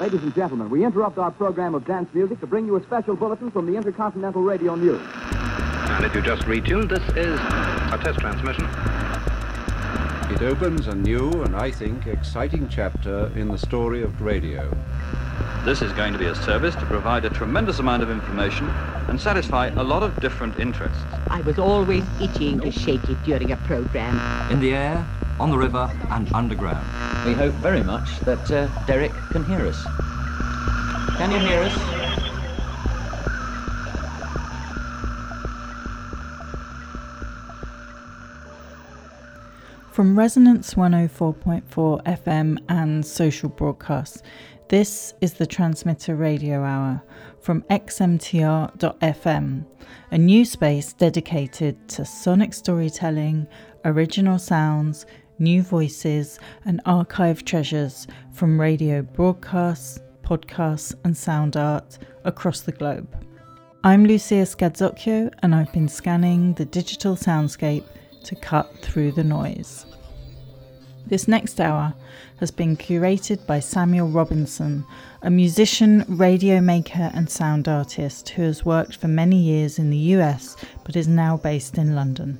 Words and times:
Ladies 0.00 0.22
and 0.22 0.34
gentlemen, 0.34 0.70
we 0.70 0.82
interrupt 0.82 1.18
our 1.18 1.30
program 1.30 1.74
of 1.74 1.84
dance 1.84 2.08
music 2.14 2.40
to 2.40 2.46
bring 2.46 2.64
you 2.64 2.74
a 2.76 2.82
special 2.84 3.14
bulletin 3.14 3.50
from 3.50 3.66
the 3.66 3.76
Intercontinental 3.76 4.40
Radio 4.40 4.74
News. 4.74 4.98
And 5.12 6.06
if 6.06 6.14
you 6.14 6.22
just 6.22 6.40
retuned, 6.44 6.88
this 6.88 7.06
is 7.14 7.38
a 7.38 8.00
test 8.02 8.18
transmission. 8.18 8.64
It 10.34 10.40
opens 10.40 10.86
a 10.86 10.94
new 10.94 11.30
and, 11.42 11.54
I 11.54 11.70
think, 11.70 12.06
exciting 12.06 12.70
chapter 12.70 13.30
in 13.36 13.48
the 13.48 13.58
story 13.58 14.02
of 14.02 14.22
radio. 14.22 14.74
This 15.66 15.82
is 15.82 15.92
going 15.92 16.14
to 16.14 16.18
be 16.18 16.28
a 16.28 16.34
service 16.34 16.74
to 16.76 16.86
provide 16.86 17.26
a 17.26 17.30
tremendous 17.30 17.78
amount 17.78 18.02
of 18.02 18.10
information 18.10 18.70
and 19.08 19.20
satisfy 19.20 19.66
a 19.66 19.82
lot 19.82 20.02
of 20.02 20.18
different 20.20 20.58
interests. 20.58 21.02
I 21.26 21.42
was 21.42 21.58
always 21.58 22.04
itching 22.22 22.60
to 22.60 22.70
shake 22.70 23.04
it 23.10 23.22
during 23.24 23.52
a 23.52 23.56
program. 23.58 24.50
In 24.50 24.60
the 24.60 24.72
air, 24.72 25.06
on 25.38 25.50
the 25.50 25.58
river, 25.58 25.90
and 26.08 26.32
underground. 26.32 27.09
We 27.26 27.34
hope 27.34 27.52
very 27.56 27.82
much 27.82 28.18
that 28.20 28.50
uh, 28.50 28.66
Derek 28.86 29.12
can 29.30 29.44
hear 29.44 29.66
us. 29.66 29.84
Can 31.18 31.30
you 31.30 31.38
hear 31.38 31.62
us? 31.62 31.74
From 39.92 40.18
Resonance 40.18 40.74
104.4 40.74 42.02
FM 42.04 42.58
and 42.70 43.04
social 43.04 43.50
broadcasts, 43.50 44.22
this 44.68 45.12
is 45.20 45.34
the 45.34 45.46
Transmitter 45.46 46.16
Radio 46.16 46.62
Hour 46.62 47.02
from 47.40 47.60
xmtr.fm, 47.62 49.66
a 50.10 50.18
new 50.18 50.44
space 50.46 50.92
dedicated 50.94 51.88
to 51.88 52.04
sonic 52.06 52.54
storytelling, 52.54 53.46
original 53.84 54.38
sounds, 54.38 55.04
new 55.40 55.62
voices, 55.62 56.38
and 56.64 56.80
archive 56.84 57.44
treasures 57.44 58.06
from 58.32 58.60
radio 58.60 59.02
broadcasts, 59.02 59.98
podcasts, 60.22 60.94
and 61.04 61.16
sound 61.16 61.56
art 61.56 61.98
across 62.24 62.60
the 62.60 62.72
globe. 62.72 63.08
I'm 63.82 64.04
Lucia 64.04 64.44
Scazzocchio, 64.44 65.32
and 65.42 65.54
I've 65.54 65.72
been 65.72 65.88
scanning 65.88 66.52
the 66.52 66.66
digital 66.66 67.16
soundscape 67.16 67.84
to 68.24 68.36
cut 68.36 68.70
through 68.82 69.12
the 69.12 69.24
noise. 69.24 69.86
This 71.06 71.26
next 71.26 71.60
hour 71.60 71.94
has 72.38 72.50
been 72.50 72.76
curated 72.76 73.44
by 73.46 73.58
Samuel 73.60 74.08
Robinson, 74.08 74.84
a 75.22 75.30
musician, 75.30 76.04
radio 76.06 76.60
maker, 76.60 77.10
and 77.14 77.28
sound 77.28 77.66
artist 77.66 78.28
who 78.28 78.42
has 78.42 78.64
worked 78.64 78.96
for 78.96 79.08
many 79.08 79.38
years 79.38 79.78
in 79.78 79.90
the 79.90 80.14
US 80.14 80.56
but 80.84 80.94
is 80.94 81.08
now 81.08 81.36
based 81.36 81.78
in 81.78 81.94
London. 81.96 82.38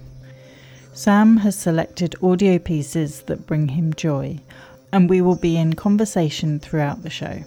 Sam 0.93 1.39
has 1.39 1.57
selected 1.57 2.17
audio 2.23 2.59
pieces 2.59 3.23
that 3.23 3.47
bring 3.47 3.69
him 3.69 3.95
joy, 3.95 4.41
and 4.93 5.09
we 5.09 5.21
will 5.21 5.37
be 5.37 5.57
in 5.57 5.75
conversation 5.75 6.59
throughout 6.59 7.03
the 7.03 7.11
show. 7.11 7.45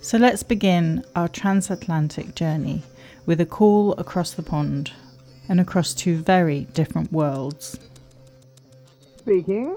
So 0.00 0.16
let's 0.16 0.42
begin 0.42 1.04
our 1.16 1.28
transatlantic 1.28 2.34
journey 2.34 2.82
with 3.26 3.40
a 3.40 3.46
call 3.46 3.92
across 3.94 4.32
the 4.32 4.42
pond 4.42 4.92
and 5.48 5.60
across 5.60 5.92
two 5.92 6.16
very 6.18 6.66
different 6.72 7.12
worlds. 7.12 7.78
Speaking. 9.18 9.74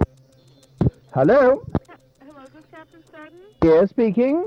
Hello. 1.14 1.66
Hello, 2.24 2.44
is 2.44 2.50
this 2.54 2.66
Captain 2.72 3.04
Seddon? 3.12 3.40
Yes, 3.64 3.90
speaking. 3.90 4.46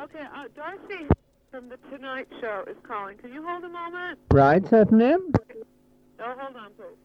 Okay, 0.00 0.24
uh, 0.34 0.44
Darcy 0.56 1.06
from 1.50 1.68
The 1.68 1.76
Tonight 1.90 2.28
Show 2.40 2.64
is 2.68 2.76
calling. 2.82 3.18
Can 3.18 3.32
you 3.32 3.44
hold 3.46 3.64
a 3.64 3.68
moment? 3.68 4.18
Right, 4.32 4.66
certainly. 4.68 5.12
Oh, 5.12 6.34
hold 6.38 6.56
on, 6.56 6.70
please. 6.76 6.96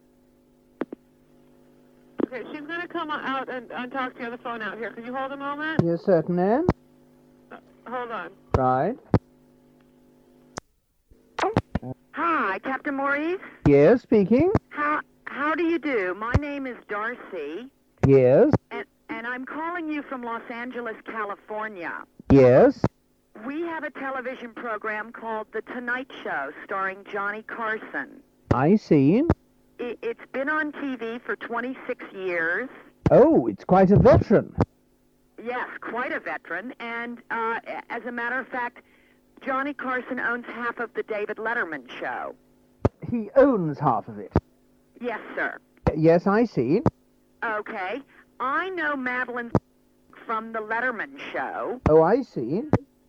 Okay, 2.34 2.44
she's 2.52 2.66
going 2.66 2.82
to 2.82 2.88
come 2.88 3.12
out 3.12 3.48
and, 3.48 3.72
and 3.72 3.92
talk 3.92 4.14
to 4.16 4.20
you 4.20 4.26
on 4.26 4.32
the 4.32 4.38
phone 4.40 4.62
out 4.64 4.78
here. 4.78 4.92
Can 4.92 5.06
you 5.06 5.14
hold 5.14 5.32
a 5.32 5.38
moment? 5.38 5.82
Yes, 5.84 6.02
certainly. 6.04 6.66
Uh, 7.52 7.58
hold 7.88 8.10
on. 8.10 8.32
Right. 8.58 8.96
Hi, 12.14 12.60
Captain 12.64 12.96
Maurice. 12.96 13.40
Yes, 13.68 14.02
speaking. 14.02 14.52
How 14.70 15.02
how 15.26 15.54
do 15.54 15.64
you 15.64 15.78
do? 15.78 16.16
My 16.16 16.34
name 16.40 16.66
is 16.66 16.78
Darcy, 16.88 17.68
Yes. 18.08 18.52
and 18.72 18.86
and 19.10 19.28
I'm 19.28 19.46
calling 19.46 19.90
you 19.90 20.02
from 20.04 20.24
Los 20.24 20.44
Angeles, 20.50 20.96
California. 21.06 21.94
Yes. 22.32 22.80
We 23.46 23.62
have 23.62 23.84
a 23.84 23.90
television 23.92 24.54
program 24.54 25.12
called 25.12 25.48
The 25.54 25.62
Tonight 25.62 26.10
Show, 26.24 26.52
starring 26.66 27.04
Johnny 27.12 27.44
Carson. 27.44 28.22
I 28.54 28.76
see. 28.76 29.24
I 29.80 29.98
it's 30.02 30.26
been 30.32 30.50
on 30.50 30.72
TV 30.72 31.22
for 31.22 31.36
26 31.36 32.06
years. 32.14 32.70
Oh, 33.12 33.48
it's 33.48 33.64
quite 33.64 33.92
a 33.92 33.98
veteran. 33.98 34.56
Yes, 35.44 35.68
quite 35.82 36.12
a 36.12 36.20
veteran. 36.20 36.74
And 36.80 37.20
uh, 37.32 37.60
as 37.90 38.06
a 38.06 38.12
matter 38.12 38.40
of 38.40 38.48
fact, 38.48 38.80
Johnny 39.46 39.74
Carson 39.74 40.20
owns 40.20 40.46
half 40.46 40.80
of 40.80 40.94
the 40.94 41.04
David 41.04 41.38
Letterman 41.38 41.90
show. 42.00 42.36
He 43.10 43.30
owns 43.36 43.78
half 43.78 44.08
of 44.08 44.20
it. 44.20 44.32
Yes, 45.02 45.20
sir. 45.36 45.58
Yes, 45.96 46.28
I 46.28 46.46
see. 46.46 46.82
Okay. 47.44 48.02
I 48.40 48.70
know 48.70 48.96
Madeline 48.96 49.52
from 50.26 50.54
the 50.54 50.60
Letterman 50.60 51.20
show. 51.34 51.82
Oh, 51.90 52.02
I 52.02 52.22
see. 52.22 52.62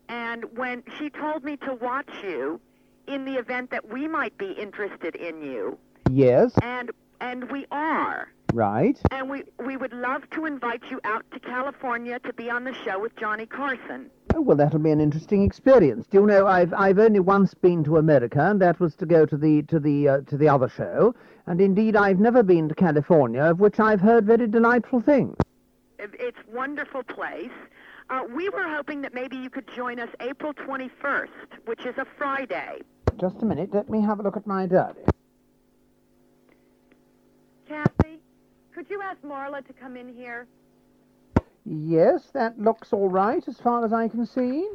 And 0.08 0.44
when 0.56 0.82
she 0.98 1.10
told 1.10 1.44
me 1.44 1.56
to 1.58 1.74
watch 1.74 2.10
you 2.22 2.60
in 3.06 3.24
the 3.24 3.34
event 3.34 3.70
that 3.70 3.88
we 3.88 4.08
might 4.08 4.36
be 4.38 4.52
interested 4.52 5.14
in 5.14 5.40
you, 5.42 5.78
Yes. 6.10 6.52
and 6.62 6.90
and 7.20 7.50
we 7.50 7.66
are, 7.70 8.28
Right. 8.52 9.00
and 9.10 9.30
we 9.30 9.44
we 9.64 9.76
would 9.76 9.92
love 9.92 10.28
to 10.30 10.44
invite 10.44 10.82
you 10.90 11.00
out 11.04 11.24
to 11.32 11.40
California 11.40 12.18
to 12.20 12.32
be 12.34 12.50
on 12.50 12.64
the 12.64 12.74
show 12.84 12.98
with 13.00 13.16
Johnny 13.16 13.46
Carson. 13.46 14.10
Oh, 14.34 14.40
well, 14.40 14.56
that'll 14.56 14.80
be 14.80 14.90
an 14.90 15.00
interesting 15.00 15.42
experience. 15.44 16.06
Do 16.08 16.18
you 16.20 16.26
know, 16.26 16.46
I've 16.46 16.74
I've 16.74 16.98
only 16.98 17.20
once 17.20 17.54
been 17.54 17.84
to 17.84 17.96
America, 17.98 18.40
and 18.40 18.60
that 18.60 18.80
was 18.80 18.94
to 18.96 19.06
go 19.06 19.24
to 19.26 19.36
the 19.36 19.62
to 19.62 19.78
the 19.80 20.08
uh, 20.08 20.20
to 20.22 20.36
the 20.36 20.48
other 20.48 20.68
show. 20.68 21.14
And 21.46 21.60
indeed, 21.60 21.94
I've 21.96 22.20
never 22.20 22.42
been 22.42 22.68
to 22.68 22.74
California, 22.74 23.42
of 23.42 23.60
which 23.60 23.78
I've 23.78 24.00
heard 24.00 24.24
very 24.26 24.46
delightful 24.46 25.00
things. 25.00 25.36
It's 25.98 26.38
wonderful 26.52 27.02
place. 27.04 27.50
Uh, 28.10 28.22
we 28.34 28.48
were 28.50 28.68
hoping 28.68 29.00
that 29.02 29.14
maybe 29.14 29.36
you 29.36 29.48
could 29.48 29.66
join 29.74 29.98
us 29.98 30.08
April 30.20 30.52
21st, 30.52 31.28
which 31.66 31.86
is 31.86 31.96
a 31.96 32.04
Friday. 32.18 32.80
Just 33.18 33.42
a 33.42 33.46
minute. 33.46 33.70
Let 33.72 33.88
me 33.88 34.02
have 34.02 34.20
a 34.20 34.22
look 34.22 34.36
at 34.36 34.46
my 34.46 34.66
diary. 34.66 35.04
Kathy, 37.68 38.20
could 38.74 38.88
you 38.90 39.00
ask 39.02 39.20
Marla 39.22 39.66
to 39.66 39.72
come 39.72 39.96
in 39.96 40.14
here? 40.14 40.46
Yes, 41.64 42.30
that 42.34 42.58
looks 42.58 42.92
all 42.92 43.08
right 43.08 43.46
as 43.48 43.58
far 43.58 43.84
as 43.84 43.92
I 43.92 44.08
can 44.08 44.26
see. 44.26 44.68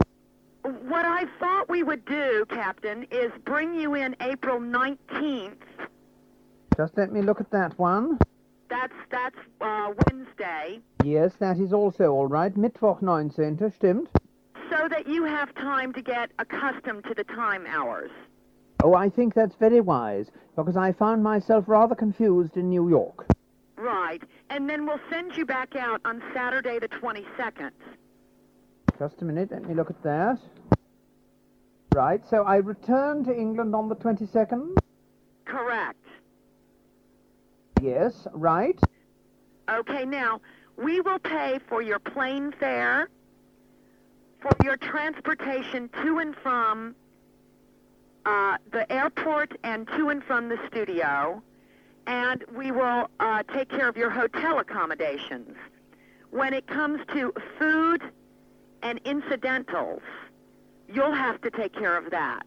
What 0.63 1.05
I 1.05 1.25
thought 1.39 1.69
we 1.69 1.83
would 1.83 2.03
do, 2.05 2.45
Captain, 2.49 3.05
is 3.11 3.31
bring 3.45 3.73
you 3.79 3.95
in 3.95 4.15
April 4.21 4.59
19th. 4.59 5.53
Just 6.75 6.97
let 6.97 7.11
me 7.11 7.21
look 7.21 7.39
at 7.39 7.51
that 7.51 7.77
one. 7.77 8.17
That's 8.69 8.93
that's 9.09 9.35
uh, 9.61 9.93
Wednesday, 10.07 10.79
Yes, 11.03 11.33
that 11.39 11.57
is 11.57 11.73
also 11.73 12.11
all 12.11 12.27
right. 12.27 12.53
Mittwoch 12.55 13.01
19. 13.01 13.57
Stimmt. 13.57 14.07
so 14.69 14.87
that 14.89 15.07
you 15.07 15.23
have 15.23 15.53
time 15.55 15.91
to 15.93 16.01
get 16.01 16.29
accustomed 16.37 17.03
to 17.05 17.13
the 17.15 17.23
time 17.23 17.65
hours. 17.67 18.11
Oh, 18.83 18.93
I 18.93 19.09
think 19.09 19.33
that's 19.33 19.55
very 19.55 19.81
wise, 19.81 20.31
because 20.55 20.77
I 20.77 20.93
found 20.93 21.21
myself 21.21 21.65
rather 21.67 21.95
confused 21.95 22.55
in 22.55 22.69
New 22.69 22.89
York. 22.89 23.25
Right. 23.75 24.23
And 24.49 24.69
then 24.69 24.85
we'll 24.85 25.01
send 25.09 25.35
you 25.35 25.45
back 25.45 25.75
out 25.75 26.01
on 26.05 26.21
Saturday 26.33 26.79
the 26.79 26.87
22nd. 26.87 27.71
Just 28.97 29.21
a 29.21 29.25
minute, 29.25 29.51
let 29.51 29.65
me 29.65 29.73
look 29.73 29.89
at 29.89 30.01
that. 30.03 30.39
Right, 31.93 32.21
so 32.29 32.43
I 32.43 32.57
return 32.57 33.23
to 33.25 33.35
England 33.35 33.73
on 33.73 33.89
the 33.89 33.95
22nd? 33.95 34.77
Correct. 35.45 36.05
Yes, 37.81 38.27
right. 38.33 38.79
Okay, 39.69 40.05
now, 40.05 40.41
we 40.77 41.01
will 41.01 41.19
pay 41.19 41.59
for 41.67 41.81
your 41.81 41.99
plane 41.99 42.53
fare, 42.59 43.09
for 44.41 44.51
your 44.63 44.77
transportation 44.77 45.89
to 46.01 46.19
and 46.19 46.35
from 46.35 46.95
uh, 48.29 48.57
the 48.71 48.91
airport 48.91 49.57
and 49.63 49.87
to 49.95 50.09
and 50.09 50.23
from 50.23 50.49
the 50.49 50.57
studio, 50.67 51.41
and 52.05 52.43
we 52.55 52.71
will 52.71 53.09
uh, 53.19 53.41
take 53.55 53.69
care 53.69 53.87
of 53.89 53.97
your 53.97 54.11
hotel 54.11 54.59
accommodations. 54.59 55.55
When 56.29 56.53
it 56.53 56.67
comes 56.67 56.99
to 57.13 57.33
food 57.57 58.03
and 58.83 58.99
incidentals, 59.03 60.03
you'll 60.87 61.15
have 61.27 61.41
to 61.41 61.49
take 61.49 61.73
care 61.73 61.97
of 61.97 62.11
that. 62.11 62.45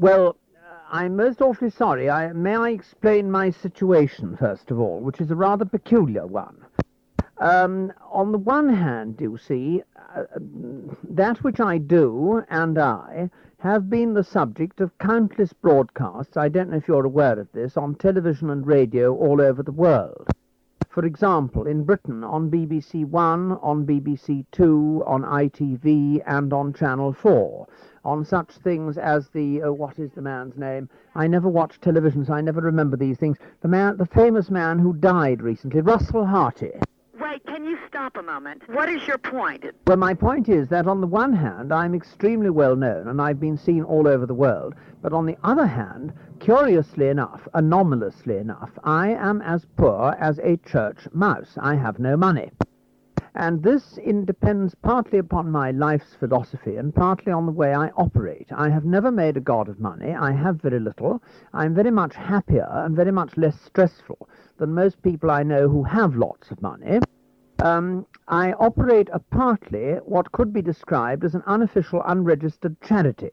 Well, 0.00 0.36
uh, 0.56 0.74
I'm 0.90 1.14
most 1.16 1.42
awfully 1.42 1.70
sorry. 1.70 2.08
I, 2.08 2.32
may 2.32 2.56
I 2.56 2.70
explain 2.70 3.30
my 3.30 3.50
situation, 3.50 4.38
first 4.38 4.70
of 4.70 4.80
all, 4.80 5.00
which 5.00 5.20
is 5.20 5.30
a 5.30 5.36
rather 5.36 5.66
peculiar 5.66 6.26
one. 6.26 6.56
Um, 7.38 7.92
on 8.10 8.32
the 8.32 8.38
one 8.38 8.72
hand, 8.72 9.18
you 9.20 9.36
see, 9.36 9.82
uh, 10.16 10.22
that 11.10 11.44
which 11.44 11.60
I 11.60 11.76
do 11.76 12.42
and 12.48 12.78
I 12.78 13.28
have 13.62 13.88
been 13.88 14.12
the 14.12 14.24
subject 14.24 14.80
of 14.80 14.98
countless 14.98 15.52
broadcasts, 15.52 16.36
I 16.36 16.48
don't 16.48 16.70
know 16.70 16.78
if 16.78 16.88
you're 16.88 17.06
aware 17.06 17.38
of 17.38 17.46
this, 17.52 17.76
on 17.76 17.94
television 17.94 18.50
and 18.50 18.66
radio 18.66 19.14
all 19.14 19.40
over 19.40 19.62
the 19.62 19.70
world. 19.70 20.26
For 20.88 21.04
example, 21.06 21.68
in 21.68 21.84
Britain, 21.84 22.24
on 22.24 22.50
BBC 22.50 23.04
One, 23.04 23.52
on 23.62 23.86
BBC 23.86 24.46
Two, 24.50 25.04
on 25.06 25.22
ITV, 25.22 26.22
and 26.26 26.52
on 26.52 26.74
Channel 26.74 27.12
4, 27.12 27.68
on 28.04 28.24
such 28.24 28.50
things 28.50 28.98
as 28.98 29.28
the, 29.28 29.62
oh, 29.62 29.72
what 29.72 29.96
is 29.96 30.10
the 30.10 30.22
man's 30.22 30.56
name? 30.56 30.88
I 31.14 31.28
never 31.28 31.48
watch 31.48 31.80
television, 31.80 32.24
so 32.24 32.34
I 32.34 32.40
never 32.40 32.60
remember 32.60 32.96
these 32.96 33.18
things. 33.18 33.38
The 33.60 33.68
man, 33.68 33.96
the 33.96 34.06
famous 34.06 34.50
man 34.50 34.80
who 34.80 34.92
died 34.92 35.40
recently, 35.40 35.82
Russell 35.82 36.26
Harty. 36.26 36.72
Wait, 37.22 37.46
can 37.46 37.64
you 37.64 37.78
stop 37.86 38.16
a 38.16 38.22
moment? 38.22 38.68
What 38.68 38.88
is 38.88 39.06
your 39.06 39.16
point? 39.16 39.64
Well, 39.86 39.96
my 39.96 40.12
point 40.12 40.48
is 40.48 40.66
that 40.70 40.88
on 40.88 41.00
the 41.00 41.06
one 41.06 41.32
hand, 41.32 41.72
I'm 41.72 41.94
extremely 41.94 42.50
well 42.50 42.74
known 42.74 43.06
and 43.06 43.22
I've 43.22 43.38
been 43.38 43.56
seen 43.56 43.84
all 43.84 44.08
over 44.08 44.26
the 44.26 44.34
world. 44.34 44.74
But 45.02 45.12
on 45.12 45.26
the 45.26 45.36
other 45.44 45.66
hand, 45.66 46.12
curiously 46.40 47.06
enough, 47.06 47.46
anomalously 47.54 48.38
enough, 48.38 48.70
I 48.82 49.10
am 49.10 49.40
as 49.40 49.64
poor 49.76 50.16
as 50.18 50.40
a 50.40 50.56
church 50.56 51.06
mouse. 51.12 51.56
I 51.60 51.76
have 51.76 52.00
no 52.00 52.16
money. 52.16 52.50
And 53.34 53.62
this 53.62 53.98
depends 54.24 54.74
partly 54.74 55.18
upon 55.18 55.50
my 55.50 55.70
life's 55.70 56.14
philosophy 56.14 56.76
and 56.76 56.94
partly 56.94 57.32
on 57.32 57.46
the 57.46 57.52
way 57.52 57.74
I 57.74 57.88
operate. 57.96 58.48
I 58.52 58.68
have 58.68 58.84
never 58.84 59.10
made 59.10 59.36
a 59.36 59.40
god 59.40 59.68
of 59.68 59.80
money. 59.80 60.14
I 60.14 60.32
have 60.32 60.60
very 60.60 60.78
little. 60.78 61.22
I'm 61.54 61.74
very 61.74 61.90
much 61.90 62.14
happier 62.14 62.68
and 62.70 62.94
very 62.94 63.12
much 63.12 63.36
less 63.38 63.58
stressful 63.60 64.28
than 64.58 64.74
most 64.74 65.02
people 65.02 65.30
I 65.30 65.42
know 65.44 65.68
who 65.68 65.82
have 65.82 66.14
lots 66.14 66.50
of 66.50 66.60
money. 66.60 67.00
Um, 67.62 68.06
I 68.28 68.52
operate 68.52 69.08
a 69.12 69.18
partly 69.18 69.94
what 70.04 70.32
could 70.32 70.52
be 70.52 70.62
described 70.62 71.24
as 71.24 71.34
an 71.34 71.42
unofficial, 71.46 72.02
unregistered 72.04 72.80
charity 72.82 73.30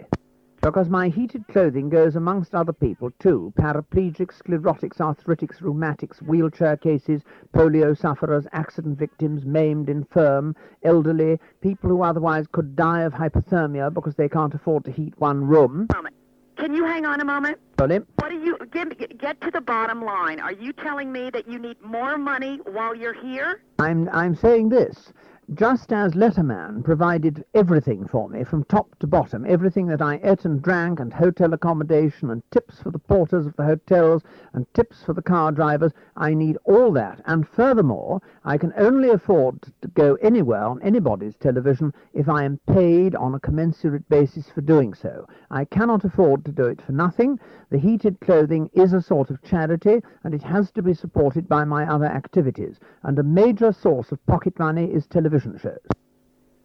because 0.61 0.89
my 0.89 1.09
heated 1.09 1.47
clothing 1.47 1.89
goes 1.89 2.15
amongst 2.15 2.53
other 2.53 2.73
people 2.73 3.11
too 3.19 3.53
paraplegics, 3.57 4.41
sclerotics, 4.41 4.97
arthritics, 4.97 5.61
rheumatics, 5.61 6.21
wheelchair 6.21 6.77
cases, 6.77 7.21
polio 7.53 7.97
sufferers, 7.97 8.45
accident 8.51 8.97
victims, 8.97 9.45
maimed, 9.45 9.89
infirm, 9.89 10.55
elderly, 10.83 11.39
people 11.61 11.89
who 11.89 12.01
otherwise 12.01 12.45
could 12.51 12.75
die 12.75 13.01
of 13.01 13.13
hypothermia 13.13 13.93
because 13.93 14.15
they 14.15 14.29
can't 14.29 14.53
afford 14.53 14.83
to 14.85 14.91
heat 14.91 15.13
one 15.17 15.45
room. 15.45 15.87
Moment. 15.93 16.15
Can 16.57 16.73
you 16.73 16.83
hang 16.83 17.05
on 17.05 17.21
a 17.21 17.25
moment? 17.25 17.57
Sorry? 17.79 18.01
What 18.17 18.29
do 18.29 18.35
you 18.35 18.57
give, 18.71 18.91
get 19.17 19.39
to 19.39 19.49
the 19.49 19.61
bottom 19.61 20.03
line? 20.03 20.41
Are 20.41 20.51
you 20.51 20.73
telling 20.73 21.09
me 21.09 21.29
that 21.29 21.47
you 21.47 21.57
need 21.57 21.81
more 21.81 22.17
money 22.17 22.59
while 22.65 22.93
you're 22.93 23.13
here? 23.13 23.61
I'm 23.79 24.09
I'm 24.09 24.35
saying 24.35 24.67
this. 24.67 25.13
Just 25.55 25.91
as 25.91 26.13
Letterman 26.13 26.83
provided 26.83 27.43
everything 27.55 28.07
for 28.07 28.29
me 28.29 28.43
from 28.43 28.63
top 28.65 28.95
to 28.99 29.07
bottom, 29.07 29.47
everything 29.47 29.87
that 29.87 30.01
I 30.01 30.19
ate 30.21 30.45
and 30.45 30.61
drank, 30.61 30.99
and 30.99 31.11
hotel 31.11 31.53
accommodation, 31.53 32.29
and 32.29 32.43
tips 32.51 32.79
for 32.79 32.91
the 32.91 32.99
porters 32.99 33.47
of 33.47 33.55
the 33.55 33.63
hotels, 33.63 34.21
and 34.53 34.71
tips 34.75 35.03
for 35.03 35.13
the 35.13 35.23
car 35.23 35.51
drivers, 35.51 35.91
I 36.15 36.35
need 36.35 36.59
all 36.65 36.91
that. 36.91 37.21
And 37.25 37.47
furthermore, 37.47 38.21
I 38.45 38.59
can 38.59 38.73
only 38.77 39.09
afford 39.09 39.63
to 39.81 39.87
go 39.87 40.19
anywhere 40.21 40.63
on 40.63 40.83
anybody's 40.83 41.35
television 41.35 41.95
if 42.13 42.29
I 42.29 42.43
am 42.43 42.59
paid 42.67 43.15
on 43.15 43.33
a 43.33 43.39
commensurate 43.39 44.07
basis 44.07 44.49
for 44.49 44.61
doing 44.61 44.93
so. 44.93 45.25
I 45.49 45.65
cannot 45.65 46.03
afford 46.03 46.45
to 46.45 46.51
do 46.51 46.65
it 46.65 46.79
for 46.79 46.91
nothing. 46.91 47.39
The 47.71 47.79
heated 47.79 48.19
clothing 48.19 48.69
is 48.73 48.93
a 48.93 49.01
sort 49.01 49.31
of 49.31 49.41
charity, 49.41 50.03
and 50.23 50.35
it 50.35 50.43
has 50.43 50.69
to 50.73 50.83
be 50.83 50.93
supported 50.93 51.49
by 51.49 51.65
my 51.65 51.91
other 51.91 52.05
activities. 52.05 52.79
And 53.01 53.17
a 53.17 53.23
major 53.23 53.71
source 53.71 54.11
of 54.11 54.23
pocket 54.27 54.59
money 54.59 54.85
is 54.85 55.07
television 55.07 55.38
shows. 55.43 55.79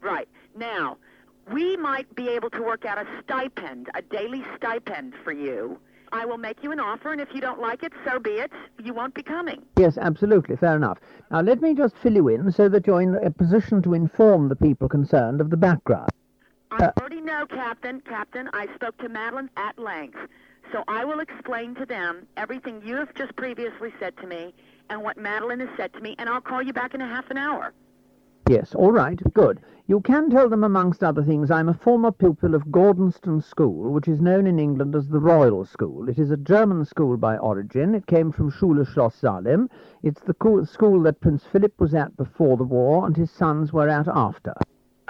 Right. 0.01 0.29
Now, 0.57 0.99
we 1.53 1.77
might 1.77 2.15
be 2.15 2.29
able 2.29 2.51
to 2.51 2.63
work 2.63 2.85
out 2.85 2.99
a 2.99 3.07
stipend, 3.23 3.89
a 3.95 4.03
daily 4.03 4.45
stipend 4.57 5.15
for 5.23 5.33
you. 5.33 5.79
I 6.13 6.25
will 6.25 6.39
make 6.39 6.63
you 6.63 6.71
an 6.71 6.79
offer, 6.79 7.11
and 7.11 7.21
if 7.21 7.29
you 7.35 7.41
don't 7.41 7.61
like 7.61 7.83
it, 7.83 7.93
so 8.05 8.21
be 8.21 8.33
it. 8.33 8.53
You 8.83 8.95
won't 8.95 9.15
be 9.15 9.23
coming. 9.23 9.63
Yes, 9.77 9.99
absolutely. 9.99 10.57
Fair 10.57 10.77
enough. 10.77 10.99
Now, 11.31 11.41
let 11.41 11.61
me 11.61 11.75
just 11.75 11.97
fill 11.97 12.15
you 12.15 12.29
in 12.29 12.53
so 12.53 12.69
that 12.69 12.87
you're 12.87 13.03
in 13.03 13.17
a 13.17 13.31
position 13.31 13.83
to 13.83 13.95
inform 13.95 14.49
the 14.49 14.57
people 14.57 14.89
concerned 14.89 15.41
of 15.41 15.51
the 15.51 15.57
background. 15.57 16.11
I 16.71 16.85
uh, 16.85 16.93
already 17.01 17.21
know, 17.21 17.47
Captain. 17.47 18.01
Captain, 18.01 18.49
I 18.53 18.69
spoke 18.75 18.97
to 18.99 19.09
Madeline 19.09 19.51
at 19.57 19.79
length. 19.79 20.19
So 20.73 20.85
I 20.89 21.05
will 21.05 21.21
explain 21.21 21.75
to 21.77 21.87
them 21.87 22.27
everything 22.37 22.81
you 22.85 22.97
have 22.97 23.15
just 23.15 23.35
previously 23.37 23.93
said 23.99 24.17
to 24.19 24.27
me 24.27 24.55
and 24.91 25.03
what 25.03 25.17
Madeline 25.17 25.61
has 25.61 25.69
said 25.77 25.93
to 25.95 26.01
me, 26.01 26.15
and 26.19 26.29
I'll 26.29 26.41
call 26.41 26.63
you 26.63 26.73
back 26.73 26.95
in 26.95 27.01
a 27.01 27.09
half 27.09 27.31
an 27.31 27.39
hour. 27.39 27.73
Yes, 28.47 28.75
all 28.75 28.93
right, 28.93 29.19
good. 29.33 29.61
You 29.87 30.01
can 30.01 30.29
tell 30.29 30.51
them, 30.51 30.65
amongst 30.65 31.03
other 31.03 31.23
things, 31.23 31.51
I'm 31.51 31.71
a 31.71 31.75
former 31.75 32.13
pupil 32.13 32.55
of 32.55 32.67
Gordonstoun 32.67 33.43
School, 33.43 33.91
which 33.91 34.07
is 34.07 34.21
known 34.21 34.47
in 34.47 34.59
England 34.59 34.95
as 34.95 35.09
the 35.09 35.19
Royal 35.19 35.65
School. 35.65 36.11
It 36.11 36.19
is 36.19 36.31
a 36.31 36.37
German 36.37 36.85
school 36.85 37.17
by 37.17 37.39
origin. 37.39 37.95
It 37.95 38.07
came 38.07 38.33
from 38.33 38.51
Schule 38.51 38.85
Schloss 38.85 39.15
Salem. 39.15 39.71
It's 40.03 40.21
the 40.21 40.35
school 40.67 41.03
that 41.05 41.21
Prince 41.23 41.45
Philip 41.45 41.81
was 41.81 41.95
at 41.95 42.19
before 42.19 42.59
the 42.59 42.65
war 42.65 43.07
and 43.07 43.17
his 43.17 43.31
sons 43.31 43.73
were 43.73 43.89
at 43.89 44.09
after. 44.09 44.53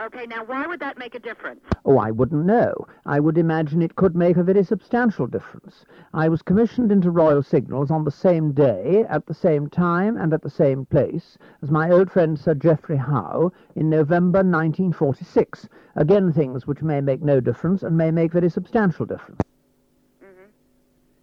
Okay, 0.04 0.26
now 0.26 0.44
why 0.44 0.66
would 0.66 0.80
that 0.80 0.98
make 0.98 1.14
a 1.14 1.18
difference? 1.18 1.62
Oh, 1.86 1.96
I 1.96 2.10
wouldn't 2.10 2.44
know. 2.44 2.74
I 3.06 3.20
would 3.20 3.38
imagine 3.38 3.80
it 3.80 3.96
could 3.96 4.14
make 4.14 4.36
a 4.36 4.42
very 4.42 4.62
substantial 4.62 5.26
difference. 5.26 5.86
I 6.12 6.28
was 6.28 6.42
commissioned 6.42 6.92
into 6.92 7.10
Royal 7.10 7.42
Signals 7.42 7.90
on 7.90 8.04
the 8.04 8.10
same 8.10 8.52
day, 8.52 9.06
at 9.08 9.24
the 9.24 9.32
same 9.32 9.70
time, 9.70 10.18
and 10.18 10.34
at 10.34 10.42
the 10.42 10.50
same 10.50 10.84
place 10.84 11.38
as 11.62 11.70
my 11.70 11.90
old 11.90 12.10
friend 12.10 12.38
Sir 12.38 12.52
Geoffrey 12.52 12.98
Howe 12.98 13.50
in 13.76 13.88
November 13.88 14.40
1946. 14.40 15.70
Again, 15.96 16.34
things 16.34 16.66
which 16.66 16.82
may 16.82 17.00
make 17.00 17.22
no 17.22 17.40
difference 17.40 17.82
and 17.82 17.96
may 17.96 18.10
make 18.10 18.32
very 18.32 18.50
substantial 18.50 19.06
difference. 19.06 19.40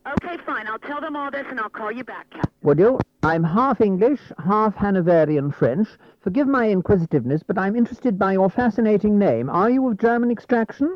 Okay, 0.06 0.38
fine. 0.46 0.68
I'll 0.68 0.80
tell 0.80 1.00
them 1.00 1.16
all 1.16 1.30
this, 1.30 1.46
and 1.50 1.60
I'll 1.60 1.70
call 1.70 1.92
you 1.92 2.04
back, 2.04 2.30
Captain. 2.32 2.52
Would 2.64 2.80
you? 2.80 3.04
I'm 3.24 3.44
half 3.44 3.82
English, 3.82 4.20
half 4.44 4.76
Hanoverian 4.76 5.52
French. 5.52 5.88
Forgive 6.22 6.48
my 6.48 6.68
inquisitiveness, 6.70 7.44
but 7.46 7.58
I'm 7.58 7.76
interested 7.76 8.18
by 8.18 8.34
your 8.34 8.50
fascinating 8.50 9.20
name. 9.20 9.50
Are 9.50 9.70
you 9.70 9.88
of 9.88 10.00
German 10.00 10.32
extraction? 10.32 10.96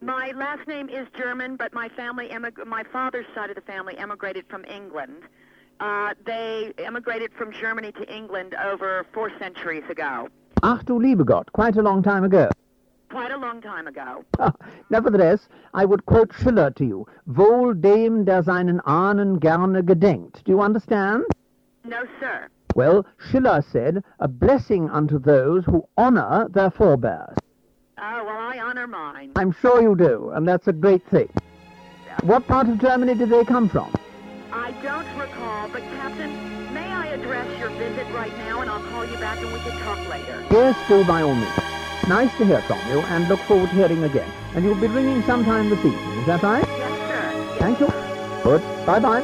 My 0.00 0.32
last 0.36 0.66
name 0.66 0.88
is 0.88 1.06
German, 1.16 1.56
but 1.56 1.74
my 1.74 1.88
family, 1.90 2.28
emig- 2.28 2.64
my 2.66 2.84
father's 2.84 3.26
side 3.34 3.50
of 3.50 3.56
the 3.56 3.62
family, 3.62 3.98
emigrated 3.98 4.46
from 4.48 4.64
England. 4.64 5.24
Uh, 5.80 6.14
they 6.24 6.72
emigrated 6.78 7.32
from 7.34 7.52
Germany 7.52 7.92
to 7.92 8.14
England 8.14 8.54
over 8.54 9.04
four 9.12 9.30
centuries 9.38 9.84
ago. 9.90 10.28
Ach 10.62 10.84
du 10.84 10.98
liebe 10.98 11.24
Gott, 11.24 11.52
quite 11.52 11.76
a 11.76 11.82
long 11.82 12.02
time 12.02 12.24
ago. 12.24 12.48
Quite 13.10 13.32
a 13.32 13.38
long 13.38 13.60
time 13.60 13.86
ago. 13.86 14.24
Ah, 14.38 14.52
nevertheless, 14.90 15.48
I 15.74 15.84
would 15.84 16.04
quote 16.06 16.32
Schiller 16.32 16.70
to 16.72 16.84
you. 16.84 17.06
Wohl 17.26 17.74
dem, 17.74 18.24
der 18.24 18.42
seinen 18.42 18.80
Ahnen 18.82 19.40
gerne 19.40 19.82
gedenkt. 19.82 20.44
Do 20.44 20.52
you 20.52 20.60
understand? 20.60 21.24
No, 21.84 22.04
sir. 22.20 22.48
Well, 22.74 23.04
Schiller 23.18 23.62
said, 23.72 24.04
a 24.20 24.28
blessing 24.28 24.88
unto 24.90 25.18
those 25.18 25.64
who 25.64 25.88
honor 25.96 26.46
their 26.50 26.70
forebears. 26.70 27.36
Oh, 27.98 28.24
well, 28.24 28.38
I 28.38 28.58
honor 28.58 28.86
mine. 28.86 29.32
I'm 29.36 29.52
sure 29.52 29.82
you 29.82 29.96
do, 29.96 30.30
and 30.34 30.46
that's 30.46 30.68
a 30.68 30.72
great 30.72 31.04
thing. 31.08 31.28
What 32.22 32.46
part 32.46 32.68
of 32.68 32.78
Germany 32.78 33.14
did 33.14 33.30
they 33.30 33.44
come 33.44 33.68
from? 33.68 33.92
I 34.52 34.72
don't 34.82 35.06
recall, 35.18 35.68
but 35.68 35.82
Captain, 35.96 36.32
may 36.74 36.86
I 36.86 37.06
address 37.08 37.58
your 37.58 37.70
visit 37.70 38.06
right 38.12 38.36
now, 38.38 38.60
and 38.60 38.70
I'll 38.70 38.82
call 38.90 39.04
you 39.04 39.16
back 39.16 39.38
and 39.38 39.52
we 39.52 39.58
can 39.60 39.76
talk 39.80 40.08
later. 40.08 40.44
Yes, 40.50 40.76
do 40.88 41.04
by 41.04 41.22
all 41.22 41.34
means. 41.34 41.77
Nice 42.08 42.34
to 42.38 42.46
hear 42.46 42.62
from 42.62 42.78
you, 42.88 43.00
and 43.00 43.28
look 43.28 43.38
forward 43.40 43.68
to 43.68 43.76
hearing 43.76 44.02
again. 44.02 44.30
And 44.54 44.64
you'll 44.64 44.80
be 44.80 44.86
ringing 44.86 45.22
sometime 45.24 45.68
this 45.68 45.78
evening, 45.80 46.18
is 46.20 46.26
that 46.26 46.42
right? 46.42 46.66
Yes, 46.66 47.08
sir. 47.08 47.58
Thank 47.58 47.80
you. 47.80 47.86
Good. 48.42 48.62
Bye-bye. 48.86 49.20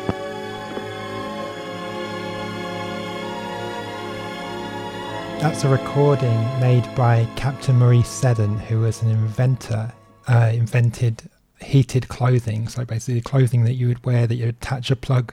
That's 5.41 5.65
a 5.65 5.69
recording 5.69 6.39
made 6.61 6.87
by 6.95 7.27
Captain 7.37 7.79
Maurice 7.79 8.07
Seddon, 8.07 8.59
who 8.59 8.81
was 8.81 9.01
an 9.01 9.09
inventor, 9.09 9.91
uh, 10.29 10.51
invented 10.53 11.23
heated 11.63 12.09
clothing. 12.09 12.69
So 12.69 12.85
basically, 12.85 13.23
clothing 13.23 13.65
that 13.65 13.75
you 13.75 13.89
would 13.89 14.05
wear 14.05 14.27
that 14.27 14.35
you 14.35 14.49
attach 14.49 14.91
a 14.91 14.97
plug 14.97 15.33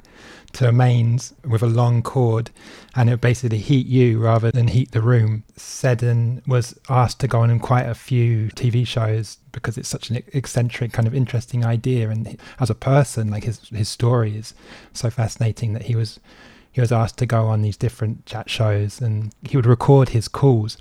to 0.54 0.68
a 0.68 0.72
mains 0.72 1.34
with 1.46 1.62
a 1.62 1.68
long 1.68 2.02
cord, 2.02 2.52
and 2.96 3.10
it 3.10 3.22
basically 3.22 3.58
heat 3.58 3.88
you 3.88 4.20
rather 4.20 4.52
than 4.52 4.68
heat 4.68 4.92
the 4.92 5.02
room. 5.02 5.44
Seddon 5.56 6.42
was 6.48 6.78
asked 6.90 7.20
to 7.22 7.28
go 7.28 7.42
on 7.42 7.50
in 7.50 7.60
quite 7.60 7.88
a 7.88 7.96
few 7.96 8.48
TV 8.50 8.86
shows 8.86 9.38
because 9.52 9.78
it's 9.78 9.90
such 9.90 10.10
an 10.10 10.24
eccentric, 10.34 10.94
kind 10.94 11.08
of 11.08 11.16
interesting 11.16 11.66
idea, 11.66 12.10
and 12.10 12.38
as 12.60 12.70
a 12.70 12.76
person, 12.76 13.30
like 13.32 13.44
his 13.44 13.70
his 13.70 13.90
story 13.90 14.36
is 14.36 14.54
so 14.94 15.10
fascinating 15.10 15.74
that 15.74 15.84
he 15.84 15.96
was 15.96 16.20
he 16.72 16.82
was 16.82 16.92
asked 16.92 17.18
to 17.18 17.26
go 17.26 17.48
on 17.48 17.62
these 17.62 17.78
different 17.78 18.26
chat 18.26 18.50
shows, 18.50 19.02
and 19.02 19.34
he 19.44 19.58
would 19.58 19.66
record 19.66 20.10
his 20.10 20.28
calls 20.28 20.78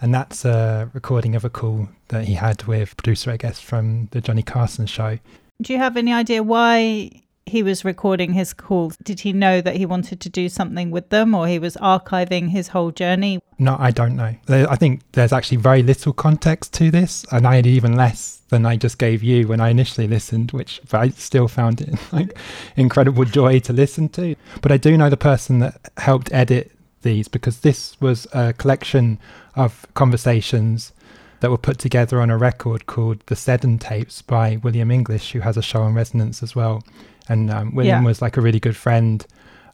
and 0.00 0.14
that's 0.14 0.44
a 0.44 0.90
recording 0.94 1.34
of 1.34 1.44
a 1.44 1.50
call 1.50 1.88
that 2.08 2.24
he 2.24 2.34
had 2.34 2.64
with 2.64 2.96
producer, 2.96 3.30
I 3.30 3.36
guess, 3.36 3.60
from 3.60 4.08
the 4.12 4.20
Johnny 4.20 4.42
Carson 4.42 4.86
show. 4.86 5.18
Do 5.60 5.72
you 5.72 5.78
have 5.78 5.96
any 5.96 6.12
idea 6.12 6.42
why 6.42 7.10
he 7.50 7.62
was 7.62 7.84
recording 7.84 8.32
his 8.32 8.54
calls? 8.54 8.96
Did 8.96 9.20
he 9.20 9.32
know 9.32 9.60
that 9.60 9.76
he 9.76 9.84
wanted 9.84 10.20
to 10.20 10.28
do 10.28 10.48
something 10.48 10.90
with 10.90 11.10
them 11.10 11.34
or 11.34 11.46
he 11.46 11.58
was 11.58 11.76
archiving 11.76 12.48
his 12.48 12.68
whole 12.68 12.90
journey? 12.90 13.40
No, 13.58 13.76
I 13.78 13.90
don't 13.90 14.16
know. 14.16 14.34
I 14.48 14.76
think 14.76 15.02
there's 15.12 15.32
actually 15.32 15.58
very 15.58 15.82
little 15.82 16.12
context 16.12 16.72
to 16.74 16.90
this, 16.90 17.26
and 17.30 17.46
I 17.46 17.56
had 17.56 17.66
even 17.66 17.94
less 17.94 18.40
than 18.48 18.64
I 18.64 18.76
just 18.76 18.98
gave 18.98 19.22
you 19.22 19.46
when 19.46 19.60
I 19.60 19.68
initially 19.68 20.08
listened, 20.08 20.52
which 20.52 20.80
I 20.92 21.10
still 21.10 21.48
found 21.48 21.80
it 21.80 21.94
like 22.12 22.36
incredible 22.76 23.24
joy 23.24 23.60
to 23.60 23.72
listen 23.72 24.08
to. 24.10 24.34
But 24.62 24.72
I 24.72 24.76
do 24.76 24.96
know 24.96 25.10
the 25.10 25.16
person 25.16 25.58
that 25.58 25.92
helped 25.98 26.32
edit 26.32 26.72
these 27.02 27.28
because 27.28 27.60
this 27.60 28.00
was 28.00 28.26
a 28.32 28.52
collection 28.52 29.18
of 29.56 29.86
conversations 29.94 30.92
that 31.40 31.50
were 31.50 31.58
put 31.58 31.78
together 31.78 32.20
on 32.20 32.30
a 32.30 32.36
record 32.36 32.86
called 32.86 33.20
The 33.26 33.36
Seddon 33.36 33.78
Tapes 33.78 34.22
by 34.22 34.56
William 34.62 34.90
English, 34.90 35.32
who 35.32 35.40
has 35.40 35.56
a 35.56 35.62
show 35.62 35.82
on 35.82 35.94
Resonance 35.94 36.42
as 36.42 36.54
well. 36.54 36.84
And 37.30 37.50
um, 37.50 37.74
William 37.74 38.02
Yeah. 38.02 38.06
was 38.06 38.20
like 38.20 38.36
a 38.36 38.40
really 38.42 38.60
good 38.60 38.76
friend 38.76 39.24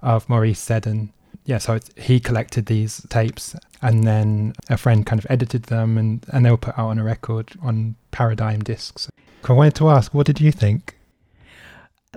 of 0.03 0.29
Maurice 0.29 0.61
Seddon. 0.61 1.13
Yeah, 1.47 1.59
so 1.59 1.79
he 1.97 2.21
collected 2.21 2.67
these 2.67 3.05
tapes 3.09 3.55
and 3.81 4.05
then 4.05 4.53
a 4.69 4.77
friend 4.77 5.07
kind 5.07 5.19
of 5.19 5.27
edited 5.31 5.65
them 5.65 5.97
and, 5.97 6.25
and 6.33 6.45
they 6.45 6.51
were 6.51 6.57
put 6.57 6.77
out 6.79 6.89
on 6.89 6.99
a 6.99 7.05
record 7.05 7.53
on 7.63 7.95
Paradigm 8.11 8.61
discs. 8.61 9.09
I 9.49 9.53
wanted 9.53 9.75
to 9.77 9.89
ask, 9.91 10.13
what 10.13 10.27
did 10.27 10.41
you 10.41 10.51
think? 10.53 10.97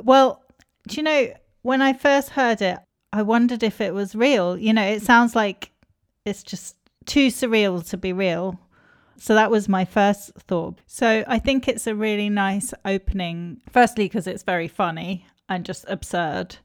Well, 0.03 0.41
do 0.87 0.95
you 0.97 1.03
know, 1.03 1.33
when 1.61 1.81
I 1.81 1.93
first 1.93 2.29
heard 2.31 2.61
it, 2.61 2.79
I 3.13 3.21
wondered 3.21 3.63
if 3.63 3.81
it 3.81 3.93
was 3.93 4.15
real. 4.15 4.57
You 4.57 4.73
know, 4.73 4.83
it 4.85 5.01
sounds 5.03 5.35
like 5.35 5.71
it's 6.25 6.43
just 6.43 6.75
too 7.05 7.27
surreal 7.27 7.87
to 7.89 7.97
be 7.97 8.13
real. 8.13 8.59
So 9.19 9.35
that 9.35 9.51
was 9.51 9.67
my 9.67 9.83
first 9.83 10.31
thought. 10.35 10.79
So 10.87 11.25
I 11.27 11.39
think 11.39 11.67
it's 11.67 11.87
a 11.87 11.93
really 11.93 12.29
nice 12.29 12.73
opening, 12.85 13.61
firstly, 13.69 14.05
because 14.05 14.27
it's 14.27 14.43
very 14.43 14.69
funny 14.69 15.25
and 15.49 15.65
just 15.65 15.83
absurd, 15.89 16.55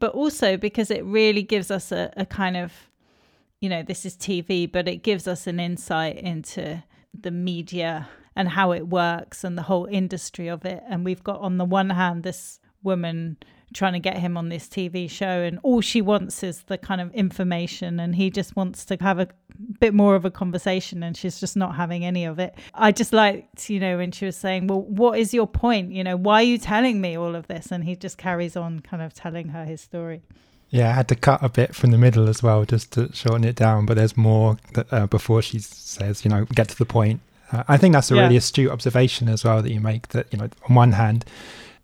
but 0.00 0.12
also 0.12 0.56
because 0.56 0.90
it 0.90 1.04
really 1.04 1.42
gives 1.42 1.70
us 1.70 1.92
a, 1.92 2.12
a 2.16 2.26
kind 2.26 2.56
of, 2.56 2.72
you 3.60 3.68
know, 3.68 3.84
this 3.84 4.04
is 4.04 4.16
TV, 4.16 4.70
but 4.70 4.88
it 4.88 5.04
gives 5.04 5.28
us 5.28 5.46
an 5.46 5.60
insight 5.60 6.16
into 6.16 6.82
the 7.18 7.30
media 7.30 8.08
and 8.34 8.48
how 8.48 8.72
it 8.72 8.88
works 8.88 9.44
and 9.44 9.56
the 9.56 9.62
whole 9.62 9.86
industry 9.86 10.48
of 10.48 10.64
it. 10.64 10.82
And 10.88 11.04
we've 11.04 11.22
got 11.22 11.40
on 11.40 11.58
the 11.58 11.64
one 11.64 11.90
hand 11.90 12.24
this 12.24 12.58
woman 12.82 13.36
trying 13.74 13.92
to 13.92 13.98
get 13.98 14.16
him 14.16 14.36
on 14.36 14.48
this 14.48 14.66
TV 14.68 15.10
show, 15.10 15.42
and 15.42 15.58
all 15.62 15.80
she 15.82 16.00
wants 16.00 16.42
is 16.42 16.62
the 16.62 16.78
kind 16.78 17.00
of 17.00 17.12
information, 17.12 18.00
and 18.00 18.14
he 18.14 18.30
just 18.30 18.56
wants 18.56 18.84
to 18.86 18.96
have 19.00 19.18
a 19.18 19.28
bit 19.80 19.92
more 19.92 20.14
of 20.14 20.24
a 20.24 20.30
conversation, 20.30 21.02
and 21.02 21.16
she's 21.16 21.38
just 21.38 21.56
not 21.56 21.74
having 21.74 22.04
any 22.04 22.24
of 22.24 22.38
it. 22.38 22.54
I 22.74 22.92
just 22.92 23.12
liked, 23.12 23.68
you 23.68 23.78
know, 23.80 23.98
when 23.98 24.12
she 24.12 24.24
was 24.24 24.36
saying, 24.36 24.68
Well, 24.68 24.82
what 24.82 25.18
is 25.18 25.34
your 25.34 25.46
point? 25.46 25.92
You 25.92 26.02
know, 26.04 26.16
why 26.16 26.40
are 26.40 26.44
you 26.44 26.56
telling 26.58 27.00
me 27.00 27.16
all 27.16 27.34
of 27.34 27.46
this? 27.48 27.70
And 27.70 27.84
he 27.84 27.94
just 27.96 28.16
carries 28.16 28.56
on 28.56 28.80
kind 28.80 29.02
of 29.02 29.12
telling 29.12 29.48
her 29.48 29.64
his 29.64 29.80
story. 29.80 30.22
Yeah, 30.70 30.88
I 30.90 30.92
had 30.92 31.08
to 31.08 31.14
cut 31.14 31.42
a 31.42 31.48
bit 31.48 31.74
from 31.74 31.90
the 31.92 31.98
middle 31.98 32.28
as 32.28 32.42
well 32.42 32.64
just 32.64 32.92
to 32.94 33.12
shorten 33.12 33.44
it 33.44 33.54
down, 33.54 33.86
but 33.86 33.96
there's 33.96 34.16
more 34.16 34.56
that, 34.72 34.92
uh, 34.92 35.06
before 35.06 35.42
she 35.42 35.58
says, 35.60 36.24
you 36.24 36.30
know, 36.30 36.46
get 36.46 36.68
to 36.70 36.76
the 36.78 36.86
point. 36.86 37.20
Uh, 37.52 37.62
I 37.68 37.76
think 37.76 37.92
that's 37.92 38.10
a 38.10 38.14
Yeah. 38.16 38.22
really 38.22 38.36
astute 38.38 38.70
observation 38.70 39.28
as 39.28 39.44
well 39.44 39.62
that 39.62 39.70
you 39.70 39.80
make 39.80 40.08
that, 40.08 40.26
you 40.32 40.38
know, 40.38 40.48
on 40.68 40.74
one 40.74 40.92
hand, 40.92 41.24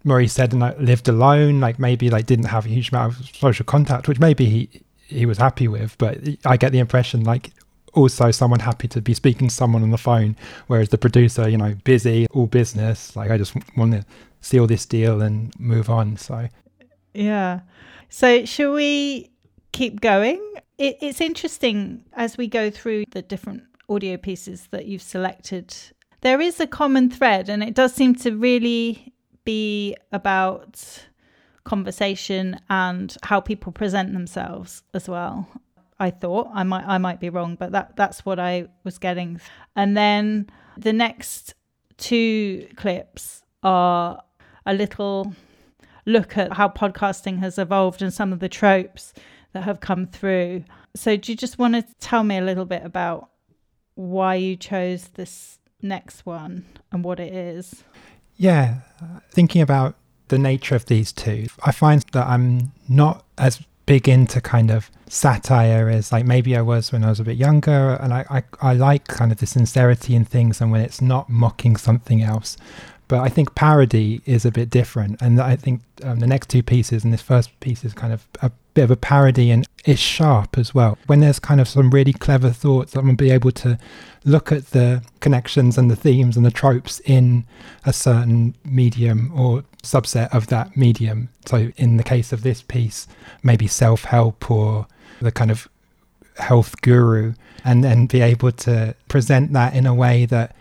Maurice 0.04 0.32
Seddon 0.32 0.60
like, 0.60 0.78
lived 0.78 1.08
alone, 1.08 1.60
like 1.60 1.78
maybe 1.78 2.10
like 2.10 2.26
didn't 2.26 2.46
have 2.46 2.66
a 2.66 2.68
huge 2.68 2.90
amount 2.90 3.18
of 3.18 3.36
social 3.36 3.64
contact, 3.64 4.08
which 4.08 4.18
maybe 4.18 4.46
he, 4.46 4.82
he 5.06 5.26
was 5.26 5.38
happy 5.38 5.68
with, 5.68 5.96
but 5.98 6.18
I 6.44 6.56
get 6.56 6.72
the 6.72 6.78
impression 6.78 7.24
like 7.24 7.50
also 7.94 8.30
someone 8.30 8.60
happy 8.60 8.88
to 8.88 9.00
be 9.00 9.14
speaking 9.14 9.48
to 9.48 9.54
someone 9.54 9.82
on 9.82 9.90
the 9.90 9.98
phone, 9.98 10.36
whereas 10.68 10.90
the 10.90 10.98
producer, 10.98 11.48
you 11.48 11.58
know, 11.58 11.74
busy, 11.84 12.26
all 12.30 12.46
business, 12.46 13.16
like 13.16 13.30
I 13.30 13.36
just 13.36 13.54
want 13.76 13.92
to 13.92 14.04
seal 14.40 14.66
this 14.66 14.86
deal 14.86 15.20
and 15.20 15.52
move 15.58 15.90
on. 15.90 16.16
So 16.16 16.48
Yeah. 17.12 17.60
So, 18.08 18.44
shall 18.44 18.72
we 18.72 19.30
keep 19.72 20.00
going? 20.00 20.40
It, 20.78 20.98
it's 21.00 21.20
interesting 21.20 22.04
as 22.14 22.36
we 22.36 22.48
go 22.48 22.70
through 22.70 23.04
the 23.12 23.22
different 23.22 23.62
audio 23.88 24.16
pieces 24.16 24.68
that 24.70 24.86
you've 24.86 25.02
selected. 25.02 25.74
There 26.22 26.40
is 26.40 26.60
a 26.60 26.66
common 26.66 27.10
thread, 27.10 27.48
and 27.48 27.62
it 27.62 27.74
does 27.74 27.94
seem 27.94 28.14
to 28.16 28.36
really 28.36 29.12
be 29.50 29.96
about 30.12 31.06
conversation 31.64 32.60
and 32.68 33.16
how 33.24 33.40
people 33.40 33.72
present 33.72 34.12
themselves 34.12 34.82
as 34.94 35.08
well. 35.08 35.48
I 35.98 36.10
thought 36.10 36.48
I 36.54 36.62
might 36.62 36.86
I 36.86 36.98
might 36.98 37.20
be 37.20 37.30
wrong, 37.30 37.56
but 37.56 37.72
that 37.72 37.96
that's 37.96 38.24
what 38.24 38.38
I 38.38 38.68
was 38.84 38.96
getting. 38.98 39.40
And 39.74 39.96
then 39.96 40.48
the 40.78 40.92
next 40.92 41.54
two 41.96 42.68
clips 42.76 43.42
are 43.62 44.22
a 44.64 44.72
little 44.72 45.34
look 46.06 46.38
at 46.38 46.52
how 46.52 46.68
podcasting 46.68 47.40
has 47.40 47.58
evolved 47.58 48.00
and 48.02 48.14
some 48.14 48.32
of 48.32 48.38
the 48.38 48.48
tropes 48.48 49.12
that 49.52 49.64
have 49.64 49.80
come 49.80 50.06
through. 50.06 50.64
So, 50.94 51.16
do 51.16 51.32
you 51.32 51.36
just 51.36 51.58
want 51.58 51.74
to 51.74 51.84
tell 52.00 52.22
me 52.22 52.38
a 52.38 52.48
little 52.50 52.66
bit 52.66 52.84
about 52.84 53.30
why 53.94 54.36
you 54.36 54.56
chose 54.56 55.08
this 55.08 55.58
next 55.82 56.24
one 56.24 56.64
and 56.92 57.04
what 57.04 57.18
it 57.20 57.32
is? 57.34 57.84
Yeah, 58.40 58.76
thinking 59.30 59.60
about 59.60 59.96
the 60.28 60.38
nature 60.38 60.74
of 60.74 60.86
these 60.86 61.12
two, 61.12 61.48
I 61.62 61.72
find 61.72 62.02
that 62.12 62.26
I'm 62.26 62.72
not 62.88 63.22
as 63.36 63.62
big 63.84 64.08
into 64.08 64.40
kind 64.40 64.70
of 64.70 64.90
satire 65.08 65.90
as 65.90 66.10
like 66.10 66.24
maybe 66.24 66.56
I 66.56 66.62
was 66.62 66.90
when 66.90 67.04
I 67.04 67.10
was 67.10 67.20
a 67.20 67.24
bit 67.24 67.36
younger, 67.36 67.98
and 68.00 68.14
I 68.14 68.24
I, 68.30 68.70
I 68.70 68.72
like 68.72 69.08
kind 69.08 69.30
of 69.30 69.40
the 69.40 69.46
sincerity 69.46 70.14
in 70.14 70.24
things 70.24 70.62
and 70.62 70.72
when 70.72 70.80
it's 70.80 71.02
not 71.02 71.28
mocking 71.28 71.76
something 71.76 72.22
else. 72.22 72.56
But 73.10 73.22
I 73.22 73.28
think 73.28 73.56
parody 73.56 74.22
is 74.24 74.44
a 74.44 74.52
bit 74.52 74.70
different, 74.70 75.20
and 75.20 75.40
I 75.40 75.56
think 75.56 75.80
um, 76.04 76.20
the 76.20 76.28
next 76.28 76.48
two 76.48 76.62
pieces 76.62 77.02
and 77.02 77.12
this 77.12 77.20
first 77.20 77.58
piece 77.58 77.84
is 77.84 77.92
kind 77.92 78.12
of 78.12 78.24
a 78.40 78.52
bit 78.74 78.84
of 78.84 78.92
a 78.92 78.96
parody, 78.96 79.50
and 79.50 79.66
it's 79.84 80.00
sharp 80.00 80.56
as 80.56 80.72
well. 80.76 80.96
When 81.08 81.18
there's 81.18 81.40
kind 81.40 81.60
of 81.60 81.66
some 81.66 81.90
really 81.90 82.12
clever 82.12 82.50
thoughts, 82.50 82.94
I'm 82.94 83.06
gonna 83.06 83.16
be 83.16 83.32
able 83.32 83.50
to 83.50 83.80
look 84.24 84.52
at 84.52 84.66
the 84.66 85.02
connections 85.18 85.76
and 85.76 85.90
the 85.90 85.96
themes 85.96 86.36
and 86.36 86.46
the 86.46 86.52
tropes 86.52 87.00
in 87.00 87.46
a 87.84 87.92
certain 87.92 88.54
medium 88.64 89.32
or 89.34 89.64
subset 89.82 90.32
of 90.32 90.46
that 90.46 90.76
medium. 90.76 91.30
So 91.46 91.72
in 91.76 91.96
the 91.96 92.04
case 92.04 92.32
of 92.32 92.44
this 92.44 92.62
piece, 92.62 93.08
maybe 93.42 93.66
self-help 93.66 94.48
or 94.48 94.86
the 95.20 95.32
kind 95.32 95.50
of 95.50 95.68
health 96.36 96.80
guru, 96.80 97.34
and 97.64 97.82
then 97.82 98.06
be 98.06 98.20
able 98.20 98.52
to 98.52 98.94
present 99.08 99.52
that 99.54 99.74
in 99.74 99.84
a 99.84 99.94
way 99.94 100.26
that 100.26 100.54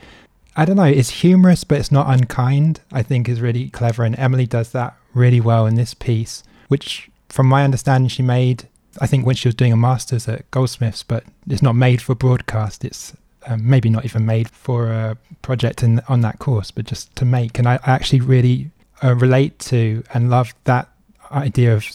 I 0.59 0.65
don't 0.65 0.75
know, 0.75 0.83
it's 0.83 1.21
humorous, 1.21 1.63
but 1.63 1.79
it's 1.79 1.89
not 1.89 2.13
unkind, 2.13 2.81
I 2.91 3.01
think 3.01 3.29
is 3.29 3.39
really 3.39 3.69
clever. 3.69 4.03
And 4.03 4.13
Emily 4.19 4.45
does 4.45 4.73
that 4.73 4.93
really 5.13 5.39
well 5.39 5.65
in 5.65 5.75
this 5.75 5.93
piece, 5.93 6.43
which, 6.67 7.09
from 7.29 7.47
my 7.47 7.63
understanding, 7.63 8.09
she 8.09 8.23
made, 8.23 8.67
I 8.99 9.07
think, 9.07 9.25
when 9.25 9.37
she 9.37 9.47
was 9.47 9.55
doing 9.55 9.71
a 9.71 9.77
master's 9.77 10.27
at 10.27 10.51
Goldsmiths, 10.51 11.01
but 11.01 11.23
it's 11.47 11.61
not 11.61 11.77
made 11.77 12.01
for 12.01 12.13
broadcast. 12.13 12.83
It's 12.83 13.15
um, 13.47 13.69
maybe 13.69 13.89
not 13.89 14.03
even 14.03 14.25
made 14.25 14.49
for 14.49 14.91
a 14.91 15.17
project 15.43 15.81
in, 15.81 16.01
on 16.09 16.19
that 16.21 16.39
course, 16.39 16.71
but 16.71 16.83
just 16.83 17.15
to 17.15 17.23
make. 17.23 17.57
And 17.57 17.65
I, 17.65 17.75
I 17.75 17.91
actually 17.91 18.19
really 18.19 18.69
uh, 19.01 19.15
relate 19.15 19.59
to 19.59 20.03
and 20.13 20.29
love 20.29 20.53
that 20.65 20.89
idea 21.31 21.73
of 21.73 21.87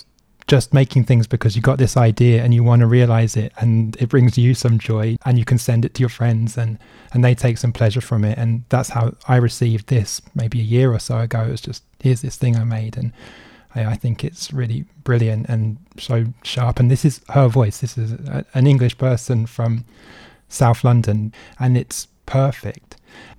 just 0.54 0.72
making 0.72 1.02
things 1.02 1.26
because 1.26 1.56
you 1.56 1.62
got 1.62 1.78
this 1.78 1.96
idea 1.96 2.44
and 2.44 2.54
you 2.54 2.62
want 2.62 2.78
to 2.78 2.86
realize 2.86 3.36
it 3.36 3.52
and 3.58 3.96
it 3.96 4.08
brings 4.08 4.38
you 4.38 4.54
some 4.54 4.78
joy 4.78 5.16
and 5.24 5.36
you 5.36 5.44
can 5.44 5.58
send 5.58 5.84
it 5.84 5.94
to 5.94 6.00
your 6.00 6.08
friends 6.08 6.56
and 6.56 6.78
and 7.12 7.24
they 7.24 7.34
take 7.34 7.58
some 7.58 7.72
pleasure 7.72 8.00
from 8.00 8.24
it. 8.24 8.38
And 8.38 8.62
that's 8.68 8.90
how 8.90 9.14
I 9.26 9.34
received 9.34 9.88
this 9.88 10.22
maybe 10.32 10.60
a 10.60 10.62
year 10.76 10.92
or 10.92 11.00
so 11.00 11.18
ago. 11.18 11.40
It 11.42 11.50
was 11.50 11.60
just 11.60 11.82
here's 11.98 12.22
this 12.22 12.36
thing 12.36 12.54
I 12.56 12.62
made 12.62 12.96
and 12.96 13.12
I, 13.74 13.96
think 13.96 14.22
it's 14.22 14.52
really 14.52 14.84
brilliant 15.02 15.48
and 15.48 15.78
so 15.98 16.26
sharp. 16.44 16.78
And 16.78 16.88
this 16.88 17.04
is 17.04 17.20
her 17.30 17.48
voice. 17.48 17.80
This 17.80 17.98
is 17.98 18.12
a, 18.12 18.46
an 18.54 18.68
English 18.68 18.96
person 18.96 19.46
from 19.46 19.84
South 20.48 20.84
London 20.84 21.32
and 21.58 21.76
it's 21.76 22.06
perfect. 22.26 22.94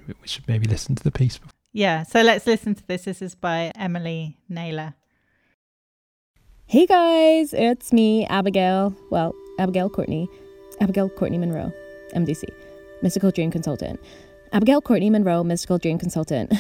We 0.06 0.28
should 0.28 0.50
maybe 0.50 0.68
listen 0.68 0.96
to 0.96 1.04
the 1.04 1.12
piece. 1.12 1.40
Yeah, 1.72 2.04
so 2.04 2.22
let's 2.22 2.46
listen 2.46 2.76
to 2.76 2.86
this. 2.86 3.06
This 3.06 3.22
is 3.22 3.36
by 3.36 3.72
Emily 3.78 4.38
Naylor. 4.50 4.96
Hey 6.68 6.88
guys, 6.88 7.54
it's 7.54 7.94
me, 7.94 8.26
Abigail. 8.26 8.96
Well, 9.12 9.36
Abigail 9.60 9.88
Courtney. 9.88 10.28
Abigail 10.82 11.10
Courtney 11.10 11.38
Monroe, 11.38 11.72
MDC, 12.16 12.44
Mystical 13.04 13.30
Dream 13.30 13.52
Consultant. 13.52 14.00
Abigail 14.52 14.82
Courtney 14.82 15.12
Monroe, 15.12 15.44
Mystical 15.44 15.78
Dream 15.78 16.00
Consultant. 16.00 16.52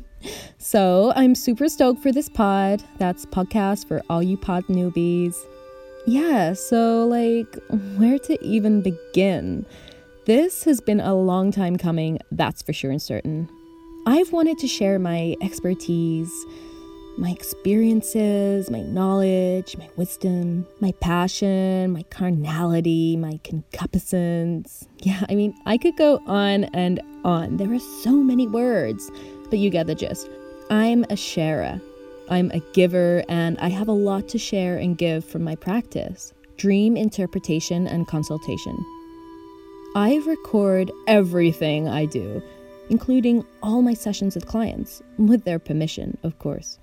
so 0.58 1.10
I'm 1.16 1.34
super 1.34 1.70
stoked 1.70 2.02
for 2.02 2.12
this 2.12 2.28
pod. 2.28 2.84
That's 2.98 3.24
podcast 3.24 3.88
for 3.88 4.02
all 4.10 4.22
you 4.22 4.36
pod 4.36 4.64
newbies. 4.66 5.34
Yeah, 6.06 6.52
so 6.52 7.06
like, 7.06 7.56
where 7.96 8.18
to 8.18 8.38
even 8.44 8.82
begin? 8.82 9.64
This 10.26 10.64
has 10.64 10.82
been 10.82 11.00
a 11.00 11.14
long 11.14 11.50
time 11.50 11.78
coming, 11.78 12.18
that's 12.30 12.60
for 12.60 12.74
sure 12.74 12.90
and 12.90 13.00
certain. 13.00 13.48
I've 14.06 14.32
wanted 14.32 14.58
to 14.58 14.68
share 14.68 14.98
my 14.98 15.34
expertise, 15.40 16.30
my 17.18 17.30
experiences, 17.30 18.70
my 18.70 18.80
knowledge, 18.80 19.76
my 19.78 19.88
wisdom, 19.96 20.66
my 20.80 20.92
passion, 21.00 21.92
my 21.92 22.02
carnality, 22.04 23.16
my 23.16 23.40
concupiscence. 23.42 24.86
Yeah, 24.98 25.24
I 25.28 25.34
mean, 25.34 25.54
I 25.64 25.78
could 25.78 25.96
go 25.96 26.20
on 26.26 26.64
and 26.64 27.00
on. 27.24 27.56
There 27.56 27.72
are 27.72 27.78
so 28.02 28.12
many 28.12 28.46
words, 28.46 29.10
but 29.48 29.58
you 29.58 29.70
get 29.70 29.86
the 29.86 29.94
gist. 29.94 30.28
I'm 30.70 31.04
a 31.08 31.16
sharer. 31.16 31.80
I'm 32.28 32.50
a 32.50 32.60
giver, 32.72 33.24
and 33.28 33.56
I 33.58 33.68
have 33.68 33.88
a 33.88 33.92
lot 33.92 34.28
to 34.28 34.38
share 34.38 34.76
and 34.76 34.98
give 34.98 35.24
from 35.24 35.44
my 35.44 35.54
practice 35.54 36.32
dream 36.56 36.96
interpretation 36.96 37.86
and 37.86 38.08
consultation. 38.08 38.76
I 39.94 40.20
record 40.26 40.90
everything 41.06 41.86
I 41.88 42.06
do, 42.06 42.42
including 42.88 43.44
all 43.62 43.82
my 43.82 43.94
sessions 43.94 44.34
with 44.34 44.46
clients, 44.46 45.02
with 45.18 45.44
their 45.44 45.58
permission, 45.58 46.16
of 46.22 46.38
course. 46.38 46.78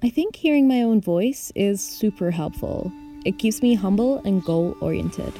I 0.00 0.10
think 0.10 0.36
hearing 0.36 0.68
my 0.68 0.82
own 0.82 1.00
voice 1.00 1.50
is 1.56 1.80
super 1.80 2.30
helpful. 2.30 2.92
It 3.24 3.40
keeps 3.40 3.62
me 3.62 3.74
humble 3.74 4.18
and 4.24 4.44
goal 4.44 4.76
oriented. 4.80 5.32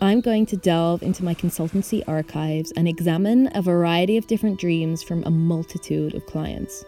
I'm 0.00 0.20
going 0.20 0.46
to 0.46 0.56
delve 0.56 1.04
into 1.04 1.22
my 1.22 1.32
consultancy 1.32 2.02
archives 2.08 2.72
and 2.72 2.88
examine 2.88 3.50
a 3.54 3.62
variety 3.62 4.16
of 4.16 4.26
different 4.26 4.58
dreams 4.58 5.00
from 5.00 5.22
a 5.22 5.30
multitude 5.30 6.16
of 6.16 6.26
clients. 6.26 6.84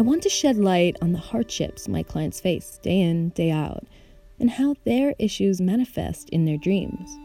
I 0.00 0.02
want 0.02 0.24
to 0.24 0.28
shed 0.28 0.56
light 0.56 0.96
on 1.00 1.12
the 1.12 1.18
hardships 1.18 1.86
my 1.86 2.02
clients 2.02 2.40
face 2.40 2.80
day 2.82 3.00
in, 3.00 3.28
day 3.28 3.52
out, 3.52 3.84
and 4.40 4.50
how 4.50 4.74
their 4.82 5.14
issues 5.20 5.60
manifest 5.60 6.30
in 6.30 6.46
their 6.46 6.56
dreams. 6.56 7.16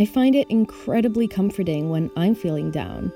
I 0.00 0.06
find 0.06 0.34
it 0.34 0.48
incredibly 0.48 1.28
comforting 1.28 1.90
when 1.90 2.10
I'm 2.16 2.34
feeling 2.34 2.70
down, 2.70 3.12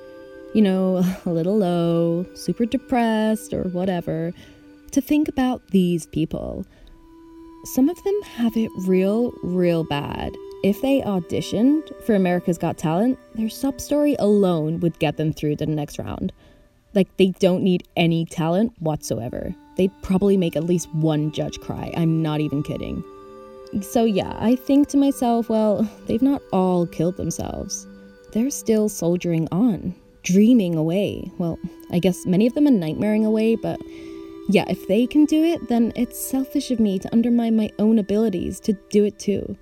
you 0.52 0.60
know, 0.60 1.02
a 1.24 1.30
little 1.30 1.56
low, 1.56 2.26
super 2.34 2.66
depressed, 2.66 3.54
or 3.54 3.62
whatever, 3.62 4.34
to 4.90 5.00
think 5.00 5.26
about 5.26 5.66
these 5.68 6.04
people. 6.06 6.66
Some 7.64 7.88
of 7.88 8.04
them 8.04 8.22
have 8.34 8.54
it 8.54 8.70
real, 8.86 9.32
real 9.42 9.84
bad, 9.84 10.36
if 10.62 10.82
they 10.82 11.00
auditioned 11.00 11.90
for 12.04 12.14
America's 12.14 12.58
Got 12.58 12.76
Talent, 12.76 13.18
their 13.34 13.48
sub 13.48 13.80
story 13.80 14.14
alone 14.18 14.80
would 14.80 14.98
get 14.98 15.16
them 15.16 15.32
through 15.32 15.56
to 15.56 15.64
the 15.64 15.72
next 15.72 15.98
round. 15.98 16.34
Like, 16.92 17.16
they 17.16 17.28
don't 17.40 17.62
need 17.62 17.88
any 17.96 18.26
talent 18.26 18.74
whatsoever. 18.78 19.54
They'd 19.78 20.02
probably 20.02 20.36
make 20.36 20.54
at 20.54 20.64
least 20.64 20.94
one 20.94 21.32
judge 21.32 21.58
cry. 21.60 21.94
I'm 21.96 22.22
not 22.22 22.40
even 22.40 22.62
kidding. 22.62 23.02
So, 23.82 24.04
yeah, 24.04 24.36
I 24.38 24.56
think 24.56 24.88
to 24.88 24.96
myself, 24.96 25.48
well, 25.48 25.88
they've 26.06 26.22
not 26.22 26.42
all 26.52 26.86
killed 26.86 27.16
themselves. 27.16 27.86
They're 28.32 28.50
still 28.50 28.88
soldiering 28.88 29.48
on, 29.52 29.94
dreaming 30.22 30.74
away. 30.76 31.30
Well, 31.38 31.58
I 31.90 31.98
guess 31.98 32.26
many 32.26 32.46
of 32.46 32.54
them 32.54 32.66
are 32.66 32.70
nightmaring 32.70 33.24
away, 33.24 33.56
but 33.56 33.80
yeah, 34.48 34.64
if 34.68 34.86
they 34.88 35.06
can 35.06 35.24
do 35.24 35.42
it, 35.42 35.68
then 35.68 35.92
it's 35.96 36.18
selfish 36.18 36.70
of 36.70 36.80
me 36.80 36.98
to 36.98 37.12
undermine 37.12 37.56
my 37.56 37.70
own 37.78 37.98
abilities 37.98 38.60
to 38.60 38.74
do 38.90 39.04
it 39.04 39.18
too. 39.18 39.56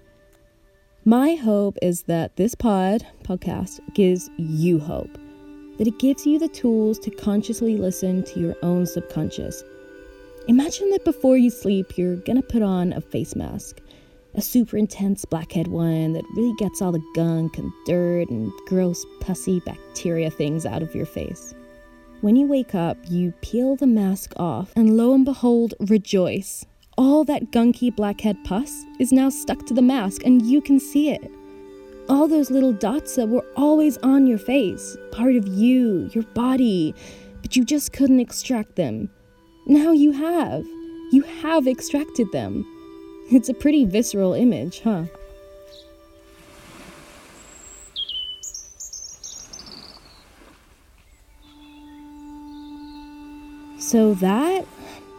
My 1.04 1.34
hope 1.34 1.76
is 1.82 2.02
that 2.04 2.36
this 2.36 2.54
pod 2.54 3.06
podcast 3.24 3.80
gives 3.94 4.30
you 4.38 4.78
hope, 4.78 5.18
that 5.78 5.88
it 5.88 5.98
gives 5.98 6.26
you 6.26 6.38
the 6.38 6.48
tools 6.48 6.98
to 7.00 7.10
consciously 7.10 7.76
listen 7.76 8.22
to 8.24 8.40
your 8.40 8.54
own 8.62 8.86
subconscious. 8.86 9.64
Imagine 10.48 10.90
that 10.90 11.04
before 11.04 11.36
you 11.36 11.50
sleep, 11.50 11.96
you're 11.96 12.16
gonna 12.16 12.42
put 12.42 12.62
on 12.62 12.92
a 12.92 13.00
face 13.00 13.36
mask, 13.36 13.80
a 14.34 14.42
super 14.42 14.76
intense 14.76 15.24
blackhead 15.24 15.68
one 15.68 16.12
that 16.12 16.24
really 16.34 16.54
gets 16.56 16.80
all 16.80 16.92
the 16.92 17.04
gunk 17.14 17.58
and 17.58 17.72
dirt 17.84 18.28
and 18.30 18.52
gross, 18.66 19.04
pussy 19.20 19.60
bacteria 19.60 20.30
things 20.30 20.66
out 20.66 20.82
of 20.82 20.94
your 20.94 21.06
face. 21.06 21.54
When 22.20 22.36
you 22.36 22.46
wake 22.46 22.74
up, 22.74 22.96
you 23.08 23.32
peel 23.42 23.76
the 23.76 23.86
mask 23.86 24.32
off, 24.36 24.72
and 24.76 24.96
lo 24.96 25.12
and 25.12 25.24
behold, 25.24 25.74
rejoice 25.80 26.64
all 26.98 27.24
that 27.24 27.50
gunky 27.50 27.94
blackhead 27.94 28.36
pus 28.44 28.84
is 28.98 29.12
now 29.12 29.28
stuck 29.28 29.64
to 29.66 29.74
the 29.74 29.82
mask 29.82 30.24
and 30.24 30.42
you 30.42 30.60
can 30.60 30.78
see 30.78 31.10
it. 31.10 31.30
All 32.08 32.28
those 32.28 32.50
little 32.50 32.72
dots 32.72 33.16
that 33.16 33.28
were 33.28 33.44
always 33.56 33.96
on 33.98 34.26
your 34.26 34.38
face, 34.38 34.96
part 35.10 35.34
of 35.34 35.46
you, 35.46 36.10
your 36.12 36.24
body, 36.34 36.94
but 37.40 37.56
you 37.56 37.64
just 37.64 37.92
couldn't 37.92 38.20
extract 38.20 38.76
them. 38.76 39.08
Now 39.66 39.92
you 39.92 40.12
have. 40.12 40.64
You 41.12 41.22
have 41.42 41.66
extracted 41.66 42.30
them. 42.32 42.66
It's 43.34 43.48
a 43.48 43.54
pretty 43.54 43.86
visceral 43.86 44.34
image, 44.34 44.80
huh? 44.80 45.04
So 53.78 54.12
that 54.14 54.66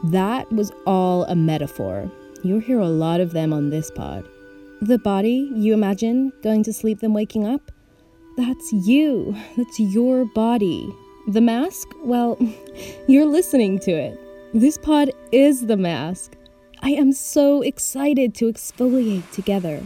that 0.04 0.52
was 0.52 0.72
all 0.86 1.24
a 1.24 1.34
metaphor. 1.34 2.12
You'll 2.44 2.60
hear 2.60 2.80
a 2.80 2.88
lot 2.88 3.20
of 3.20 3.32
them 3.32 3.52
on 3.52 3.72
this 3.72 3.90
pod. 3.90 4.24
The 4.80 5.00
body, 5.00 5.50
you 5.56 5.74
imagine, 5.74 6.32
going 6.44 6.62
to 6.66 6.74
sleep 6.74 7.00
then 7.00 7.14
waking 7.14 7.48
up? 7.48 7.72
That's 8.38 8.74
you. 8.74 9.36
That's 9.58 9.80
your 9.80 10.26
body. 10.36 10.94
The 11.30 11.42
mask? 11.42 11.88
Well, 12.04 12.38
you're 13.08 13.26
listening 13.26 13.80
to 13.80 13.92
it. 13.92 14.20
This 14.54 14.78
pod 14.78 15.10
is 15.32 15.66
the 15.66 15.78
mask. 15.78 16.38
I 16.86 16.90
am 16.90 17.14
so 17.14 17.62
excited 17.62 18.36
to 18.36 18.52
exfoliate 18.52 19.32
together. 19.32 19.82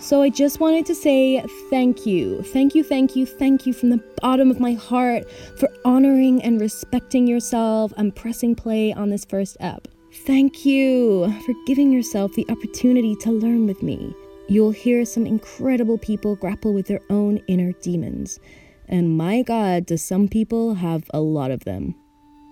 So 0.00 0.22
I 0.22 0.28
just 0.28 0.58
wanted 0.58 0.86
to 0.86 0.94
say 0.96 1.40
thank 1.70 2.04
you. 2.04 2.42
Thank 2.42 2.74
you, 2.74 2.82
thank 2.82 3.14
you, 3.14 3.26
thank 3.26 3.64
you 3.64 3.72
from 3.72 3.90
the 3.90 4.02
bottom 4.20 4.50
of 4.50 4.58
my 4.58 4.72
heart 4.72 5.30
for 5.60 5.68
honoring 5.84 6.42
and 6.42 6.60
respecting 6.60 7.28
yourself 7.28 7.92
and 7.96 8.14
pressing 8.14 8.56
play 8.56 8.92
on 8.92 9.10
this 9.10 9.24
first 9.24 9.56
ep. 9.60 9.86
Thank 10.26 10.66
you 10.66 11.32
for 11.42 11.54
giving 11.68 11.92
yourself 11.92 12.32
the 12.34 12.46
opportunity 12.48 13.14
to 13.20 13.30
learn 13.30 13.68
with 13.68 13.84
me. 13.84 14.12
You'll 14.48 14.72
hear 14.72 15.04
some 15.04 15.26
incredible 15.26 15.96
people 15.96 16.34
grapple 16.34 16.74
with 16.74 16.88
their 16.88 17.02
own 17.08 17.36
inner 17.46 17.70
demons. 17.82 18.40
And 18.88 19.16
my 19.16 19.42
god, 19.42 19.86
do 19.86 19.96
some 19.96 20.26
people 20.26 20.74
have 20.74 21.08
a 21.14 21.20
lot 21.20 21.52
of 21.52 21.62
them. 21.62 21.94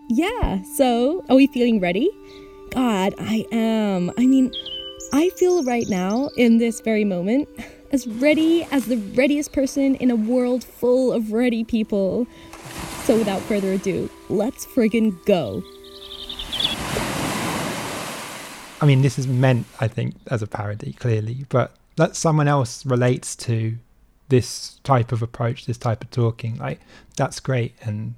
Yeah, 0.08 0.62
so 0.76 1.24
are 1.30 1.36
we 1.36 1.46
feeling 1.46 1.80
ready? 1.80 2.10
God, 2.70 3.14
I 3.18 3.46
am. 3.50 4.12
I 4.18 4.26
mean, 4.26 4.52
I 5.14 5.30
feel 5.30 5.64
right 5.64 5.88
now, 5.88 6.28
in 6.36 6.58
this 6.58 6.80
very 6.80 7.04
moment, 7.04 7.48
as 7.90 8.06
ready 8.06 8.64
as 8.70 8.84
the 8.84 8.96
readiest 8.96 9.52
person 9.52 9.94
in 9.96 10.10
a 10.10 10.16
world 10.16 10.62
full 10.62 11.10
of 11.12 11.32
ready 11.32 11.64
people. 11.64 12.26
So 13.04 13.16
without 13.16 13.40
further 13.42 13.72
ado, 13.72 14.10
let's 14.28 14.66
friggin' 14.66 15.24
go. 15.24 15.62
I 18.82 18.86
mean, 18.86 19.00
this 19.00 19.18
is 19.18 19.26
meant, 19.26 19.66
I 19.80 19.88
think, 19.88 20.16
as 20.30 20.42
a 20.42 20.46
parody, 20.46 20.92
clearly, 20.92 21.46
but 21.48 21.76
that 21.96 22.14
someone 22.14 22.48
else 22.48 22.84
relates 22.84 23.34
to 23.36 23.78
this 24.28 24.80
type 24.84 25.12
of 25.12 25.22
approach, 25.22 25.64
this 25.64 25.78
type 25.78 26.04
of 26.04 26.10
talking, 26.10 26.56
like, 26.56 26.80
that's 27.16 27.40
great. 27.40 27.74
And 27.82 28.16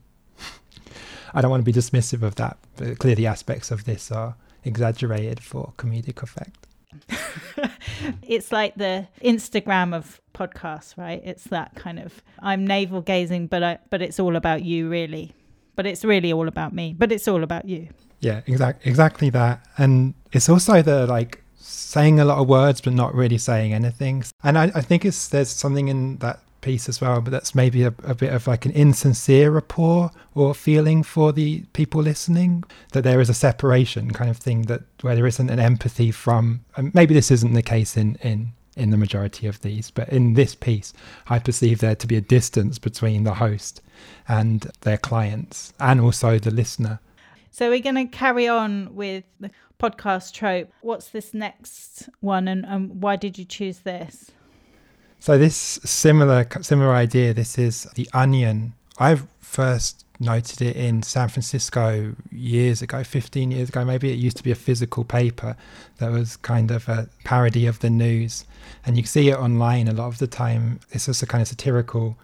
I 1.36 1.42
don't 1.42 1.50
want 1.50 1.64
to 1.64 1.70
be 1.70 1.78
dismissive 1.78 2.22
of 2.22 2.36
that, 2.36 2.56
but 2.76 2.98
clearly 2.98 3.26
aspects 3.26 3.70
of 3.70 3.84
this 3.84 4.10
are 4.10 4.34
exaggerated 4.64 5.38
for 5.40 5.74
comedic 5.76 6.22
effect. 6.22 6.66
it's 8.22 8.50
like 8.50 8.74
the 8.76 9.06
Instagram 9.22 9.94
of 9.94 10.18
podcasts, 10.34 10.96
right? 10.96 11.20
It's 11.22 11.44
that 11.44 11.74
kind 11.74 11.98
of 11.98 12.22
I'm 12.40 12.66
navel 12.66 13.02
gazing, 13.02 13.48
but 13.48 13.62
I 13.62 13.78
but 13.90 14.00
it's 14.00 14.18
all 14.18 14.34
about 14.34 14.64
you, 14.64 14.88
really. 14.88 15.34
But 15.74 15.84
it's 15.84 16.06
really 16.06 16.32
all 16.32 16.48
about 16.48 16.72
me. 16.72 16.94
But 16.96 17.12
it's 17.12 17.28
all 17.28 17.42
about 17.42 17.68
you. 17.68 17.88
Yeah, 18.20 18.40
exactly, 18.46 18.90
exactly 18.90 19.30
that. 19.30 19.60
And 19.76 20.14
it's 20.32 20.48
also 20.48 20.80
the 20.80 21.06
like 21.06 21.44
saying 21.56 22.18
a 22.18 22.24
lot 22.24 22.38
of 22.38 22.48
words 22.48 22.80
but 22.80 22.94
not 22.94 23.14
really 23.14 23.36
saying 23.36 23.74
anything. 23.74 24.24
And 24.42 24.56
I, 24.56 24.64
I 24.74 24.80
think 24.80 25.04
it's 25.04 25.28
there's 25.28 25.50
something 25.50 25.88
in 25.88 26.16
that 26.18 26.40
piece 26.66 26.88
as 26.88 27.00
well, 27.00 27.20
but 27.20 27.30
that's 27.30 27.54
maybe 27.54 27.84
a, 27.84 27.94
a, 28.02 28.12
bit 28.12 28.32
of 28.32 28.48
like 28.48 28.66
an 28.66 28.72
insincere 28.72 29.52
rapport 29.52 30.10
or 30.34 30.52
feeling 30.52 31.04
for 31.04 31.32
the 31.32 31.60
people 31.74 32.02
listening 32.02 32.64
that 32.92 33.04
there 33.04 33.20
is 33.20 33.30
a 33.30 33.34
separation 33.34 34.12
kind 34.12 34.28
of 34.28 34.36
thing 34.36 34.62
that 34.62 34.82
where 35.02 35.14
there 35.14 35.28
isn't 35.28 35.48
an 35.48 35.60
empathy 35.60 36.10
from. 36.10 36.64
maybe 36.92 37.14
this 37.14 37.30
isn't 37.30 37.52
the 37.52 37.62
case 37.62 37.96
in 37.96 38.16
in 38.16 38.52
in 38.76 38.90
the 38.90 38.96
majority 38.96 39.46
of 39.46 39.60
these, 39.60 39.90
but 39.92 40.08
in 40.08 40.34
this 40.34 40.54
piece, 40.54 40.92
I 41.28 41.38
perceive 41.38 41.78
there 41.78 41.94
to 41.94 42.06
be 42.06 42.16
a 42.16 42.20
distance 42.20 42.78
between 42.78 43.22
the 43.22 43.34
host 43.34 43.80
and 44.28 44.70
their 44.80 44.98
clients 44.98 45.72
and 45.78 46.00
also 46.00 46.38
the 46.38 46.50
listener. 46.50 46.98
So 47.50 47.70
we're 47.70 47.88
going 47.90 48.06
to 48.06 48.18
carry 48.24 48.48
on 48.48 48.94
with 48.94 49.24
the 49.40 49.50
podcast 49.78 50.34
trope. 50.34 50.70
What's 50.82 51.08
this 51.08 51.32
next 51.32 52.10
one, 52.20 52.48
and, 52.48 52.66
and 52.66 53.00
why 53.00 53.16
did 53.16 53.38
you 53.38 53.46
choose 53.46 53.78
this? 53.78 54.32
So 55.18 55.38
this 55.38 55.56
similar 55.56 56.46
similar 56.62 56.92
idea. 56.92 57.34
This 57.34 57.58
is 57.58 57.84
the 57.94 58.08
Onion. 58.12 58.74
I 58.98 59.20
first 59.40 60.04
noted 60.18 60.62
it 60.62 60.76
in 60.76 61.02
San 61.02 61.28
Francisco 61.28 62.14
years 62.30 62.82
ago, 62.82 63.04
15 63.04 63.50
years 63.50 63.68
ago. 63.68 63.84
Maybe 63.84 64.10
it 64.10 64.18
used 64.18 64.36
to 64.38 64.42
be 64.42 64.50
a 64.50 64.56
physical 64.56 65.04
paper 65.04 65.56
that 65.98 66.10
was 66.10 66.36
kind 66.36 66.70
of 66.70 66.88
a 66.88 67.08
parody 67.24 67.66
of 67.66 67.80
the 67.80 67.90
news, 67.90 68.44
and 68.84 68.96
you 68.96 69.04
see 69.04 69.28
it 69.28 69.36
online 69.36 69.88
a 69.88 69.92
lot 69.92 70.08
of 70.08 70.18
the 70.18 70.26
time. 70.26 70.80
It's 70.90 71.06
just 71.06 71.22
a 71.22 71.26
kind 71.26 71.42
of 71.42 71.48
satirical 71.48 72.16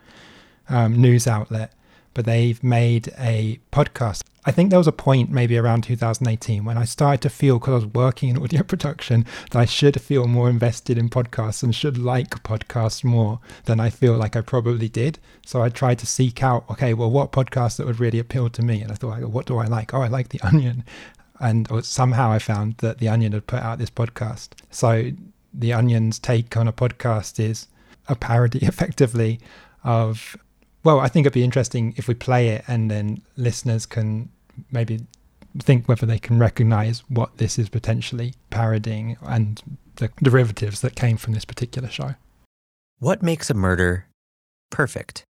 um, 0.69 1.01
news 1.01 1.27
outlet, 1.27 1.73
but 2.15 2.25
they've 2.25 2.63
made 2.63 3.13
a 3.19 3.61
podcast 3.71 4.23
I 4.45 4.51
think 4.51 4.71
there 4.71 4.79
was 4.79 4.89
a 4.89 4.93
point 4.93 5.31
maybe 5.31 5.57
around 5.57 5.85
2018 5.85 6.65
when 6.65 6.77
I 6.77 6.85
started 6.85 7.23
to 7.23 7.31
feel, 7.31 7.61
because 7.61 7.71
I 7.71 7.75
was 7.75 7.87
working 7.87 8.29
in 8.29 8.43
audio 8.43 8.63
production, 8.65 9.25
that 9.53 9.59
I 9.59 9.65
should 9.67 10.01
feel 10.01 10.27
more 10.27 10.51
invested 10.51 10.99
in 10.99 11.11
podcasts 11.11 11.63
and 11.63 11.73
should 11.73 11.97
like 11.97 12.43
podcasts 12.43 13.05
more 13.05 13.39
than 13.67 13.79
I 13.79 13.89
feel 13.89 14.15
like 14.15 14.35
I 14.35 14.41
probably 14.41 14.89
did. 14.89 15.21
So 15.47 15.63
I 15.63 15.69
tried 15.69 16.01
to 16.01 16.07
seek 16.07 16.43
out, 16.43 16.69
okay, 16.71 16.93
well, 16.93 17.11
what 17.11 17.31
podcasts 17.31 17.77
that 17.77 17.87
would 17.87 18.01
really 18.01 18.19
appeal 18.19 18.51
to 18.51 18.63
me? 18.63 18.83
And 18.83 18.91
I 18.91 18.97
thought, 18.97 19.21
what 19.23 19.47
do 19.47 19.59
I 19.59 19.67
like? 19.67 19.95
Oh, 19.95 20.03
I 20.03 20.09
like 20.09 20.31
The 20.31 20.41
Onion. 20.41 20.85
And 21.39 21.71
uh, 21.71 21.83
somehow 21.83 22.33
I 22.33 22.41
found 22.41 22.79
that 22.79 22.99
The 22.99 23.09
Onion 23.09 23.33
had 23.33 23.47
put 23.47 23.61
out 23.61 23.79
this 23.79 23.91
podcast. 23.91 24.51
So 24.71 25.13
The 25.55 25.73
Onion's 25.73 26.19
take 26.19 26.57
on 26.57 26.67
a 26.67 26.73
podcast 26.73 27.39
is 27.39 27.69
a 28.09 28.17
parody, 28.17 28.59
effectively, 28.63 29.39
of 29.85 30.37
Well, 30.85 31.01
I 31.01 31.09
think 31.09 31.27
it'd 31.27 31.35
be 31.35 31.45
interesting 31.45 31.95
if 31.97 32.09
we 32.09 32.15
play 32.15 32.49
it 32.49 32.65
and 32.67 32.91
then 32.91 33.23
listeners 33.37 33.87
can 33.87 34.31
maybe 34.71 35.01
think 35.59 35.89
whether 35.89 36.07
they 36.07 36.19
can 36.19 36.39
recognize 36.39 37.01
what 37.09 37.37
this 37.39 37.59
is 37.59 37.69
potentially 37.69 38.35
parodying 38.51 39.17
and 39.23 39.63
the 39.97 40.11
derivatives 40.23 40.81
that 40.81 40.97
came 40.97 41.17
from 41.17 41.35
this 41.35 41.45
particular 41.45 41.89
show. 41.89 42.15
What 42.99 43.23
makes 43.23 43.51
a 43.51 43.55
murder 43.55 44.07
perfect? 44.71 45.25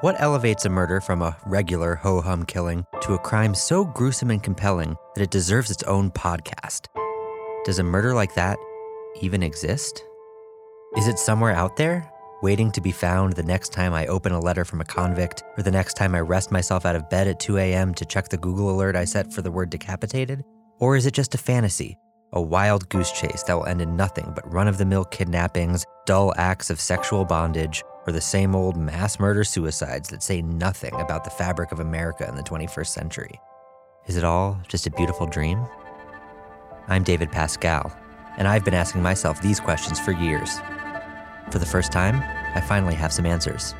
What 0.00 0.20
elevates 0.20 0.64
a 0.64 0.68
murder 0.68 1.00
from 1.00 1.22
a 1.22 1.36
regular 1.46 1.94
ho 1.94 2.20
hum 2.20 2.44
killing 2.44 2.84
to 3.00 3.14
a 3.14 3.18
crime 3.18 3.54
so 3.54 3.84
gruesome 3.84 4.30
and 4.30 4.42
compelling 4.42 4.96
that 5.14 5.22
it 5.22 5.30
deserves 5.30 5.70
its 5.70 5.82
own 5.84 6.10
podcast? 6.10 6.86
Does 7.64 7.78
a 7.78 7.82
murder 7.82 8.14
like 8.14 8.34
that 8.34 8.58
even 9.22 9.42
exist? 9.42 10.04
Is 10.96 11.08
it 11.08 11.18
somewhere 11.18 11.52
out 11.52 11.76
there, 11.76 12.10
waiting 12.44 12.70
to 12.70 12.82
be 12.82 12.92
found 12.92 13.32
the 13.32 13.42
next 13.42 13.72
time 13.72 13.94
I 13.94 14.06
open 14.06 14.32
a 14.32 14.38
letter 14.38 14.66
from 14.66 14.82
a 14.82 14.84
convict, 14.84 15.42
or 15.56 15.62
the 15.62 15.70
next 15.70 15.94
time 15.94 16.14
I 16.14 16.20
rest 16.20 16.52
myself 16.52 16.84
out 16.84 16.94
of 16.94 17.08
bed 17.08 17.26
at 17.26 17.40
2 17.40 17.56
a.m. 17.56 17.94
to 17.94 18.04
check 18.04 18.28
the 18.28 18.36
Google 18.36 18.70
alert 18.70 18.96
I 18.96 19.06
set 19.06 19.32
for 19.32 19.40
the 19.40 19.50
word 19.50 19.70
decapitated? 19.70 20.44
Or 20.78 20.94
is 20.94 21.06
it 21.06 21.14
just 21.14 21.34
a 21.34 21.38
fantasy, 21.38 21.96
a 22.34 22.42
wild 22.42 22.86
goose 22.90 23.10
chase 23.12 23.42
that 23.44 23.54
will 23.54 23.64
end 23.64 23.80
in 23.80 23.96
nothing 23.96 24.30
but 24.34 24.52
run 24.52 24.68
of 24.68 24.76
the 24.76 24.84
mill 24.84 25.06
kidnappings, 25.06 25.86
dull 26.04 26.34
acts 26.36 26.68
of 26.68 26.78
sexual 26.78 27.24
bondage, 27.24 27.82
or 28.06 28.12
the 28.12 28.20
same 28.20 28.54
old 28.54 28.76
mass 28.76 29.18
murder 29.18 29.42
suicides 29.42 30.10
that 30.10 30.22
say 30.22 30.42
nothing 30.42 30.92
about 30.96 31.24
the 31.24 31.30
fabric 31.30 31.72
of 31.72 31.80
America 31.80 32.28
in 32.28 32.34
the 32.34 32.42
21st 32.42 32.88
century? 32.88 33.40
Is 34.06 34.18
it 34.18 34.24
all 34.24 34.60
just 34.68 34.86
a 34.86 34.90
beautiful 34.90 35.26
dream? 35.26 35.64
I'm 36.88 37.04
David 37.04 37.30
Pascall, 37.30 37.96
and 38.36 38.46
I've 38.46 38.66
been 38.66 38.74
asking 38.74 39.00
myself 39.00 39.40
these 39.40 39.60
questions 39.60 39.98
for 39.98 40.12
years. 40.12 40.60
For 41.50 41.58
the 41.58 41.66
first 41.66 41.92
time, 41.92 42.22
I 42.54 42.60
finally 42.60 42.94
have 42.94 43.12
some 43.12 43.26
answers. 43.26 43.74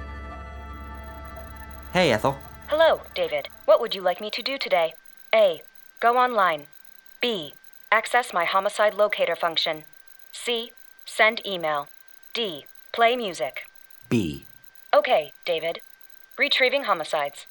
Hey, 1.93 2.11
Ethel. 2.11 2.37
Hello, 2.67 3.03
David. 3.15 3.49
What 3.67 3.81
would 3.81 3.95
you 3.95 4.03
like 4.03 4.21
me 4.21 4.31
to 4.31 4.43
do 4.43 4.59
today? 4.59 4.95
A. 5.33 5.63
Go 6.01 6.17
online. 6.17 6.67
B. 7.21 7.55
Access 7.93 8.33
my 8.33 8.45
homicide 8.45 8.95
locator 8.95 9.37
function. 9.37 9.85
C. 10.33 10.73
Send 11.07 11.47
email. 11.47 11.87
D. 12.33 12.67
Play 12.93 13.15
music. 13.15 13.63
B. 14.09 14.45
Okay, 14.93 15.33
David. 15.47 15.79
Retrieving 16.37 16.85
homicides. 16.85 17.47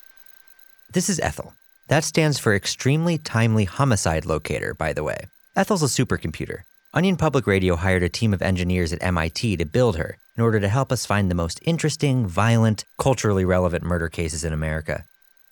This 0.92 1.10
is 1.10 1.22
Ethel. 1.22 1.54
That 1.88 2.04
stands 2.04 2.38
for 2.38 2.54
Extremely 2.54 3.18
Timely 3.18 3.64
Homicide 3.64 4.26
Locator, 4.26 4.74
by 4.74 4.92
the 4.92 5.04
way. 5.04 5.28
Ethel's 5.56 5.84
a 5.84 5.86
supercomputer. 5.86 6.64
Onion 6.94 7.16
Public 7.16 7.48
Radio 7.48 7.78
hired 7.78 8.04
a 8.04 8.10
team 8.10 8.34
of 8.34 8.42
engineers 8.42 8.92
at 8.92 9.02
MIT 9.02 9.58
to 9.58 9.66
build 9.66 9.98
her 9.98 10.18
in 10.36 10.44
order 10.44 10.60
to 10.60 10.68
help 10.68 10.92
us 10.92 11.06
find 11.06 11.30
the 11.30 11.36
most 11.36 11.60
interesting, 11.64 12.26
violent, 12.28 12.86
culturally 12.98 13.46
relevant 13.46 13.84
murder 13.84 14.10
cases 14.10 14.44
in 14.44 14.54
America. 14.54 15.04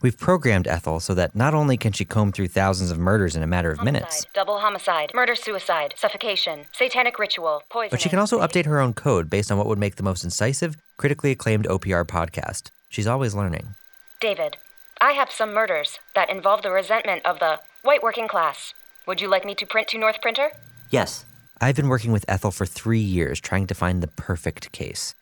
We've 0.01 0.17
programmed 0.17 0.67
Ethel 0.67 0.99
so 0.99 1.13
that 1.13 1.35
not 1.35 1.53
only 1.53 1.77
can 1.77 1.91
she 1.93 2.05
comb 2.05 2.31
through 2.31 2.47
thousands 2.47 2.89
of 2.89 2.97
murders 2.97 3.35
in 3.35 3.43
a 3.43 3.47
matter 3.47 3.71
of 3.71 3.83
minutes, 3.83 4.25
Double 4.33 4.57
homicide, 4.57 5.11
murder 5.13 5.35
suicide, 5.35 5.93
suffocation, 5.95 6.65
satanic 6.73 7.19
ritual, 7.19 7.61
poison. 7.69 7.89
but 7.91 8.01
she 8.01 8.09
can 8.09 8.17
also 8.17 8.39
update 8.39 8.65
her 8.65 8.79
own 8.79 8.93
code 8.93 9.29
based 9.29 9.51
on 9.51 9.59
what 9.59 9.67
would 9.67 9.77
make 9.77 9.97
the 9.97 10.03
most 10.03 10.23
incisive, 10.23 10.75
critically 10.97 11.29
acclaimed 11.29 11.67
OPR 11.67 12.03
podcast. 12.05 12.69
She's 12.89 13.05
always 13.05 13.35
learning. 13.35 13.75
David, 14.19 14.57
I 14.99 15.11
have 15.11 15.31
some 15.31 15.53
murders 15.53 15.99
that 16.15 16.31
involve 16.31 16.63
the 16.63 16.71
resentment 16.71 17.23
of 17.23 17.37
the 17.37 17.59
white 17.83 18.01
working 18.01 18.27
class. 18.27 18.73
Would 19.05 19.21
you 19.21 19.27
like 19.27 19.45
me 19.45 19.53
to 19.55 19.65
print 19.67 19.87
to 19.89 19.99
North 19.99 20.19
Printer? 20.21 20.49
Yes. 20.89 21.25
I've 21.63 21.75
been 21.75 21.89
working 21.89 22.11
with 22.11 22.25
Ethel 22.27 22.49
for 22.49 22.65
three 22.65 22.99
years 22.99 23.39
trying 23.39 23.67
to 23.67 23.75
find 23.75 24.01
the 24.01 24.07
perfect 24.07 24.71
case. 24.71 25.13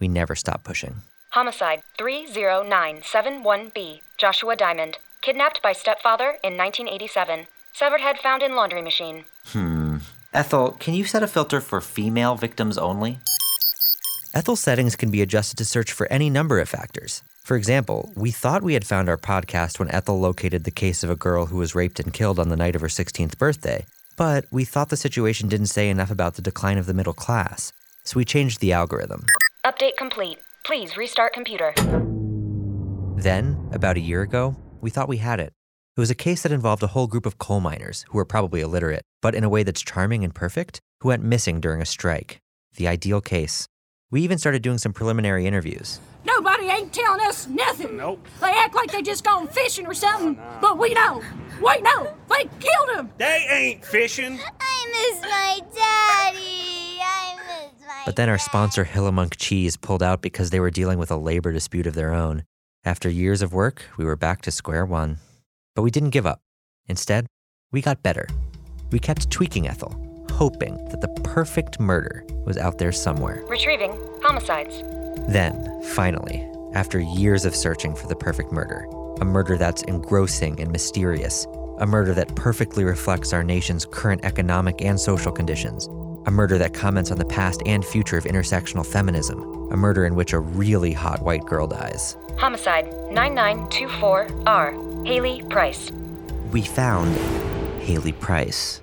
We 0.00 0.08
never 0.08 0.34
stop 0.34 0.64
pushing. 0.64 1.02
Homicide 1.32 1.82
30971B, 1.98 4.00
Joshua 4.16 4.56
Diamond. 4.56 4.96
Kidnapped 5.20 5.60
by 5.60 5.74
stepfather 5.74 6.38
in 6.42 6.56
1987. 6.56 7.46
Severed 7.74 8.00
head 8.00 8.18
found 8.18 8.42
in 8.42 8.56
laundry 8.56 8.80
machine. 8.80 9.26
Hmm. 9.48 9.98
Ethel, 10.32 10.70
can 10.80 10.94
you 10.94 11.04
set 11.04 11.22
a 11.22 11.28
filter 11.28 11.60
for 11.60 11.82
female 11.82 12.36
victims 12.36 12.78
only? 12.78 13.18
Ethel's 14.32 14.60
settings 14.60 14.96
can 14.96 15.10
be 15.10 15.20
adjusted 15.20 15.58
to 15.58 15.64
search 15.66 15.92
for 15.92 16.10
any 16.10 16.30
number 16.30 16.58
of 16.58 16.70
factors. 16.70 17.22
For 17.42 17.54
example, 17.54 18.14
we 18.16 18.30
thought 18.30 18.62
we 18.62 18.72
had 18.72 18.86
found 18.86 19.10
our 19.10 19.18
podcast 19.18 19.78
when 19.78 19.90
Ethel 19.90 20.18
located 20.18 20.64
the 20.64 20.70
case 20.70 21.04
of 21.04 21.10
a 21.10 21.16
girl 21.16 21.46
who 21.46 21.58
was 21.58 21.74
raped 21.74 22.00
and 22.00 22.14
killed 22.14 22.38
on 22.38 22.48
the 22.48 22.56
night 22.56 22.74
of 22.74 22.80
her 22.80 22.88
16th 22.88 23.36
birthday, 23.36 23.84
but 24.16 24.46
we 24.50 24.64
thought 24.64 24.88
the 24.88 24.96
situation 24.96 25.48
didn't 25.48 25.66
say 25.66 25.88
enough 25.88 26.10
about 26.10 26.34
the 26.34 26.42
decline 26.42 26.78
of 26.78 26.86
the 26.86 26.94
middle 26.94 27.12
class, 27.12 27.72
so 28.04 28.16
we 28.16 28.24
changed 28.24 28.60
the 28.60 28.72
algorithm. 28.72 29.24
Update 29.64 29.96
complete. 29.96 30.38
Please 30.64 30.96
restart 30.96 31.32
computer. 31.32 31.72
Then, 33.16 33.68
about 33.72 33.96
a 33.96 34.00
year 34.00 34.22
ago, 34.22 34.56
we 34.80 34.90
thought 34.90 35.08
we 35.08 35.18
had 35.18 35.40
it. 35.40 35.52
It 35.96 36.00
was 36.00 36.10
a 36.10 36.14
case 36.14 36.42
that 36.42 36.52
involved 36.52 36.82
a 36.82 36.88
whole 36.88 37.06
group 37.06 37.26
of 37.26 37.38
coal 37.38 37.60
miners 37.60 38.04
who 38.08 38.18
were 38.18 38.24
probably 38.24 38.60
illiterate, 38.60 39.02
but 39.20 39.34
in 39.34 39.44
a 39.44 39.48
way 39.48 39.62
that's 39.62 39.82
charming 39.82 40.24
and 40.24 40.34
perfect, 40.34 40.80
who 41.00 41.08
went 41.08 41.22
missing 41.22 41.60
during 41.60 41.82
a 41.82 41.86
strike. 41.86 42.40
The 42.76 42.88
ideal 42.88 43.20
case. 43.20 43.66
We 44.10 44.22
even 44.22 44.38
started 44.38 44.62
doing 44.62 44.78
some 44.78 44.92
preliminary 44.92 45.46
interviews. 45.46 46.00
Nobody 46.24 46.51
ain't 46.98 47.06
telling 47.06 47.26
us 47.26 47.46
nothing. 47.48 47.96
Nope. 47.96 48.26
They 48.40 48.50
act 48.50 48.74
like 48.74 48.90
they 48.92 49.02
just 49.02 49.24
gone 49.24 49.48
fishing 49.48 49.86
or 49.86 49.94
something, 49.94 50.38
oh, 50.38 50.52
No. 50.54 50.58
but 50.60 50.78
we 50.78 50.94
know. 50.94 51.22
We 51.60 51.80
know. 51.80 52.14
They 52.28 52.48
killed 52.60 52.96
him. 52.96 53.10
They 53.18 53.46
ain't 53.50 53.84
fishing. 53.84 54.38
I 54.60 55.10
miss 55.12 55.22
my 55.22 55.60
daddy. 55.74 56.98
I 57.00 57.36
miss 57.36 57.86
my. 57.86 58.02
But 58.06 58.16
then 58.16 58.28
our 58.28 58.38
sponsor, 58.38 58.84
Hillamunk 58.84 59.34
Cheese, 59.36 59.76
pulled 59.76 60.02
out 60.02 60.22
because 60.22 60.50
they 60.50 60.60
were 60.60 60.70
dealing 60.70 60.98
with 60.98 61.10
a 61.10 61.16
labor 61.16 61.52
dispute 61.52 61.86
of 61.86 61.94
their 61.94 62.12
own. 62.12 62.44
After 62.84 63.08
years 63.08 63.42
of 63.42 63.52
work, 63.52 63.82
we 63.96 64.04
were 64.04 64.16
back 64.16 64.42
to 64.42 64.50
square 64.50 64.84
one. 64.84 65.18
But 65.76 65.82
we 65.82 65.90
didn't 65.90 66.10
give 66.10 66.26
up. 66.26 66.40
Instead, 66.88 67.26
we 67.70 67.80
got 67.80 68.02
better. 68.02 68.26
We 68.90 68.98
kept 68.98 69.30
tweaking 69.30 69.68
Ethel, 69.68 70.26
hoping 70.32 70.84
that 70.88 71.00
the 71.00 71.08
perfect 71.22 71.78
murder 71.80 72.24
was 72.44 72.58
out 72.58 72.78
there 72.78 72.92
somewhere. 72.92 73.44
Retrieving 73.46 73.96
homicides. 74.22 74.82
Then, 75.28 75.80
finally, 75.94 76.44
after 76.74 77.00
years 77.00 77.44
of 77.44 77.54
searching 77.54 77.94
for 77.94 78.06
the 78.06 78.16
perfect 78.16 78.50
murder, 78.52 78.86
a 79.20 79.24
murder 79.24 79.56
that's 79.56 79.82
engrossing 79.82 80.60
and 80.60 80.70
mysterious, 80.72 81.46
a 81.78 81.86
murder 81.86 82.14
that 82.14 82.34
perfectly 82.34 82.84
reflects 82.84 83.32
our 83.32 83.42
nation's 83.42 83.84
current 83.84 84.24
economic 84.24 84.82
and 84.82 84.98
social 84.98 85.32
conditions, 85.32 85.86
a 86.26 86.30
murder 86.30 86.58
that 86.58 86.74
comments 86.74 87.10
on 87.10 87.18
the 87.18 87.24
past 87.24 87.62
and 87.66 87.84
future 87.84 88.16
of 88.16 88.24
intersectional 88.24 88.86
feminism, 88.86 89.40
a 89.70 89.76
murder 89.76 90.06
in 90.06 90.14
which 90.14 90.32
a 90.32 90.38
really 90.40 90.92
hot 90.92 91.20
white 91.22 91.44
girl 91.44 91.66
dies. 91.66 92.16
Homicide 92.38 92.86
9924R. 93.10 95.06
Haley 95.06 95.42
Price. 95.50 95.90
We 96.50 96.62
found 96.62 97.16
Haley 97.82 98.12
Price. 98.12 98.80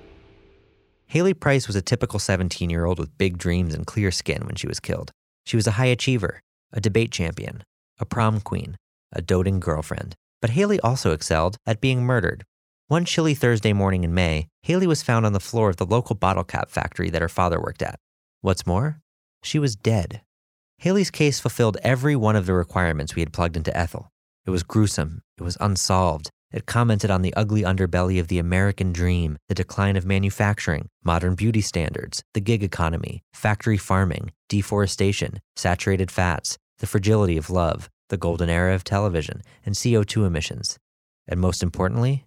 Haley 1.06 1.34
Price 1.34 1.66
was 1.66 1.74
a 1.76 1.82
typical 1.82 2.18
17 2.20 2.70
year 2.70 2.84
old 2.84 2.98
with 2.98 3.16
big 3.18 3.36
dreams 3.38 3.74
and 3.74 3.86
clear 3.86 4.10
skin 4.10 4.46
when 4.46 4.54
she 4.54 4.68
was 4.68 4.78
killed. 4.78 5.10
She 5.44 5.56
was 5.56 5.66
a 5.66 5.72
high 5.72 5.86
achiever, 5.86 6.40
a 6.72 6.80
debate 6.80 7.10
champion, 7.10 7.64
a 8.00 8.04
prom 8.06 8.40
queen, 8.40 8.76
a 9.12 9.22
doting 9.22 9.60
girlfriend. 9.60 10.16
But 10.40 10.50
Haley 10.50 10.80
also 10.80 11.12
excelled 11.12 11.56
at 11.66 11.80
being 11.80 12.02
murdered. 12.02 12.44
One 12.88 13.04
chilly 13.04 13.34
Thursday 13.34 13.72
morning 13.72 14.02
in 14.02 14.14
May, 14.14 14.48
Haley 14.62 14.86
was 14.86 15.02
found 15.02 15.24
on 15.24 15.32
the 15.32 15.38
floor 15.38 15.70
of 15.70 15.76
the 15.76 15.86
local 15.86 16.16
bottle 16.16 16.42
cap 16.42 16.70
factory 16.70 17.10
that 17.10 17.22
her 17.22 17.28
father 17.28 17.60
worked 17.60 17.82
at. 17.82 18.00
What's 18.40 18.66
more, 18.66 19.00
she 19.42 19.58
was 19.58 19.76
dead. 19.76 20.22
Haley's 20.78 21.10
case 21.10 21.38
fulfilled 21.38 21.76
every 21.82 22.16
one 22.16 22.36
of 22.36 22.46
the 22.46 22.54
requirements 22.54 23.14
we 23.14 23.20
had 23.20 23.32
plugged 23.32 23.56
into 23.56 23.76
Ethel. 23.76 24.08
It 24.46 24.50
was 24.50 24.62
gruesome, 24.62 25.20
it 25.36 25.42
was 25.42 25.58
unsolved, 25.60 26.30
it 26.52 26.66
commented 26.66 27.10
on 27.10 27.22
the 27.22 27.34
ugly 27.34 27.62
underbelly 27.62 28.18
of 28.18 28.28
the 28.28 28.38
American 28.38 28.92
dream, 28.92 29.36
the 29.48 29.54
decline 29.54 29.96
of 29.96 30.04
manufacturing, 30.04 30.88
modern 31.04 31.34
beauty 31.34 31.60
standards, 31.60 32.24
the 32.34 32.40
gig 32.40 32.64
economy, 32.64 33.22
factory 33.32 33.76
farming, 33.76 34.32
deforestation, 34.48 35.40
saturated 35.54 36.10
fats, 36.10 36.58
the 36.80 36.86
fragility 36.86 37.36
of 37.36 37.48
love, 37.48 37.88
the 38.08 38.16
golden 38.16 38.50
era 38.50 38.74
of 38.74 38.84
television, 38.84 39.42
and 39.64 39.74
CO2 39.74 40.26
emissions. 40.26 40.78
And 41.28 41.40
most 41.40 41.62
importantly, 41.62 42.26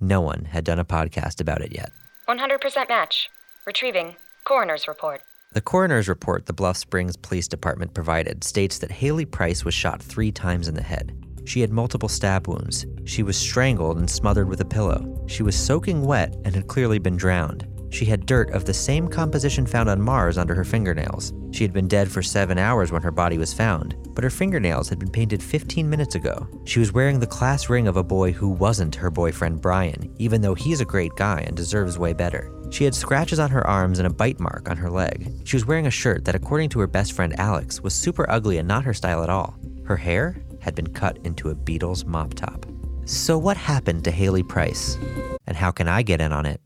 no 0.00 0.20
one 0.20 0.46
had 0.46 0.64
done 0.64 0.78
a 0.78 0.84
podcast 0.84 1.40
about 1.40 1.60
it 1.60 1.72
yet. 1.72 1.90
100% 2.28 2.88
match. 2.88 3.28
Retrieving 3.66 4.16
coroner's 4.44 4.88
report. 4.88 5.20
The 5.52 5.60
coroner's 5.60 6.08
report 6.08 6.46
the 6.46 6.52
Bluff 6.52 6.76
Springs 6.76 7.16
Police 7.16 7.48
Department 7.48 7.94
provided 7.94 8.44
states 8.44 8.78
that 8.78 8.90
Haley 8.90 9.24
Price 9.24 9.64
was 9.64 9.74
shot 9.74 10.02
three 10.02 10.30
times 10.30 10.68
in 10.68 10.74
the 10.74 10.82
head. 10.82 11.14
She 11.44 11.60
had 11.60 11.72
multiple 11.72 12.08
stab 12.08 12.46
wounds. 12.46 12.86
She 13.04 13.22
was 13.22 13.36
strangled 13.36 13.98
and 13.98 14.08
smothered 14.08 14.48
with 14.48 14.60
a 14.60 14.66
pillow. 14.66 15.24
She 15.26 15.42
was 15.42 15.56
soaking 15.56 16.04
wet 16.04 16.34
and 16.44 16.54
had 16.54 16.68
clearly 16.68 16.98
been 16.98 17.16
drowned. 17.16 17.66
She 17.90 18.04
had 18.04 18.26
dirt 18.26 18.50
of 18.50 18.64
the 18.64 18.74
same 18.74 19.08
composition 19.08 19.66
found 19.66 19.88
on 19.88 20.00
Mars 20.00 20.38
under 20.38 20.54
her 20.54 20.64
fingernails. 20.64 21.32
She 21.52 21.64
had 21.64 21.72
been 21.72 21.88
dead 21.88 22.10
for 22.10 22.22
seven 22.22 22.58
hours 22.58 22.92
when 22.92 23.02
her 23.02 23.10
body 23.10 23.38
was 23.38 23.54
found, 23.54 23.96
but 24.14 24.24
her 24.24 24.30
fingernails 24.30 24.88
had 24.88 24.98
been 24.98 25.10
painted 25.10 25.42
15 25.42 25.88
minutes 25.88 26.14
ago. 26.14 26.46
She 26.64 26.80
was 26.80 26.92
wearing 26.92 27.18
the 27.18 27.26
class 27.26 27.68
ring 27.68 27.88
of 27.88 27.96
a 27.96 28.02
boy 28.02 28.32
who 28.32 28.48
wasn't 28.48 28.94
her 28.94 29.10
boyfriend 29.10 29.60
Brian, 29.60 30.14
even 30.18 30.40
though 30.40 30.54
he's 30.54 30.80
a 30.80 30.84
great 30.84 31.14
guy 31.16 31.40
and 31.46 31.56
deserves 31.56 31.98
way 31.98 32.12
better. 32.12 32.52
She 32.70 32.84
had 32.84 32.94
scratches 32.94 33.38
on 33.38 33.50
her 33.50 33.66
arms 33.66 33.98
and 33.98 34.06
a 34.06 34.12
bite 34.12 34.38
mark 34.38 34.68
on 34.68 34.76
her 34.76 34.90
leg. 34.90 35.32
She 35.44 35.56
was 35.56 35.66
wearing 35.66 35.86
a 35.86 35.90
shirt 35.90 36.24
that, 36.26 36.34
according 36.34 36.68
to 36.70 36.80
her 36.80 36.86
best 36.86 37.12
friend 37.12 37.38
Alex, 37.40 37.80
was 37.80 37.94
super 37.94 38.28
ugly 38.30 38.58
and 38.58 38.68
not 38.68 38.84
her 38.84 38.94
style 38.94 39.22
at 39.22 39.30
all. 39.30 39.56
Her 39.84 39.96
hair 39.96 40.42
had 40.60 40.74
been 40.74 40.88
cut 40.88 41.18
into 41.24 41.48
a 41.48 41.54
Beatles 41.54 42.04
mop 42.04 42.34
top. 42.34 42.66
So, 43.06 43.38
what 43.38 43.56
happened 43.56 44.04
to 44.04 44.10
Haley 44.10 44.42
Price? 44.42 44.98
And 45.46 45.56
how 45.56 45.70
can 45.70 45.88
I 45.88 46.02
get 46.02 46.20
in 46.20 46.30
on 46.30 46.44
it? 46.44 46.60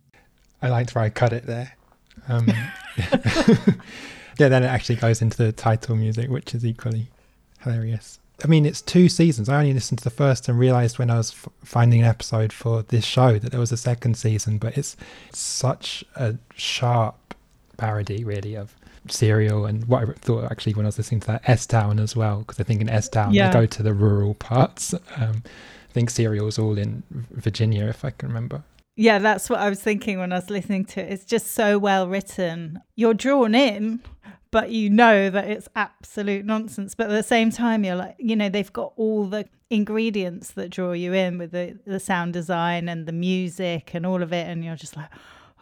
I 0.63 0.69
liked 0.69 0.95
where 0.95 1.05
I 1.05 1.11
cut 1.11 1.33
it 1.33 1.47
there. 1.47 1.77
Um, 2.29 2.47
yeah, 4.39 4.49
then 4.49 4.63
it 4.63 4.69
actually 4.69 4.97
goes 4.97 5.21
into 5.23 5.37
the 5.37 5.53
title 5.53 5.97
music, 5.97 6.31
which 6.31 6.55
is 6.55 6.65
equally 6.65 7.09
hilarious. 7.61 8.19
I 8.45 8.49
mean, 8.49 8.67
it's 8.67 8.81
two 8.83 9.09
seasons. 9.09 9.49
I 9.49 9.59
only 9.59 9.73
listened 9.73 9.99
to 9.99 10.05
the 10.05 10.11
first 10.11 10.49
and 10.49 10.59
realized 10.59 10.99
when 10.99 11.11
I 11.11 11.17
was 11.17 11.31
f- 11.33 11.49
finding 11.65 12.01
an 12.01 12.07
episode 12.07 12.53
for 12.53 12.83
this 12.83 13.05
show 13.05 13.39
that 13.39 13.51
there 13.51 13.61
was 13.61 13.71
a 13.71 13.77
second 13.77 14.17
season, 14.17 14.59
but 14.59 14.77
it's 14.77 14.97
such 15.33 16.05
a 16.17 16.37
sharp 16.57 17.35
parody, 17.77 18.25
really, 18.25 18.57
of 18.57 18.75
Serial 19.09 19.67
and 19.67 19.85
what 19.87 20.09
I 20.09 20.13
thought 20.13 20.51
actually 20.51 20.75
when 20.75 20.87
I 20.87 20.89
was 20.89 20.99
listening 20.99 21.21
to 21.21 21.27
that 21.29 21.49
S 21.49 21.67
Town 21.67 21.99
as 22.01 22.17
well, 22.17 22.39
because 22.41 22.59
I 22.59 22.63
think 22.65 22.81
in 22.81 22.89
S 22.89 23.09
Town 23.09 23.33
Yeah. 23.35 23.49
they 23.49 23.61
go 23.61 23.67
to 23.67 23.83
the 23.83 23.93
rural 23.95 24.35
parts. 24.35 24.93
Um, 25.17 25.43
I 25.45 25.93
think 25.93 26.11
Serial's 26.11 26.59
all 26.59 26.79
in 26.79 27.03
Virginia, 27.33 27.87
if 27.87 28.05
I 28.05 28.11
can 28.11 28.29
remember. 28.29 28.63
Yeah, 28.97 29.19
that's 29.19 29.49
what 29.49 29.61
I 29.61 29.69
was 29.69 29.81
thinking 29.81 30.19
when 30.19 30.33
I 30.33 30.37
was 30.37 30.51
listening 30.51 30.85
to 30.87 31.01
it. 31.01 31.13
It's 31.13 31.25
just 31.25 31.53
so 31.53 31.79
well 31.79 32.09
written. 32.09 32.81
You're 32.95 33.15
drawn 33.15 33.55
in, 33.55 34.03
but 34.51 34.71
you 34.71 34.91
know 34.91 35.31
that 35.31 35.49
it's 35.49 35.69
absolute 35.75 36.45
nonsense. 36.45 36.95
But 36.95 37.11
at 37.11 37.15
the 37.15 37.23
same 37.23 37.51
time, 37.51 37.85
you're 37.85 37.97
like, 37.97 38.17
you 38.19 38.37
know, 38.37 38.51
they've 38.51 38.73
got 38.73 38.93
all 38.97 39.27
the 39.27 39.47
ingredients 39.71 40.51
that 40.53 40.69
draw 40.69 40.93
you 40.93 41.15
in 41.15 41.39
with 41.39 41.53
the, 41.53 41.79
the 41.87 41.99
sound 41.99 42.35
design 42.35 42.89
and 42.89 43.07
the 43.07 43.13
music 43.13 43.95
and 43.95 44.05
all 44.05 44.23
of 44.23 44.33
it. 44.33 44.47
And 44.47 44.63
you're 44.63 44.77
just 44.77 44.95
like, 44.95 45.09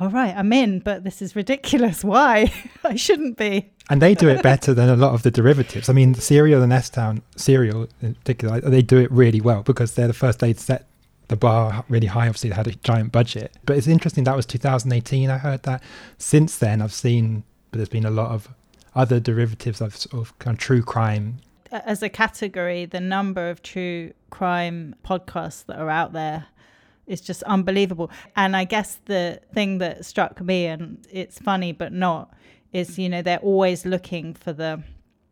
all 0.00 0.08
right, 0.08 0.34
I'm 0.34 0.52
in, 0.52 0.80
but 0.80 1.04
this 1.04 1.22
is 1.22 1.36
ridiculous. 1.36 2.02
Why? 2.02 2.52
I 2.84 2.96
shouldn't 2.96 3.36
be. 3.36 3.70
And 3.88 4.02
they 4.02 4.14
do 4.14 4.28
it 4.28 4.42
better 4.42 4.74
than 4.74 4.88
a 4.88 4.96
lot 4.96 5.14
of 5.14 5.22
the 5.22 5.30
derivatives. 5.30 5.88
I 5.88 5.92
mean, 5.92 6.14
Serial 6.14 6.62
and 6.62 6.72
S 6.72 6.90
Town, 6.90 7.22
Serial 7.36 7.86
in 8.02 8.14
particular, 8.14 8.60
they 8.60 8.82
do 8.82 8.98
it 8.98 9.12
really 9.12 9.40
well 9.40 9.62
because 9.62 9.94
they're 9.94 10.08
the 10.08 10.14
first 10.14 10.40
they 10.40 10.54
set 10.54 10.89
the 11.30 11.36
bar 11.36 11.84
really 11.88 12.08
high. 12.08 12.26
Obviously, 12.26 12.50
they 12.50 12.56
had 12.56 12.66
a 12.66 12.74
giant 12.74 13.12
budget. 13.12 13.56
But 13.64 13.76
it's 13.78 13.86
interesting, 13.86 14.24
that 14.24 14.36
was 14.36 14.44
2018, 14.46 15.30
I 15.30 15.38
heard 15.38 15.62
that. 15.62 15.82
Since 16.18 16.58
then, 16.58 16.82
I've 16.82 16.92
seen, 16.92 17.44
but 17.70 17.78
there's 17.78 17.88
been 17.88 18.04
a 18.04 18.10
lot 18.10 18.32
of 18.32 18.48
other 18.94 19.20
derivatives 19.20 19.80
of 19.80 19.96
sort 19.96 20.20
of 20.20 20.38
kind 20.40 20.56
of 20.56 20.60
true 20.60 20.82
crime. 20.82 21.38
As 21.70 22.02
a 22.02 22.08
category, 22.08 22.84
the 22.84 23.00
number 23.00 23.48
of 23.48 23.62
true 23.62 24.12
crime 24.30 24.96
podcasts 25.04 25.64
that 25.66 25.78
are 25.78 25.88
out 25.88 26.12
there 26.12 26.46
is 27.06 27.20
just 27.20 27.44
unbelievable. 27.44 28.10
And 28.34 28.56
I 28.56 28.64
guess 28.64 28.98
the 29.04 29.40
thing 29.54 29.78
that 29.78 30.04
struck 30.04 30.40
me, 30.40 30.66
and 30.66 31.06
it's 31.10 31.38
funny 31.38 31.70
but 31.70 31.92
not, 31.92 32.34
is 32.72 32.98
you 32.98 33.08
know 33.08 33.22
they're 33.22 33.38
always 33.38 33.86
looking 33.86 34.34
for 34.34 34.52
the 34.52 34.82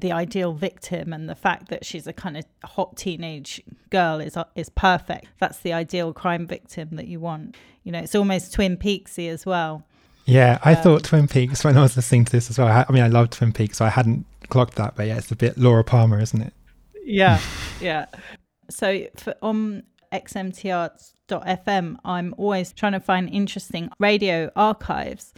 the 0.01 0.13
ideal 0.13 0.53
victim, 0.53 1.13
and 1.13 1.29
the 1.29 1.35
fact 1.35 1.69
that 1.69 1.85
she's 1.85 2.07
a 2.07 2.13
kind 2.13 2.37
of 2.37 2.45
hot 2.65 2.97
teenage 2.97 3.63
girl 3.91 4.21
is 4.21 4.37
is 4.55 4.69
perfect. 4.71 5.27
That's 5.39 5.59
the 5.59 5.73
ideal 5.73 6.13
crime 6.13 6.47
victim 6.47 6.91
that 6.93 7.09
you 7.09 7.21
want. 7.21 7.57
You 7.85 7.93
know, 7.93 7.99
it's 7.99 8.15
almost 8.15 8.53
Twin 8.53 8.77
Peaksy 8.77 9.29
as 9.29 9.45
well. 9.47 9.85
Yeah, 10.25 10.59
I 10.63 10.75
Um, 10.75 10.83
thought 10.83 11.05
Twin 11.05 11.27
Peaks 11.27 11.65
when 11.65 11.77
I 11.77 11.81
was 11.83 11.97
listening 11.97 12.27
to 12.27 12.33
this 12.33 12.51
as 12.51 12.59
well. 12.59 12.69
I, 12.69 12.85
I 12.89 12.93
mean, 12.93 13.03
I 13.03 13.09
love 13.09 13.31
Twin 13.31 13.53
Peaks, 13.53 13.79
so 13.79 13.85
I 13.87 13.89
hadn't 13.89 14.27
clocked 14.51 14.75
that. 14.77 14.95
But 14.95 15.07
yeah, 15.07 15.17
it's 15.17 15.31
a 15.31 15.37
bit 15.37 15.57
Laura 15.57 15.83
Palmer, 15.83 16.21
isn't 16.21 16.43
it? 16.43 16.53
Yeah, 17.03 17.41
yeah. 17.81 18.07
So 18.71 19.07
for, 19.17 19.35
on 19.43 19.85
xmtr.fm, 20.13 21.97
I'm 22.05 22.35
always 22.37 22.73
trying 22.73 22.93
to 22.93 23.01
find 23.01 23.29
interesting 23.31 23.91
radio 23.99 24.51
archives. 24.57 25.33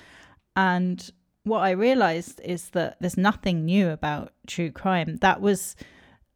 And 0.57 1.09
what 1.45 1.61
I 1.61 1.71
realized 1.71 2.41
is 2.45 2.71
that 2.71 2.97
there's 3.01 3.17
nothing 3.17 3.65
new 3.65 3.91
about 3.91 4.33
true 4.47 4.71
crime. 4.71 5.17
That 5.21 5.41
was 5.41 5.77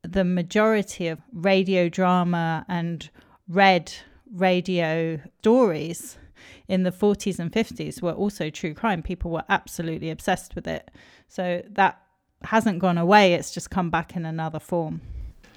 the 0.02 0.24
majority 0.24 1.08
of 1.08 1.20
radio 1.32 1.88
drama 1.88 2.64
and 2.68 3.08
read 3.48 3.92
radio 4.32 5.20
stories 5.40 6.18
in 6.68 6.82
the 6.82 6.90
40s 6.90 7.38
and 7.38 7.52
50s 7.52 8.02
were 8.02 8.12
also 8.12 8.50
true 8.50 8.74
crime. 8.74 9.02
People 9.02 9.30
were 9.30 9.44
absolutely 9.48 10.10
obsessed 10.10 10.54
with 10.54 10.66
it. 10.66 10.90
So 11.28 11.62
that 11.70 12.00
hasn't 12.42 12.78
gone 12.78 12.98
away, 12.98 13.34
it's 13.34 13.52
just 13.52 13.70
come 13.70 13.90
back 13.90 14.16
in 14.16 14.24
another 14.26 14.58
form. 14.58 15.00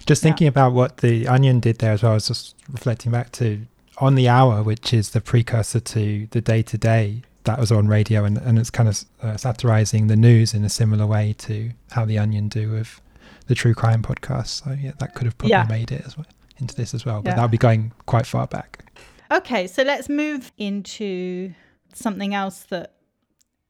Just 0.05 0.23
thinking 0.23 0.47
about 0.47 0.73
what 0.73 0.97
the 0.97 1.27
Onion 1.27 1.59
did 1.59 1.79
there 1.79 1.91
as 1.91 2.03
well, 2.03 2.13
I 2.13 2.15
was 2.15 2.27
just 2.27 2.55
reflecting 2.71 3.11
back 3.11 3.31
to 3.33 3.65
On 3.97 4.15
the 4.15 4.29
Hour, 4.29 4.63
which 4.63 4.93
is 4.93 5.09
the 5.09 5.19
precursor 5.19 5.79
to 5.81 6.27
the 6.31 6.39
Day 6.39 6.61
Today. 6.61 7.23
That 7.47 7.59
was 7.59 7.71
on 7.71 7.87
radio, 7.87 8.25
and, 8.25 8.37
and 8.39 8.59
it's 8.59 8.69
kind 8.69 8.89
of 8.89 9.05
uh, 9.23 9.37
satirizing 9.37 10.07
the 10.07 10.17
news 10.17 10.53
in 10.53 10.65
a 10.65 10.69
similar 10.69 11.07
way 11.07 11.33
to 11.39 11.71
how 11.91 12.03
the 12.03 12.17
Onion 12.17 12.49
do 12.49 12.71
with 12.71 12.99
the 13.47 13.55
true 13.55 13.73
crime 13.73 14.03
podcast. 14.03 14.63
So 14.65 14.71
yeah, 14.71 14.91
that 14.99 15.15
could 15.15 15.23
have 15.25 15.37
probably 15.37 15.51
Yeah. 15.51 15.65
made 15.69 15.89
it 15.93 16.03
as 16.05 16.17
well, 16.17 16.25
into 16.57 16.75
this 16.75 16.93
as 16.93 17.05
well, 17.05 17.21
but 17.21 17.29
Yeah. 17.31 17.35
that 17.37 17.41
would 17.43 17.51
be 17.51 17.57
going 17.57 17.93
quite 18.05 18.25
far 18.25 18.47
back. 18.47 18.83
Okay, 19.31 19.65
so 19.67 19.83
let's 19.83 20.09
move 20.09 20.51
into 20.57 21.53
something 21.93 22.33
else 22.33 22.63
that 22.69 22.95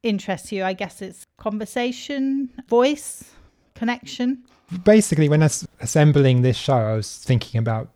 interests 0.02 0.50
you. 0.50 0.64
I 0.64 0.72
guess 0.72 1.00
it's 1.00 1.26
conversation, 1.36 2.50
voice, 2.68 3.30
connection. 3.76 4.42
Basically, 4.84 5.28
when 5.28 5.42
I 5.42 5.46
was 5.46 5.68
assembling 5.80 6.42
this 6.42 6.56
show, 6.56 6.74
I 6.76 6.94
was 6.94 7.16
thinking 7.18 7.58
about 7.58 7.90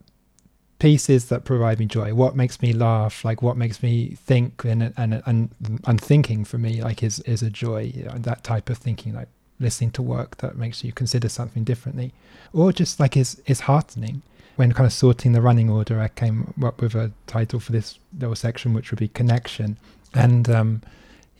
pieces 0.83 1.27
that 1.27 1.45
provide 1.45 1.79
me 1.79 1.87
joy. 1.87 2.12
What 2.12 2.35
makes 2.35 2.61
me 2.61 2.73
laugh? 2.73 3.25
Like 3.25 3.40
what 3.40 3.57
makes 3.57 3.85
me 3.85 4.16
think? 4.16 4.64
And 4.64 4.92
and 4.97 5.23
and, 5.27 5.51
and 5.87 6.01
thinking 6.01 6.45
for 6.45 6.59
me, 6.59 6.83
like 6.83 7.05
is 7.05 7.21
is 7.21 7.40
a 7.40 7.51
joy. 7.51 7.92
You 7.95 8.05
know, 8.07 8.18
that 8.18 8.42
type 8.42 8.68
of 8.68 8.79
thinking, 8.79 9.14
like 9.14 9.29
listening 9.61 9.92
to 9.92 10.03
work 10.03 10.38
that 10.38 10.57
makes 10.57 10.83
you 10.83 10.92
consider 10.92 11.29
something 11.29 11.62
differently, 11.62 12.12
or 12.53 12.73
just 12.73 12.99
like 12.99 13.16
is 13.16 13.40
is 13.47 13.61
heartening. 13.61 14.23
When 14.57 14.73
kind 14.73 14.87
of 14.87 14.92
sorting 14.92 15.33
the 15.33 15.40
running 15.40 15.71
order, 15.71 16.01
I 16.01 16.09
came 16.09 16.53
up 16.62 16.83
with 16.83 16.95
a 16.97 17.12
title 17.27 17.61
for 17.61 17.71
this 17.71 17.99
little 18.18 18.35
section, 18.35 18.75
which 18.75 18.90
would 18.90 18.99
be 18.99 19.09
connection. 19.09 19.79
And 20.14 20.51
um, 20.51 20.83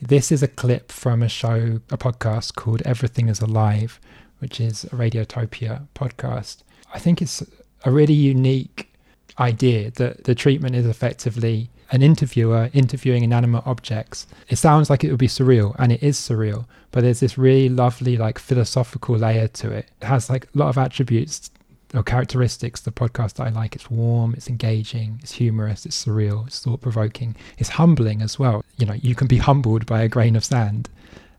this 0.01 0.33
is 0.33 0.43
a 0.43 0.49
clip 0.49 0.91
from 0.91 1.23
a 1.23 1.29
show, 1.29 1.81
a 1.91 1.99
podcast 1.99 2.55
called 2.55 2.81
Everything 2.83 3.29
is 3.29 3.41
Alive, 3.41 4.01
which 4.39 4.61
is 4.61 4.85
a 4.85 4.97
Radiotopia 4.97 5.89
podcast. 5.95 6.63
I 6.95 6.99
think 6.99 7.21
it's 7.21 7.43
a 7.85 7.91
really 7.91 8.15
unique 8.15 8.92
idea 9.39 9.91
that 9.93 10.25
the 10.25 10.35
treatment 10.35 10.75
is 10.75 10.87
effectively 10.87 11.71
an 11.91 12.03
interviewer 12.03 12.71
interviewing 12.73 13.23
inanimate 13.23 13.67
objects. 13.67 14.27
It 14.49 14.57
sounds 14.57 14.89
like 14.89 15.05
it 15.05 15.11
would 15.11 15.19
be 15.19 15.29
surreal, 15.29 15.77
and 15.79 15.93
it 15.93 16.03
is 16.03 16.19
surreal, 16.19 16.67
but 16.91 17.03
there's 17.03 17.21
this 17.21 17.37
really 17.37 17.69
lovely, 17.69 18.17
like, 18.17 18.39
philosophical 18.39 19.17
layer 19.17 19.49
to 19.49 19.71
it. 19.71 19.91
It 20.01 20.07
has, 20.07 20.31
like, 20.31 20.47
a 20.55 20.59
lot 20.59 20.69
of 20.69 20.79
attributes 20.79 21.51
or 21.95 22.03
characteristics 22.03 22.81
the 22.81 22.91
podcast 22.91 23.35
that 23.35 23.47
I 23.47 23.51
like. 23.51 23.75
It's 23.75 23.91
warm, 23.91 24.33
it's 24.35 24.49
engaging, 24.49 25.19
it's 25.23 25.33
humorous, 25.33 25.85
it's 25.85 26.03
surreal, 26.03 26.47
it's 26.47 26.61
thought 26.61 26.81
provoking, 26.81 27.37
it's 27.59 27.71
humbling 27.71 28.23
as 28.23 28.39
well. 28.39 28.65
You 28.79 28.87
know, 28.87 28.95
you 28.95 29.15
can 29.15 29.27
be 29.27 29.37
humbled 29.37 29.85
by 29.85 30.01
a 30.01 30.09
grain 30.09 30.35
of 30.35 30.45
sand. 30.45 30.89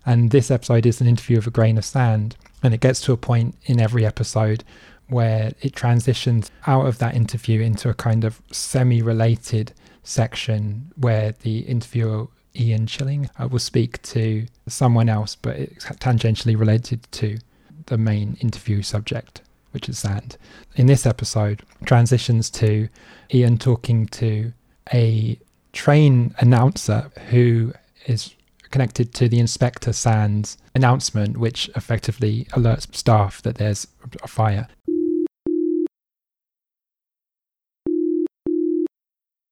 And 0.05 0.29
this 0.29 0.51
episode 0.51 0.85
is 0.85 1.01
an 1.01 1.07
interview 1.07 1.39
of 1.39 1.47
a 1.47 1.51
grain 1.51 1.77
of 1.79 1.85
sand. 1.85 2.35
And 2.61 2.73
it 2.73 2.81
gets 2.81 3.01
to 3.01 3.13
a 3.13 3.17
point 3.17 3.55
in 3.65 3.81
every 3.81 4.05
episode 4.05 4.63
where 5.13 5.53
it 5.61 5.75
transitions 5.75 6.51
out 6.67 6.85
of 6.85 6.97
that 6.97 7.15
interview 7.15 7.61
into 7.61 7.89
a 7.89 7.93
kind 7.93 8.23
of 8.23 8.41
semi 8.51 9.01
related 9.01 9.73
section 10.03 10.91
where 10.95 11.33
the 11.43 11.59
interviewer, 11.59 12.27
Ian 12.55 12.85
Chillag, 12.85 13.29
uh, 13.39 13.47
will 13.47 13.59
speak 13.59 14.01
to 14.03 14.45
someone 14.67 15.09
else, 15.09 15.35
but 15.35 15.55
it's 15.55 15.85
tangentially 15.85 16.57
related 16.57 17.09
to 17.13 17.37
the 17.85 17.97
main 17.97 18.37
interview 18.41 18.81
subject, 18.81 19.41
which 19.71 19.87
is 19.87 19.99
sand. 19.99 20.37
In 20.75 20.87
this 20.87 21.05
episode, 21.05 21.63
transitions 21.85 22.49
to 22.51 22.89
Ian 23.33 23.57
talking 23.57 24.07
to 24.07 24.53
a 24.93 25.39
train 25.71 26.35
announcer 26.39 27.11
who 27.29 27.73
is 28.05 28.35
connected 28.73 29.13
to 29.13 29.29
the 29.29 29.39
Inspector 29.39 29.93
Sands 29.93 30.57
announcement, 30.73 31.37
which 31.37 31.69
effectively 31.75 32.45
alerts 32.51 32.93
staff 32.95 33.41
that 33.43 33.55
there's 33.55 33.87
a 34.23 34.27
fire. 34.27 34.67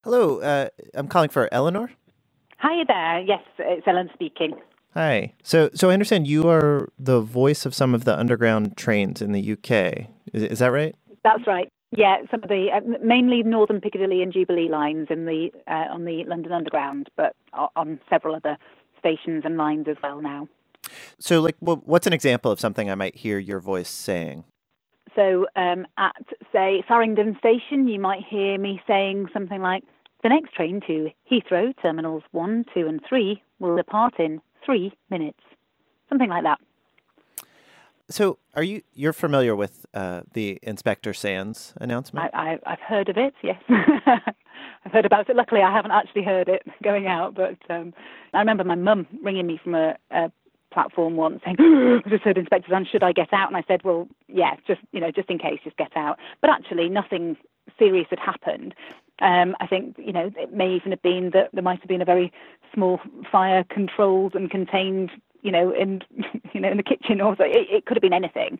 Hello, 0.04 0.40
uh, 0.40 0.68
I'm 0.94 1.06
calling 1.06 1.28
for 1.28 1.48
Eleanor. 1.52 1.92
Hi 2.58 2.82
there. 2.88 3.20
Yes, 3.20 3.42
it's 3.58 3.86
Ellen 3.86 4.10
speaking. 4.12 4.54
Hi. 4.94 5.32
So, 5.44 5.70
so 5.74 5.90
I 5.90 5.92
understand 5.92 6.26
you 6.26 6.48
are 6.48 6.88
the 6.98 7.20
voice 7.20 7.64
of 7.64 7.72
some 7.72 7.94
of 7.94 8.04
the 8.04 8.18
underground 8.18 8.76
trains 8.76 9.22
in 9.22 9.30
the 9.30 9.52
UK. 9.52 10.08
Is, 10.32 10.42
is 10.42 10.58
that 10.58 10.72
right? 10.72 10.96
That's 11.22 11.46
right. 11.46 11.72
Yeah, 11.92 12.16
some 12.32 12.42
of 12.42 12.48
the 12.48 12.66
uh, 12.74 12.80
mainly 13.04 13.44
Northern 13.44 13.80
Piccadilly 13.80 14.22
and 14.22 14.32
Jubilee 14.32 14.68
lines 14.68 15.06
in 15.08 15.24
the 15.26 15.50
uh, 15.68 15.92
on 15.92 16.04
the 16.04 16.24
London 16.26 16.50
Underground, 16.50 17.08
but 17.16 17.36
on 17.76 18.00
several 18.10 18.34
other 18.34 18.56
stations 18.98 19.42
and 19.44 19.56
lines 19.56 19.86
as 19.88 19.96
well 20.02 20.20
now. 20.20 20.48
So, 21.20 21.40
like, 21.40 21.56
what's 21.60 22.08
an 22.08 22.12
example 22.12 22.50
of 22.50 22.58
something 22.58 22.90
I 22.90 22.96
might 22.96 23.14
hear 23.14 23.38
your 23.38 23.60
voice 23.60 23.88
saying? 23.88 24.44
So 25.14 25.46
um, 25.56 25.86
at 25.98 26.16
say 26.52 26.82
Farringdon 26.88 27.36
Station, 27.38 27.88
you 27.88 28.00
might 28.00 28.22
hear 28.28 28.58
me 28.58 28.80
saying 28.86 29.28
something 29.32 29.60
like, 29.60 29.84
"The 30.22 30.28
next 30.28 30.54
train 30.54 30.80
to 30.86 31.10
Heathrow 31.30 31.74
terminals 31.80 32.22
one, 32.32 32.64
two, 32.74 32.86
and 32.86 33.00
three 33.08 33.42
will 33.58 33.76
depart 33.76 34.18
in 34.18 34.40
three 34.64 34.92
minutes," 35.10 35.40
something 36.08 36.28
like 36.28 36.44
that. 36.44 36.60
So, 38.08 38.38
are 38.54 38.62
you 38.62 38.82
you're 38.94 39.12
familiar 39.12 39.56
with 39.56 39.86
uh, 39.94 40.22
the 40.32 40.58
Inspector 40.62 41.12
Sands 41.14 41.72
announcement? 41.80 42.30
I, 42.34 42.58
I, 42.66 42.72
I've 42.72 42.80
heard 42.80 43.08
of 43.08 43.16
it, 43.16 43.34
yes. 43.42 43.62
I've 44.84 44.92
heard 44.92 45.06
about 45.06 45.30
it. 45.30 45.36
Luckily, 45.36 45.62
I 45.62 45.72
haven't 45.72 45.92
actually 45.92 46.24
heard 46.24 46.48
it 46.48 46.62
going 46.82 47.06
out, 47.06 47.34
but 47.34 47.56
um, 47.70 47.94
I 48.34 48.40
remember 48.40 48.64
my 48.64 48.74
mum 48.74 49.06
ringing 49.22 49.46
me 49.46 49.58
from 49.62 49.74
a, 49.74 49.96
a 50.10 50.30
platform 50.72 51.16
once 51.16 51.40
saying, 51.44 51.56
I 52.04 52.08
just 52.08 52.24
heard 52.24 52.36
Inspector 52.36 52.68
Sands, 52.68 52.88
should 52.90 53.02
I 53.02 53.12
get 53.12 53.32
out? 53.32 53.48
And 53.48 53.56
I 53.56 53.62
said, 53.66 53.82
well, 53.84 54.08
yeah, 54.28 54.56
just, 54.66 54.80
you 54.92 55.00
know, 55.00 55.10
just 55.10 55.30
in 55.30 55.38
case, 55.38 55.60
just 55.62 55.76
get 55.76 55.96
out. 55.96 56.18
But 56.40 56.50
actually, 56.50 56.88
nothing 56.88 57.36
serious 57.78 58.06
had 58.10 58.18
happened. 58.18 58.74
Um, 59.22 59.54
I 59.60 59.68
think, 59.68 59.96
you 59.98 60.12
know, 60.12 60.30
it 60.36 60.52
may 60.52 60.74
even 60.74 60.90
have 60.90 61.02
been 61.02 61.30
that 61.32 61.50
there 61.52 61.62
might 61.62 61.78
have 61.80 61.88
been 61.88 62.02
a 62.02 62.04
very 62.04 62.32
small 62.74 63.00
fire 63.30 63.64
controlled 63.70 64.34
and 64.34 64.50
contained, 64.50 65.10
you 65.42 65.52
know, 65.52 65.72
in, 65.72 66.02
you 66.52 66.60
know, 66.60 66.70
in 66.70 66.76
the 66.76 66.82
kitchen 66.82 67.20
or 67.20 67.36
so. 67.36 67.44
It, 67.44 67.68
it 67.70 67.86
could 67.86 67.96
have 67.96 68.02
been 68.02 68.12
anything. 68.12 68.58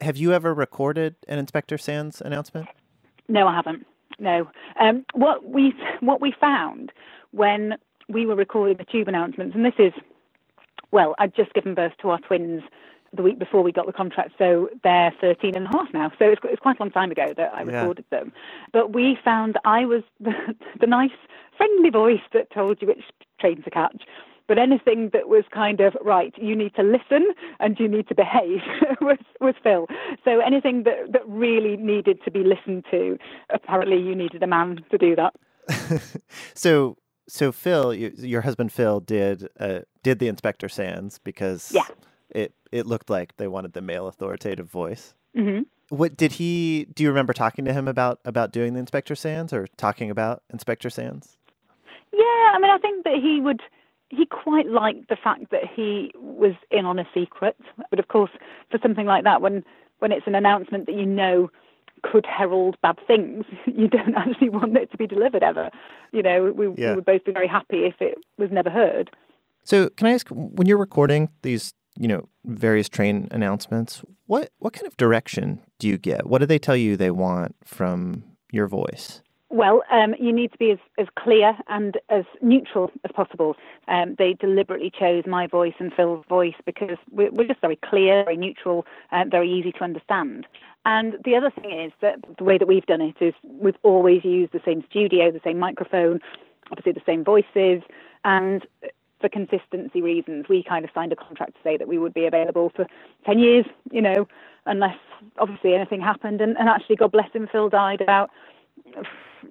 Have 0.00 0.16
you 0.16 0.32
ever 0.32 0.54
recorded 0.54 1.16
an 1.28 1.38
Inspector 1.38 1.76
Sands 1.78 2.22
announcement? 2.22 2.68
No, 3.28 3.46
I 3.46 3.54
haven't. 3.54 3.86
No. 4.18 4.48
Um, 4.80 5.04
what 5.12 5.44
we 5.44 5.74
what 6.00 6.22
we 6.22 6.34
found 6.40 6.90
when 7.32 7.74
we 8.08 8.24
were 8.24 8.34
recording 8.34 8.78
the 8.78 8.84
tube 8.84 9.08
announcements, 9.08 9.54
and 9.54 9.64
this 9.64 9.74
is, 9.78 9.92
well, 10.90 11.14
I'd 11.18 11.34
just 11.34 11.52
given 11.52 11.74
birth 11.74 11.92
to 12.00 12.10
our 12.10 12.18
twins 12.20 12.62
the 13.16 13.22
week 13.22 13.38
before 13.38 13.62
we 13.62 13.72
got 13.72 13.86
the 13.86 13.92
contract, 13.92 14.32
so 14.38 14.68
they're 14.84 15.12
13 15.20 15.54
and 15.56 15.66
a 15.66 15.68
half 15.70 15.88
now. 15.92 16.10
So 16.18 16.26
it's, 16.26 16.40
it's 16.44 16.60
quite 16.60 16.78
a 16.78 16.82
long 16.82 16.90
time 16.90 17.10
ago 17.10 17.34
that 17.36 17.52
I 17.54 17.62
Yeah. 17.62 17.80
recorded 17.80 18.04
them. 18.10 18.32
But 18.72 18.92
we 18.94 19.18
found 19.24 19.58
I 19.64 19.84
was 19.84 20.02
the, 20.20 20.32
the 20.80 20.86
nice, 20.86 21.10
friendly 21.56 21.90
voice 21.90 22.20
that 22.32 22.50
told 22.52 22.80
you 22.80 22.88
which 22.88 23.04
train 23.40 23.62
to 23.62 23.70
catch. 23.70 24.02
But 24.48 24.58
anything 24.58 25.10
that 25.12 25.28
was 25.28 25.42
kind 25.52 25.80
of 25.80 25.96
right, 26.04 26.32
you 26.38 26.54
need 26.54 26.72
to 26.76 26.82
listen 26.84 27.26
and 27.58 27.76
you 27.80 27.88
need 27.88 28.06
to 28.08 28.14
behave 28.14 28.60
was 29.00 29.18
was 29.40 29.56
Phil. 29.64 29.88
So 30.24 30.38
anything 30.38 30.84
that 30.84 31.12
that 31.12 31.22
really 31.26 31.76
needed 31.76 32.20
to 32.24 32.30
be 32.30 32.44
listened 32.44 32.84
to, 32.92 33.18
apparently 33.50 33.96
you 34.00 34.14
needed 34.14 34.42
a 34.44 34.46
man 34.46 34.84
to 34.92 34.98
do 34.98 35.16
that. 35.16 35.34
So, 36.54 36.96
so 37.28 37.50
Phil, 37.52 37.92
your, 37.92 38.10
your 38.12 38.40
husband 38.42 38.70
Phil, 38.72 39.00
did 39.00 39.48
uh, 39.58 39.80
did 40.04 40.20
the 40.20 40.28
Inspector 40.28 40.68
Sands 40.68 41.18
because 41.18 41.72
Yeah. 41.74 41.82
It 42.76 42.86
looked 42.86 43.10
like 43.10 43.36
they 43.36 43.48
wanted 43.48 43.72
the 43.72 43.80
male 43.82 44.06
authoritative 44.06 44.70
voice. 44.70 45.14
hmm 45.34 45.60
What 45.88 46.16
did 46.16 46.32
he? 46.32 46.86
Do 46.94 47.02
you 47.02 47.08
remember 47.10 47.32
talking 47.32 47.64
to 47.64 47.72
him 47.72 47.88
about 47.88 48.20
about 48.24 48.52
doing 48.52 48.74
the 48.74 48.80
Inspector 48.80 49.14
Sands 49.14 49.52
or 49.52 49.66
talking 49.76 50.10
about 50.10 50.42
Inspector 50.52 50.88
Sands? 50.90 51.38
Yeah, 52.12 52.52
I 52.54 52.58
mean, 52.60 52.70
I 52.70 52.78
think 52.78 53.04
that 53.04 53.14
he 53.20 53.40
would. 53.40 53.60
He 54.08 54.24
quite 54.24 54.68
liked 54.68 55.08
the 55.08 55.16
fact 55.16 55.50
that 55.50 55.64
he 55.74 56.12
was 56.14 56.52
in 56.70 56.86
on 56.86 56.98
a 57.00 57.06
secret. 57.12 57.56
But 57.90 57.98
of 57.98 58.06
course, 58.08 58.30
for 58.70 58.78
something 58.82 59.06
like 59.06 59.24
that, 59.24 59.42
when 59.42 59.64
when 59.98 60.12
it's 60.12 60.26
an 60.26 60.34
announcement 60.34 60.86
that 60.86 60.94
you 60.94 61.06
know 61.06 61.50
could 62.02 62.24
herald 62.26 62.76
bad 62.82 62.98
things, 63.06 63.44
you 63.66 63.88
don't 63.88 64.14
actually 64.14 64.48
want 64.50 64.76
it 64.76 64.90
to 64.92 64.96
be 64.96 65.06
delivered 65.06 65.42
ever. 65.42 65.70
You 66.12 66.22
know, 66.22 66.52
we, 66.54 66.66
Yeah. 66.76 66.90
we 66.90 66.96
would 66.96 67.04
both 67.04 67.24
be 67.24 67.32
very 67.32 67.48
happy 67.48 67.84
if 67.84 67.94
it 68.00 68.18
was 68.38 68.50
never 68.52 68.70
heard. 68.70 69.10
So, 69.64 69.88
can 69.88 70.06
I 70.06 70.12
ask, 70.12 70.28
when 70.28 70.68
you're 70.68 70.78
recording 70.78 71.30
these, 71.42 71.72
you 71.96 72.08
know, 72.08 72.28
various 72.44 72.88
train 72.88 73.28
announcements, 73.30 74.02
what 74.26 74.50
what 74.58 74.72
kind 74.72 74.86
of 74.86 74.96
direction 74.96 75.60
do 75.78 75.88
you 75.88 75.98
get? 75.98 76.26
What 76.26 76.38
do 76.38 76.46
they 76.46 76.58
tell 76.58 76.76
you 76.76 76.96
they 76.96 77.10
want 77.10 77.56
from 77.64 78.24
your 78.52 78.68
voice? 78.68 79.22
Well, 79.48 79.84
um, 79.92 80.14
you 80.18 80.32
need 80.32 80.50
to 80.52 80.58
be 80.58 80.72
as, 80.72 80.78
as 80.98 81.06
clear 81.16 81.56
and 81.68 81.96
as 82.08 82.24
neutral 82.42 82.90
as 83.04 83.12
possible. 83.12 83.54
Um, 83.86 84.16
they 84.18 84.34
deliberately 84.34 84.90
chose 84.90 85.22
my 85.26 85.46
voice 85.46 85.74
and 85.78 85.92
Phil's 85.94 86.24
voice 86.28 86.56
because 86.64 86.98
we're, 87.12 87.30
we're 87.30 87.46
just 87.46 87.60
very 87.60 87.76
clear, 87.76 88.24
very 88.24 88.36
neutral, 88.36 88.84
uh, 89.12 89.24
very 89.30 89.50
easy 89.50 89.70
to 89.72 89.84
understand. 89.84 90.46
And 90.84 91.14
the 91.24 91.36
other 91.36 91.50
thing 91.50 91.70
is 91.70 91.92
that 92.02 92.16
the 92.38 92.44
way 92.44 92.58
that 92.58 92.66
we've 92.66 92.86
done 92.86 93.00
it 93.00 93.16
is 93.20 93.34
we've 93.44 93.78
always 93.84 94.24
used 94.24 94.52
the 94.52 94.60
same 94.64 94.84
studio, 94.90 95.30
the 95.30 95.40
same 95.44 95.58
microphone, 95.58 96.20
obviously 96.72 96.92
the 96.92 97.02
same 97.06 97.22
voices, 97.22 97.82
and 98.24 98.66
for 99.20 99.28
consistency 99.28 100.02
reasons, 100.02 100.46
we 100.48 100.62
kind 100.62 100.84
of 100.84 100.90
signed 100.94 101.12
a 101.12 101.16
contract 101.16 101.54
to 101.54 101.58
say 101.64 101.76
that 101.76 101.88
we 101.88 101.98
would 101.98 102.14
be 102.14 102.26
available 102.26 102.70
for 102.74 102.86
10 103.24 103.38
years, 103.38 103.64
you 103.90 104.02
know, 104.02 104.28
unless 104.66 104.96
obviously 105.38 105.74
anything 105.74 106.00
happened. 106.00 106.40
And, 106.40 106.56
and 106.58 106.68
actually, 106.68 106.96
God 106.96 107.12
bless 107.12 107.32
him, 107.32 107.48
Phil 107.50 107.68
died 107.68 108.00
about 108.00 108.30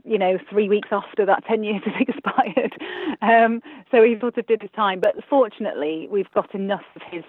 you 0.03 0.17
know, 0.17 0.37
three 0.49 0.67
weeks 0.67 0.89
after 0.91 1.25
that 1.25 1.45
10 1.45 1.63
years 1.63 1.81
had 1.85 2.01
expired. 2.07 2.73
Um, 3.21 3.61
so 3.91 4.03
he 4.03 4.19
sort 4.19 4.37
of 4.37 4.47
did 4.47 4.61
his 4.61 4.71
time. 4.75 4.99
But 4.99 5.15
fortunately, 5.29 6.07
we've 6.11 6.31
got 6.31 6.53
enough 6.53 6.83
of 6.95 7.01
his 7.09 7.23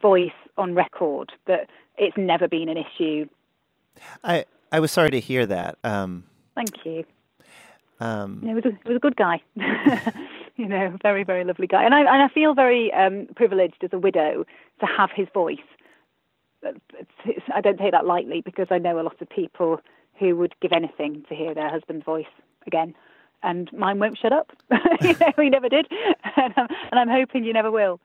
voice 0.00 0.30
on 0.56 0.74
record 0.74 1.32
that 1.46 1.68
it's 1.98 2.16
never 2.16 2.48
been 2.48 2.68
an 2.68 2.76
issue. 2.76 3.26
I 4.22 4.44
I 4.72 4.80
was 4.80 4.92
sorry 4.92 5.10
to 5.10 5.20
hear 5.20 5.46
that. 5.46 5.78
Um, 5.82 6.24
Thank 6.54 6.84
you. 6.84 7.04
um, 7.98 8.40
he 8.42 8.54
was 8.54 8.64
a, 8.64 8.70
he 8.70 8.88
was 8.88 8.96
a 8.96 9.00
good 9.00 9.16
guy. 9.16 9.42
you 10.60 10.68
know, 10.68 10.96
very, 11.02 11.24
very 11.24 11.42
lovely 11.44 11.66
guy. 11.66 11.84
And 11.84 11.94
I, 11.94 12.00
and 12.00 12.22
I 12.22 12.28
feel 12.28 12.54
very 12.54 12.92
um, 12.92 13.26
privileged 13.34 13.82
as 13.82 13.90
a 13.92 13.98
widow 13.98 14.44
to 14.80 14.86
have 14.86 15.08
his 15.14 15.26
voice. 15.32 15.56
I 17.54 17.62
don't 17.62 17.78
take 17.78 17.92
that 17.92 18.04
lightly 18.04 18.42
because 18.44 18.66
I 18.70 18.76
know 18.76 19.00
a 19.00 19.02
lot 19.02 19.20
of 19.22 19.30
people 19.30 19.80
who 20.18 20.36
would 20.36 20.54
give 20.60 20.72
anything 20.72 21.24
to 21.30 21.34
hear 21.34 21.54
their 21.54 21.70
husband's 21.70 22.04
voice 22.04 22.26
again. 22.66 22.94
And 23.42 23.72
mine 23.72 23.98
won't 23.98 24.18
shut 24.18 24.34
up. 24.34 24.52
you 25.00 25.14
know, 25.18 25.32
he 25.38 25.48
never 25.48 25.68
did. 25.68 25.86
And 26.36 26.54
I'm, 26.56 26.68
and 26.92 27.00
I'm 27.00 27.08
hoping 27.08 27.44
you 27.44 27.52
never 27.52 27.70
will. 27.70 28.00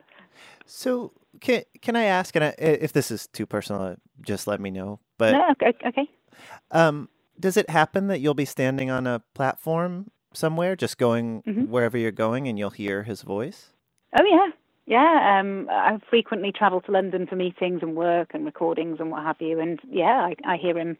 So 0.65 1.11
can 1.39 1.63
can 1.81 1.95
I 1.95 2.05
ask? 2.05 2.35
And 2.35 2.45
I, 2.45 2.55
if 2.57 2.91
this 2.91 3.11
is 3.11 3.27
too 3.27 3.45
personal, 3.45 3.81
uh, 3.81 3.95
just 4.21 4.47
let 4.47 4.59
me 4.59 4.71
know. 4.71 4.99
But 5.17 5.33
no, 5.33 5.51
okay. 5.51 5.73
okay. 5.85 6.09
um, 6.71 7.07
does 7.39 7.55
it 7.55 7.69
happen 7.69 8.07
that 8.07 8.19
you'll 8.19 8.33
be 8.33 8.45
standing 8.45 8.89
on 8.89 9.05
a 9.05 9.21
platform 9.35 10.11
somewhere, 10.35 10.75
just 10.75 10.97
going 10.97 11.41
Mhm. 11.43 11.67
wherever 11.69 11.97
you're 11.97 12.11
going, 12.11 12.47
and 12.47 12.59
you'll 12.59 12.69
hear 12.69 13.03
his 13.03 13.21
voice? 13.21 13.71
Oh 14.17 14.23
yeah, 14.23 14.51
yeah. 14.85 15.39
Um, 15.39 15.67
I 15.71 15.97
frequently 16.09 16.51
travel 16.51 16.81
to 16.81 16.91
London 16.91 17.27
for 17.27 17.35
meetings 17.35 17.81
and 17.81 17.95
work 17.95 18.31
and 18.33 18.45
recordings 18.45 18.99
and 18.99 19.11
what 19.11 19.23
have 19.23 19.41
you, 19.41 19.59
and 19.59 19.79
yeah, 19.89 20.29
I, 20.29 20.35
I 20.45 20.57
hear 20.57 20.77
him 20.77 20.97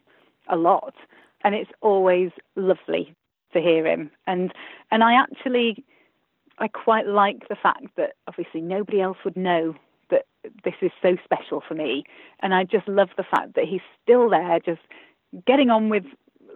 a 0.48 0.56
lot, 0.56 0.94
and 1.44 1.54
it's 1.54 1.70
always 1.80 2.30
lovely 2.56 3.14
to 3.52 3.60
hear 3.60 3.86
him. 3.86 4.10
And 4.26 4.52
and 4.90 5.02
I 5.02 5.14
actually, 5.14 5.84
I 6.58 6.68
quite 6.68 7.06
like 7.06 7.48
the 7.48 7.56
fact 7.56 7.86
that 7.96 8.14
obviously 8.26 8.60
nobody 8.60 9.00
else 9.00 9.18
would 9.24 9.36
know 9.36 9.74
that 10.10 10.26
this 10.64 10.74
is 10.80 10.90
so 11.02 11.16
special 11.24 11.62
for 11.66 11.74
me, 11.74 12.04
and 12.40 12.54
I 12.54 12.64
just 12.64 12.88
love 12.88 13.08
the 13.16 13.24
fact 13.24 13.54
that 13.54 13.64
he's 13.64 13.80
still 14.02 14.28
there, 14.30 14.58
just 14.60 14.82
getting 15.46 15.70
on 15.70 15.88
with 15.88 16.04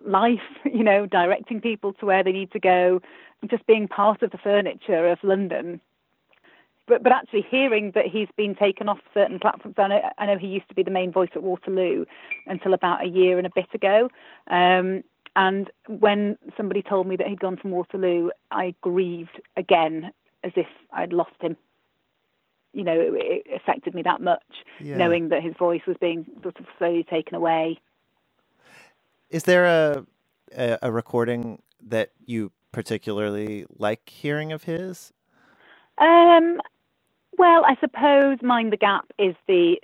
life, 0.06 0.40
you 0.64 0.84
know, 0.84 1.06
directing 1.06 1.60
people 1.60 1.92
to 1.94 2.06
where 2.06 2.22
they 2.22 2.32
need 2.32 2.52
to 2.52 2.60
go, 2.60 3.00
just 3.48 3.66
being 3.66 3.88
part 3.88 4.22
of 4.22 4.30
the 4.30 4.38
furniture 4.38 5.08
of 5.08 5.18
London. 5.22 5.80
But 6.86 7.02
but 7.02 7.12
actually 7.12 7.46
hearing 7.48 7.92
that 7.94 8.06
he's 8.06 8.28
been 8.36 8.54
taken 8.54 8.88
off 8.88 8.98
certain 9.14 9.38
platforms, 9.38 9.76
I 9.78 9.88
know, 9.88 10.10
I 10.18 10.26
know 10.26 10.38
he 10.38 10.48
used 10.48 10.68
to 10.68 10.74
be 10.74 10.82
the 10.82 10.90
main 10.90 11.12
voice 11.12 11.30
at 11.36 11.42
Waterloo 11.42 12.04
until 12.46 12.74
about 12.74 13.04
a 13.04 13.08
year 13.08 13.38
and 13.38 13.46
a 13.46 13.50
bit 13.54 13.68
ago. 13.72 14.10
Um, 14.48 15.04
and 15.36 15.70
when 15.86 16.36
somebody 16.56 16.82
told 16.82 17.06
me 17.06 17.16
that 17.16 17.28
he'd 17.28 17.38
gone 17.40 17.56
from 17.56 17.70
Waterloo, 17.70 18.30
I 18.50 18.74
grieved 18.80 19.40
again 19.56 20.10
as 20.42 20.52
if 20.56 20.66
I'd 20.92 21.12
lost 21.12 21.40
him. 21.40 21.56
You 22.72 22.84
know, 22.84 22.98
it, 23.00 23.12
it 23.46 23.46
affected 23.54 23.94
me 23.94 24.02
that 24.02 24.20
much, 24.20 24.42
Yeah. 24.80 24.96
knowing 24.96 25.28
that 25.28 25.42
his 25.42 25.54
voice 25.56 25.82
was 25.86 25.96
being 26.00 26.26
sort 26.42 26.58
of 26.58 26.66
slowly 26.78 27.04
taken 27.04 27.36
away. 27.36 27.80
Is 29.30 29.44
there 29.44 29.66
a, 29.66 30.06
a 30.56 30.78
a 30.82 30.92
recording 30.92 31.62
that 31.82 32.12
you 32.26 32.52
particularly 32.72 33.66
like 33.78 34.08
hearing 34.08 34.52
of 34.52 34.64
his? 34.64 35.12
Um, 35.98 36.60
well, 37.38 37.64
I 37.66 37.76
suppose 37.80 38.38
Mind 38.42 38.72
the 38.72 38.76
Gap 38.78 39.06
is 39.18 39.36
the 39.48 39.76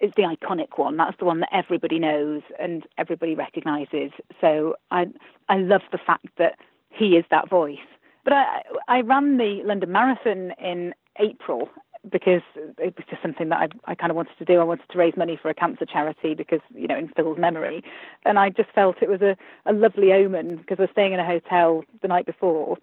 is 0.00 0.12
the 0.16 0.24
iconic 0.24 0.76
one. 0.78 0.96
That's 0.96 1.18
the 1.18 1.26
one 1.26 1.40
that 1.40 1.50
everybody 1.52 1.98
knows 1.98 2.42
and 2.60 2.84
everybody 2.98 3.34
recognises. 3.34 4.12
So 4.40 4.76
I 4.90 5.06
I 5.48 5.58
love 5.58 5.82
the 5.92 5.98
fact 6.06 6.26
that 6.38 6.56
he 6.90 7.16
is 7.16 7.24
that 7.30 7.50
voice. 7.50 7.78
But 8.24 8.34
I 8.34 8.62
I 8.88 9.00
ran 9.02 9.38
the 9.38 9.62
London 9.64 9.92
Marathon 9.92 10.52
in 10.62 10.94
April 11.20 11.68
because 12.10 12.42
it 12.56 12.94
was 12.96 13.06
just 13.08 13.22
something 13.22 13.48
that 13.50 13.58
I 13.58 13.92
I 13.92 13.94
kind 13.94 14.10
of 14.10 14.16
wanted 14.16 14.36
to 14.38 14.44
do. 14.44 14.60
I 14.60 14.64
wanted 14.64 14.88
to 14.90 14.98
raise 14.98 15.16
money 15.16 15.38
for 15.40 15.48
a 15.50 15.54
cancer 15.54 15.86
charity 15.86 16.34
because 16.34 16.60
you 16.74 16.86
know 16.86 16.96
in 16.96 17.08
Phil's 17.08 17.38
memory, 17.38 17.82
and 18.24 18.38
I 18.38 18.50
just 18.50 18.70
felt 18.74 18.96
it 19.02 19.08
was 19.08 19.22
a 19.22 19.36
a 19.66 19.72
lovely 19.72 20.12
omen 20.12 20.56
because 20.56 20.78
I 20.78 20.82
was 20.82 20.90
staying 20.92 21.12
in 21.12 21.20
a 21.20 21.26
hotel 21.26 21.84
the 22.00 22.08
night 22.08 22.26
before 22.26 22.76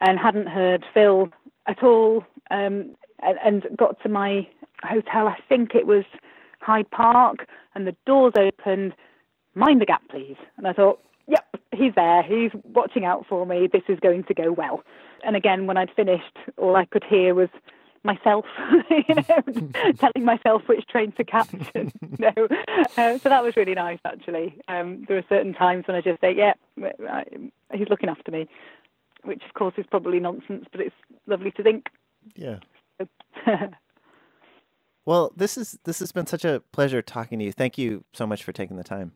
and 0.00 0.18
hadn't 0.18 0.48
heard 0.48 0.84
Phil 0.92 1.28
at 1.66 1.82
all. 1.82 2.24
Um, 2.50 2.94
and, 3.22 3.38
and 3.44 3.76
got 3.76 4.00
to 4.02 4.08
my 4.08 4.46
hotel. 4.82 5.28
I 5.28 5.36
think 5.48 5.74
it 5.74 5.86
was 5.86 6.04
Hyde 6.60 6.90
Park, 6.90 7.46
and 7.74 7.86
the 7.86 7.96
doors 8.06 8.34
opened. 8.38 8.94
Mind 9.54 9.80
the 9.80 9.86
gap, 9.86 10.02
please. 10.10 10.36
And 10.56 10.66
I 10.66 10.72
thought, 10.72 11.00
yep, 11.26 11.46
he's 11.72 11.94
there. 11.94 12.22
He's 12.22 12.50
watching 12.64 13.04
out 13.04 13.24
for 13.28 13.46
me. 13.46 13.68
This 13.72 13.82
is 13.88 13.98
going 14.00 14.24
to 14.24 14.34
go 14.34 14.52
well. 14.52 14.82
And 15.24 15.34
again, 15.34 15.66
when 15.66 15.76
I'd 15.76 15.94
finished, 15.94 16.36
all 16.56 16.76
I 16.76 16.84
could 16.84 17.04
hear 17.04 17.34
was 17.34 17.48
myself, 18.06 18.44
you 18.90 19.14
know, 19.14 19.92
telling 19.98 20.24
myself 20.24 20.62
which 20.66 20.86
train 20.86 21.12
to 21.12 21.24
catch. 21.24 21.52
And, 21.74 21.92
you 22.00 22.16
know, 22.18 22.48
uh, 22.96 23.18
so 23.18 23.28
that 23.28 23.42
was 23.42 23.56
really 23.56 23.74
nice, 23.74 23.98
actually. 24.04 24.58
Um, 24.68 25.04
there 25.06 25.18
are 25.18 25.24
certain 25.28 25.52
times 25.52 25.86
when 25.86 25.96
I 25.96 26.00
just 26.00 26.20
say, 26.20 26.34
"Yeah, 26.34 26.54
I, 27.08 27.24
he's 27.74 27.88
looking 27.88 28.08
after 28.08 28.30
me," 28.30 28.48
which 29.24 29.42
of 29.46 29.54
course 29.54 29.74
is 29.76 29.84
probably 29.90 30.20
nonsense, 30.20 30.66
but 30.72 30.80
it's 30.80 30.94
lovely 31.26 31.50
to 31.52 31.62
think. 31.62 31.86
Yeah. 32.34 32.58
Well, 35.06 35.32
this 35.36 35.56
is 35.56 35.78
this 35.84 36.00
has 36.00 36.10
been 36.10 36.26
such 36.26 36.44
a 36.44 36.60
pleasure 36.72 37.00
talking 37.00 37.38
to 37.38 37.44
you. 37.44 37.52
Thank 37.52 37.78
you 37.78 38.04
so 38.12 38.26
much 38.26 38.42
for 38.42 38.52
taking 38.52 38.76
the 38.76 38.82
time. 38.82 39.12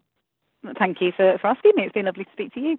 Thank 0.79 1.01
you 1.01 1.11
for, 1.17 1.37
for 1.39 1.49
asking 1.49 1.73
me. 1.75 1.83
It's 1.83 1.93
been 1.93 2.07
lovely 2.07 2.25
to 2.25 2.31
speak 2.33 2.55
to 2.55 2.61
you. 2.61 2.79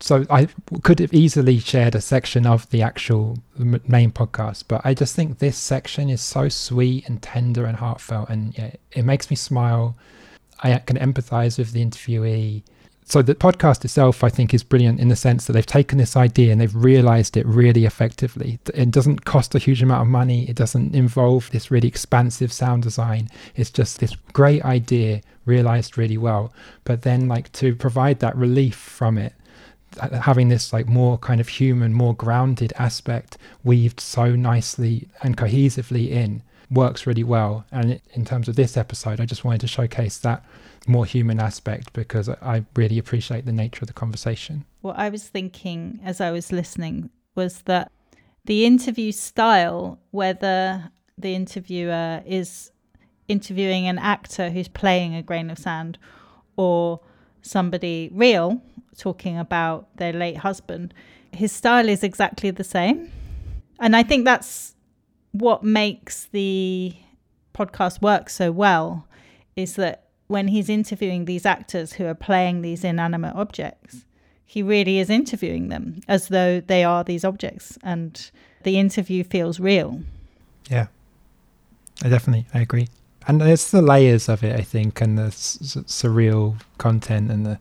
So 0.00 0.26
I 0.28 0.48
could 0.82 0.98
have 0.98 1.14
easily 1.14 1.60
shared 1.60 1.94
a 1.94 2.00
section 2.00 2.44
of 2.44 2.68
the 2.70 2.82
actual 2.82 3.38
main 3.56 4.10
podcast, 4.10 4.64
but 4.66 4.80
I 4.84 4.94
just 4.94 5.14
think 5.14 5.38
this 5.38 5.56
section 5.56 6.10
is 6.10 6.20
so 6.20 6.48
sweet 6.48 7.08
and 7.08 7.22
tender 7.22 7.66
and 7.66 7.76
heartfelt, 7.76 8.28
and 8.28 8.56
yeah, 8.58 8.72
it 8.90 9.04
makes 9.04 9.30
me 9.30 9.36
smile. 9.36 9.96
I 10.62 10.78
can 10.78 10.96
empathize 10.96 11.56
with 11.56 11.72
the 11.72 11.84
interviewee. 11.84 12.62
So 13.04 13.20
the 13.20 13.34
podcast 13.34 13.84
itself, 13.84 14.24
I 14.24 14.28
think, 14.28 14.54
is 14.54 14.62
brilliant 14.62 15.00
in 15.00 15.08
the 15.08 15.16
sense 15.16 15.46
that 15.46 15.52
they've 15.52 15.66
taken 15.66 15.98
this 15.98 16.16
idea 16.16 16.52
and 16.52 16.60
they've 16.60 16.74
realized 16.74 17.36
it 17.36 17.44
really 17.46 17.84
effectively. 17.84 18.58
It 18.72 18.90
doesn't 18.90 19.24
cost 19.24 19.54
a 19.54 19.58
huge 19.58 19.82
amount 19.82 20.02
of 20.02 20.08
money. 20.08 20.48
It 20.48 20.56
doesn't 20.56 20.94
involve 20.94 21.50
this 21.50 21.70
really 21.70 21.88
expansive 21.88 22.52
sound 22.52 22.84
design. 22.84 23.28
It's 23.56 23.70
just 23.70 23.98
this 23.98 24.14
great 24.32 24.64
idea 24.64 25.20
realized 25.44 25.98
really 25.98 26.16
well. 26.16 26.52
But 26.84 27.02
then, 27.02 27.26
like, 27.28 27.50
to 27.52 27.74
provide 27.74 28.20
that 28.20 28.36
relief 28.36 28.76
from 28.76 29.18
it 29.18 29.34
having 29.98 30.48
this 30.48 30.72
like 30.72 30.88
more 30.88 31.18
kind 31.18 31.40
of 31.40 31.48
human, 31.48 31.92
more 31.92 32.14
grounded 32.14 32.72
aspect 32.76 33.38
weaved 33.64 34.00
so 34.00 34.34
nicely 34.34 35.08
and 35.22 35.36
cohesively 35.36 36.10
in 36.10 36.42
works 36.70 37.06
really 37.06 37.24
well. 37.24 37.64
And 37.70 38.00
in 38.14 38.24
terms 38.24 38.48
of 38.48 38.56
this 38.56 38.76
episode, 38.76 39.20
I 39.20 39.26
just 39.26 39.44
wanted 39.44 39.60
to 39.62 39.66
showcase 39.66 40.18
that 40.18 40.44
more 40.86 41.04
human 41.04 41.38
aspect 41.38 41.92
because 41.92 42.28
I 42.28 42.64
really 42.74 42.98
appreciate 42.98 43.46
the 43.46 43.52
nature 43.52 43.82
of 43.82 43.88
the 43.88 43.92
conversation. 43.92 44.64
What 44.80 44.98
I 44.98 45.08
was 45.08 45.28
thinking 45.28 46.00
as 46.02 46.20
I 46.20 46.30
was 46.30 46.50
listening 46.50 47.10
was 47.34 47.62
that 47.62 47.90
the 48.44 48.64
interview 48.66 49.12
style, 49.12 50.00
whether 50.10 50.90
the 51.16 51.34
interviewer 51.34 52.22
is 52.26 52.72
interviewing 53.28 53.86
an 53.86 53.98
actor 53.98 54.50
who's 54.50 54.68
playing 54.68 55.14
a 55.14 55.22
grain 55.22 55.50
of 55.50 55.58
sand 55.58 55.98
or 56.56 57.00
somebody 57.42 58.10
real 58.12 58.60
talking 58.96 59.38
about 59.38 59.94
their 59.96 60.12
late 60.12 60.38
husband, 60.38 60.94
his 61.32 61.52
style 61.52 61.88
is 61.88 62.02
exactly 62.02 62.50
the 62.50 62.64
same. 62.64 63.10
And 63.80 63.96
I 63.96 64.02
think 64.02 64.24
that's 64.24 64.74
what 65.32 65.64
makes 65.64 66.26
the 66.26 66.94
podcast 67.54 68.00
work 68.02 68.30
so 68.30 68.52
well 68.52 69.06
is 69.56 69.76
that 69.76 70.04
when 70.28 70.48
he's 70.48 70.68
interviewing 70.68 71.24
these 71.24 71.44
actors 71.44 71.94
who 71.94 72.06
are 72.06 72.14
playing 72.14 72.62
these 72.62 72.84
inanimate 72.84 73.34
objects, 73.34 74.04
he 74.44 74.62
really 74.62 74.98
is 74.98 75.10
interviewing 75.10 75.68
them 75.68 76.00
as 76.08 76.28
though 76.28 76.60
they 76.60 76.84
are 76.84 77.04
these 77.04 77.24
objects 77.24 77.78
and 77.82 78.30
the 78.62 78.78
interview 78.78 79.24
feels 79.24 79.58
real. 79.58 80.00
Yeah. 80.70 80.86
I 82.02 82.08
definitely 82.08 82.46
I 82.54 82.60
agree. 82.60 82.88
And 83.26 83.40
it's 83.40 83.70
the 83.70 83.82
layers 83.82 84.28
of 84.28 84.42
it, 84.42 84.58
I 84.58 84.62
think, 84.62 85.00
and 85.00 85.16
the 85.16 85.24
s- 85.26 85.58
surreal 85.86 86.60
content 86.78 87.30
and 87.30 87.46
the 87.46 87.58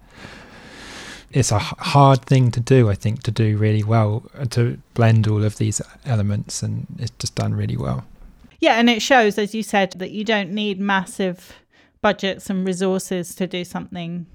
it's 1.33 1.51
a 1.51 1.59
hard 1.59 2.21
thing 2.25 2.51
to 2.51 2.59
do, 2.59 2.89
I 2.89 2.95
think, 2.95 3.23
to 3.23 3.31
do 3.31 3.57
really 3.57 3.83
well, 3.83 4.23
uh, 4.37 4.45
to 4.45 4.77
blend 4.93 5.27
all 5.27 5.43
of 5.43 5.57
these 5.57 5.81
elements, 6.05 6.63
and 6.63 6.87
it's 6.99 7.11
just 7.19 7.35
done 7.35 7.53
really 7.53 7.77
well. 7.77 8.05
Yeah, 8.59 8.75
and 8.75 8.89
it 8.89 9.01
shows, 9.01 9.37
as 9.37 9.55
you 9.55 9.63
said, 9.63 9.93
that 9.93 10.11
you 10.11 10.23
don't 10.23 10.51
need 10.51 10.79
massive 10.79 11.53
budgets 12.01 12.49
and 12.49 12.65
resources 12.65 13.35
to 13.35 13.47
do 13.47 13.63
something 13.63 14.25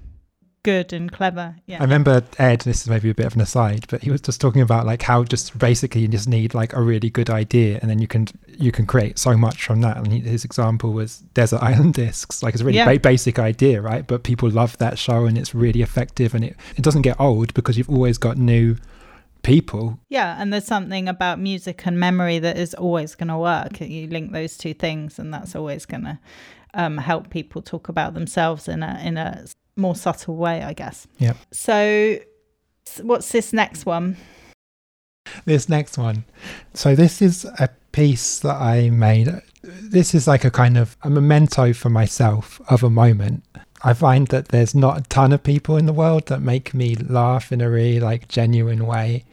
good 0.67 0.91
and 0.91 1.09
clever. 1.09 1.55
Yeah. 1.65 1.77
I 1.79 1.83
remember 1.83 2.21
Ed, 2.37 2.59
this 2.59 2.81
is 2.81 2.89
maybe 2.89 3.09
a 3.09 3.13
bit 3.13 3.25
of 3.25 3.35
an 3.35 3.39
aside, 3.39 3.85
but 3.87 4.03
he 4.03 4.11
was 4.11 4.19
just 4.19 4.41
talking 4.41 4.61
about 4.61 4.85
like 4.85 5.01
how 5.01 5.23
just 5.23 5.57
basically 5.57 6.01
you 6.01 6.09
just 6.09 6.27
need 6.27 6.53
like 6.53 6.73
a 6.73 6.81
really 6.81 7.09
good 7.09 7.29
idea 7.29 7.79
and 7.81 7.89
then 7.89 7.99
you 7.99 8.07
can 8.07 8.27
you 8.49 8.73
can 8.73 8.85
create 8.85 9.17
so 9.17 9.37
much 9.37 9.63
from 9.63 9.79
that. 9.79 9.95
And 9.95 10.11
he, 10.11 10.19
his 10.19 10.43
example 10.43 10.91
was 10.91 11.19
Desert 11.33 11.63
Island 11.63 11.93
Discs. 12.01 12.43
Like 12.43 12.53
it's 12.53 12.61
a 12.61 12.65
really 12.65 12.79
yeah. 12.79 12.93
ba- 12.93 12.99
basic 12.99 13.39
idea, 13.39 13.81
right? 13.81 14.05
But 14.05 14.23
people 14.23 14.49
love 14.49 14.77
that 14.79 14.99
show 14.99 15.23
and 15.23 15.37
it's 15.37 15.55
really 15.55 15.81
effective 15.81 16.35
and 16.35 16.43
it, 16.43 16.57
it 16.75 16.81
doesn't 16.81 17.03
get 17.03 17.17
old 17.17 17.53
because 17.53 17.77
you've 17.77 17.89
always 17.89 18.17
got 18.17 18.37
new 18.37 18.75
people. 19.43 19.97
Yeah, 20.09 20.35
and 20.37 20.51
there's 20.51 20.65
something 20.65 21.07
about 21.07 21.39
music 21.39 21.87
and 21.87 21.97
memory 21.97 22.39
that 22.39 22.57
is 22.57 22.73
always 22.73 23.15
going 23.15 23.29
to 23.29 23.37
work. 23.37 23.79
You 23.79 24.07
link 24.07 24.33
those 24.33 24.57
two 24.57 24.73
things, 24.73 25.17
and 25.17 25.33
that's 25.33 25.55
always 25.55 25.85
going 25.85 26.03
to 26.03 26.19
um, 26.73 26.97
help 26.97 27.29
people 27.29 27.61
talk 27.61 27.87
about 27.87 28.15
themselves 28.15 28.67
in 28.67 28.83
a 28.83 28.99
in 29.01 29.15
a 29.15 29.45
more 29.77 29.95
subtle 29.95 30.35
way, 30.35 30.63
I 30.63 30.73
guess. 30.73 31.07
Yeah. 31.17 31.33
So, 31.51 32.17
what's 33.01 33.31
this 33.31 33.53
next 33.53 33.85
one? 33.85 34.17
This 35.45 35.69
next 35.69 35.97
one. 35.97 36.25
So, 36.73 36.95
this 36.95 37.21
is 37.21 37.45
a 37.45 37.69
piece 37.91 38.39
that 38.39 38.55
I 38.55 38.89
made. 38.89 39.29
This 39.63 40.13
is 40.13 40.27
like 40.27 40.45
a 40.45 40.51
kind 40.51 40.77
of 40.77 40.97
a 41.03 41.09
memento 41.09 41.73
for 41.73 41.89
myself 41.89 42.61
of 42.69 42.83
a 42.83 42.89
moment. 42.89 43.43
I 43.83 43.93
find 43.93 44.27
that 44.27 44.49
there's 44.49 44.73
not 44.73 44.97
a 44.97 45.03
ton 45.03 45.31
of 45.33 45.43
people 45.43 45.77
in 45.77 45.85
the 45.85 45.93
world 45.93 46.27
that 46.27 46.41
make 46.41 46.73
me 46.73 46.95
laugh 46.95 47.51
in 47.51 47.61
a 47.61 47.69
really 47.69 47.99
like 47.99 48.27
genuine 48.27 48.87
way, 48.87 49.25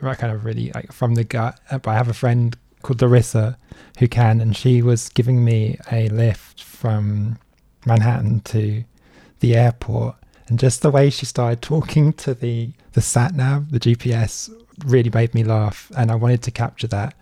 right? 0.00 0.16
Kind 0.16 0.32
of 0.32 0.44
really 0.44 0.70
like 0.72 0.92
from 0.92 1.14
the 1.14 1.24
gut. 1.24 1.58
Uh, 1.70 1.78
but 1.78 1.90
I 1.90 1.94
have 1.94 2.08
a 2.08 2.14
friend 2.14 2.56
called 2.82 3.02
Larissa 3.02 3.58
who 3.98 4.08
can, 4.08 4.40
and 4.40 4.56
she 4.56 4.82
was 4.82 5.08
giving 5.08 5.44
me 5.44 5.78
a 5.90 6.08
lift 6.08 6.62
from 6.62 7.38
Manhattan 7.86 8.40
to 8.40 8.84
the 9.40 9.56
airport, 9.56 10.16
and 10.48 10.58
just 10.58 10.82
the 10.82 10.90
way 10.90 11.10
she 11.10 11.26
started 11.26 11.62
talking 11.62 12.12
to 12.14 12.34
the 12.34 12.70
the 12.92 13.00
sat 13.00 13.34
nav, 13.34 13.70
the 13.70 13.78
GPS, 13.78 14.50
really 14.86 15.10
made 15.10 15.34
me 15.34 15.44
laugh, 15.44 15.90
and 15.96 16.10
I 16.10 16.14
wanted 16.14 16.42
to 16.42 16.50
capture 16.50 16.88
that. 16.88 17.14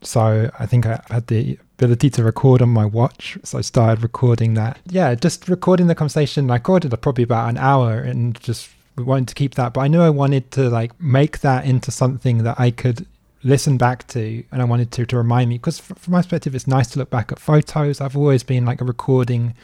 So 0.00 0.50
I 0.58 0.66
think 0.66 0.86
I 0.86 1.02
had 1.10 1.26
the 1.26 1.58
ability 1.78 2.10
to 2.10 2.24
record 2.24 2.62
on 2.62 2.68
my 2.68 2.84
watch, 2.84 3.36
so 3.42 3.58
I 3.58 3.62
started 3.62 4.02
recording 4.02 4.54
that. 4.54 4.78
Yeah, 4.86 5.14
just 5.14 5.48
recording 5.48 5.88
the 5.88 5.94
conversation. 5.94 6.50
I 6.50 6.54
recorded 6.54 6.96
probably 7.02 7.24
about 7.24 7.48
an 7.48 7.58
hour, 7.58 7.98
and 7.98 8.40
just 8.40 8.70
wanted 8.96 9.28
to 9.28 9.34
keep 9.34 9.54
that. 9.56 9.74
But 9.74 9.80
I 9.80 9.88
knew 9.88 10.00
I 10.00 10.10
wanted 10.10 10.50
to 10.52 10.68
like 10.68 10.98
make 11.00 11.40
that 11.40 11.64
into 11.64 11.90
something 11.90 12.38
that 12.44 12.58
I 12.58 12.70
could 12.70 13.06
listen 13.44 13.78
back 13.78 14.06
to 14.08 14.42
and 14.50 14.60
I 14.60 14.64
wanted 14.64 14.90
to 14.92 15.06
to 15.06 15.16
remind 15.16 15.48
me 15.48 15.58
because 15.58 15.78
from 15.78 16.12
my 16.12 16.18
perspective 16.18 16.56
it's 16.56 16.66
nice 16.66 16.88
to 16.88 16.98
look 16.98 17.08
back 17.08 17.30
at 17.30 17.38
photos 17.38 18.00
I've 18.00 18.16
always 18.16 18.42
been 18.42 18.64
like 18.64 18.80
a 18.80 18.84
recording 18.84 19.54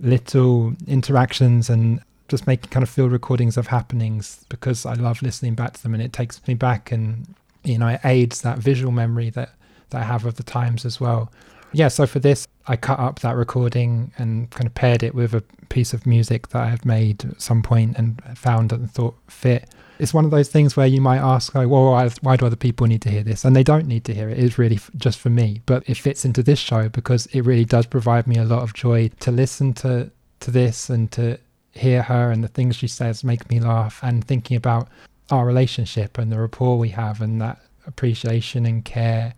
little 0.00 0.74
interactions 0.86 1.70
and 1.70 2.00
just 2.28 2.46
making 2.46 2.70
kind 2.70 2.82
of 2.82 2.90
field 2.90 3.12
recordings 3.12 3.56
of 3.56 3.68
happenings 3.68 4.44
because 4.48 4.84
I 4.84 4.94
love 4.94 5.22
listening 5.22 5.54
back 5.54 5.74
to 5.74 5.82
them 5.82 5.94
and 5.94 6.02
it 6.02 6.12
takes 6.12 6.46
me 6.46 6.54
back 6.54 6.90
and 6.90 7.34
you 7.64 7.78
know 7.78 7.88
it 7.88 8.00
aids 8.04 8.42
that 8.42 8.58
visual 8.58 8.92
memory 8.92 9.30
that 9.30 9.50
that 9.90 10.02
I 10.02 10.04
have 10.04 10.24
of 10.24 10.34
the 10.34 10.42
times 10.42 10.84
as 10.84 11.00
well. 11.00 11.30
Yeah, 11.72 11.88
so 11.88 12.06
for 12.06 12.18
this 12.18 12.46
I 12.66 12.76
cut 12.76 12.98
up 12.98 13.20
that 13.20 13.36
recording 13.36 14.12
and 14.18 14.50
kind 14.50 14.66
of 14.66 14.74
paired 14.74 15.02
it 15.02 15.14
with 15.14 15.34
a 15.34 15.42
piece 15.68 15.92
of 15.94 16.06
music 16.06 16.48
that 16.48 16.62
I 16.62 16.68
had 16.68 16.84
made 16.84 17.24
at 17.24 17.40
some 17.40 17.62
point 17.62 17.96
and 17.96 18.20
found 18.36 18.72
and 18.72 18.90
thought 18.90 19.16
fit 19.28 19.68
it's 19.98 20.14
one 20.14 20.24
of 20.24 20.30
those 20.30 20.48
things 20.48 20.76
where 20.76 20.86
you 20.86 21.00
might 21.00 21.18
ask, 21.18 21.54
well, 21.54 21.68
why, 21.68 22.08
why, 22.20 22.36
do 22.36 22.46
other 22.46 22.56
people 22.56 22.86
need 22.86 23.02
to 23.02 23.10
hear 23.10 23.22
this? 23.22 23.44
And 23.44 23.54
they 23.54 23.62
don't 23.62 23.86
need 23.86 24.04
to 24.04 24.14
hear 24.14 24.28
it. 24.28 24.38
It's 24.38 24.58
really 24.58 24.76
f- 24.76 24.90
just 24.96 25.18
for 25.18 25.30
me. 25.30 25.62
But 25.66 25.88
it 25.88 25.96
fits 25.96 26.24
into 26.24 26.42
this 26.42 26.58
show 26.58 26.88
because 26.88 27.26
it 27.26 27.42
really 27.42 27.64
does 27.64 27.86
provide 27.86 28.26
me 28.26 28.36
a 28.36 28.44
lot 28.44 28.62
of 28.62 28.74
joy 28.74 29.10
to 29.20 29.30
listen 29.30 29.72
to 29.74 30.10
to 30.40 30.50
this 30.50 30.90
and 30.90 31.10
to 31.12 31.38
hear 31.72 32.02
her 32.02 32.30
and 32.30 32.44
the 32.44 32.48
things 32.48 32.76
she 32.76 32.88
says 32.88 33.24
make 33.24 33.48
me 33.50 33.58
laugh 33.58 34.00
and 34.02 34.24
thinking 34.24 34.56
about 34.56 34.88
our 35.30 35.46
relationship 35.46 36.18
and 36.18 36.30
the 36.30 36.38
rapport 36.38 36.78
we 36.78 36.90
have 36.90 37.20
and 37.20 37.40
that 37.40 37.60
appreciation 37.86 38.66
and 38.66 38.84
care 38.84 39.34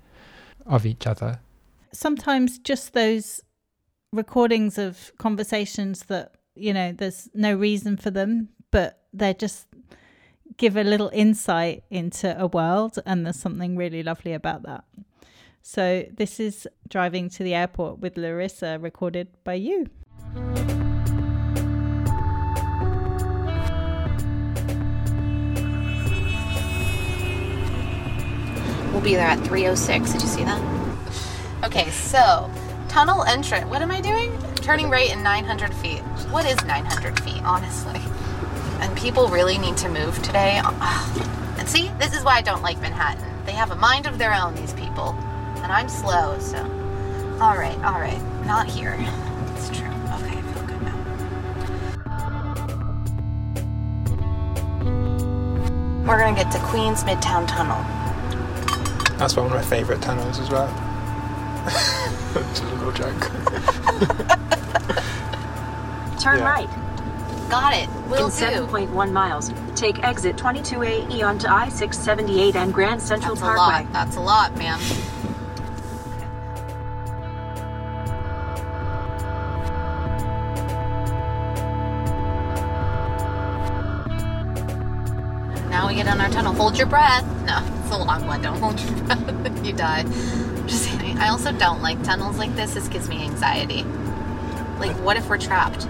of 0.67 0.85
each 0.85 1.07
other. 1.07 1.41
Sometimes 1.93 2.59
just 2.59 2.93
those 2.93 3.41
recordings 4.13 4.79
of 4.79 5.13
conversations 5.19 6.05
that, 6.05 6.33
you 6.55 6.73
know, 6.73 6.93
there's 6.93 7.29
no 7.35 7.55
reason 7.55 7.97
for 7.97 8.11
them, 8.11 8.49
but 8.71 9.05
they're 9.13 9.35
just 9.35 9.67
give 10.57 10.77
a 10.77 10.85
little 10.85 11.11
insight 11.13 11.85
into 11.91 12.41
a 12.41 12.47
world, 12.47 12.99
and 13.07 13.25
there's 13.25 13.39
something 13.39 13.77
really 13.77 14.03
lovely 14.03 14.33
about 14.33 14.63
that. 14.63 14.85
So, 15.63 16.07
this 16.11 16.41
is 16.41 16.67
Driving 16.89 17.29
to 17.31 17.43
the 17.43 17.55
Airport 17.55 17.99
with 17.99 18.17
Larissa, 18.17 18.79
recorded 18.79 19.29
by 19.45 19.55
you. 19.55 19.87
We'll 28.93 29.03
be 29.03 29.15
there 29.15 29.29
at 29.29 29.39
306. 29.47 30.13
Did 30.13 30.23
you 30.23 30.29
see 30.29 30.45
that? 30.45 30.61
Okay, 31.65 31.91
so 31.91 32.51
tunnel 32.89 33.23
entrance. 33.25 33.67
What 33.67 33.83
am 33.83 33.91
I 33.91 34.01
doing? 34.01 34.37
Turning 34.57 34.91
right 34.91 35.11
in 35.13 35.23
900 35.23 35.73
feet. 35.75 36.01
What 36.31 36.47
is 36.47 36.57
900 36.65 37.21
feet, 37.21 37.43
honestly? 37.45 38.01
And 38.81 38.97
people 38.97 39.29
really 39.29 39.59
need 39.59 39.77
to 39.79 39.89
move 39.89 40.21
today. 40.23 40.61
And 41.59 41.69
see, 41.69 41.91
this 41.99 42.15
is 42.17 42.23
why 42.23 42.37
I 42.37 42.41
don't 42.43 42.63
like 42.63 42.81
Manhattan. 42.81 43.25
They 43.45 43.51
have 43.51 43.73
a 43.73 43.75
mind 43.75 44.07
of 44.07 44.17
their 44.17 44.33
own, 44.33 44.55
these 44.55 44.73
people. 44.75 45.09
And 45.63 45.73
I'm 45.73 45.89
slow, 45.89 46.39
so. 46.39 46.59
Alright, 47.43 47.77
alright. 47.79 48.23
Not 48.47 48.69
here. 48.69 48.95
It's 49.57 49.69
true. 49.77 49.89
Okay, 49.89 50.39
I 50.39 50.43
feel 50.53 50.63
good 50.67 50.83
now. 50.83 50.95
We're 56.07 56.19
gonna 56.21 56.37
get 56.37 56.53
to 56.53 56.59
Queens 56.61 57.03
Midtown 57.03 57.49
Tunnel. 57.49 57.83
That's 59.19 59.35
one 59.37 59.47
of 59.47 59.53
my 59.53 59.63
favourite 59.63 60.01
tunnels 60.01 60.39
as 60.39 60.49
well. 60.51 60.69
Just 62.35 62.63
a 62.63 62.67
little 62.77 62.93
joke. 62.93 63.21
Turn 66.21 66.39
Yeah. 66.39 66.49
right. 66.49 66.69
Got 67.49 67.75
it. 67.75 67.89
Will 68.09 68.27
In 68.27 68.31
do. 68.31 68.67
7.1 68.67 69.13
miles, 69.13 69.53
take 69.75 70.03
exit 70.05 70.37
22A 70.37 71.23
onto 71.23 71.47
I-678 71.49 72.55
and 72.57 72.75
Grand 72.75 73.01
Central 73.01 73.35
That's 73.35 73.43
a 73.43 73.45
Parkway. 73.57 73.85
lot. 73.85 73.93
That's 73.93 74.17
a 74.17 74.21
lot, 74.21 74.57
ma'am. 74.59 74.79
Now 85.71 85.87
we 85.89 85.95
get 85.95 86.09
on 86.09 86.21
our 86.21 86.29
tunnel. 86.31 86.55
Hold 86.55 86.79
your 86.79 86.87
breath. 86.87 87.25
No, 87.45 87.63
it's 87.83 87.91
a 87.95 87.99
long 87.99 88.27
one. 88.27 88.41
Don't 88.43 88.59
hold 88.59 88.81
your 88.81 88.93
breath. 89.05 89.65
you 89.65 89.73
die. 89.73 90.03
Just 90.67 90.89
kidding. 90.89 91.19
I 91.19 91.29
also 91.29 91.53
don't 91.53 91.83
like 91.83 92.03
tunnels 92.03 92.39
like 92.39 92.55
this. 92.57 92.75
This 92.75 92.89
gives 92.89 93.09
me 93.09 93.23
anxiety. 93.23 93.83
Like, 94.79 94.97
what 95.05 95.17
if 95.17 95.29
we're 95.29 95.39
trapped? 95.39 95.87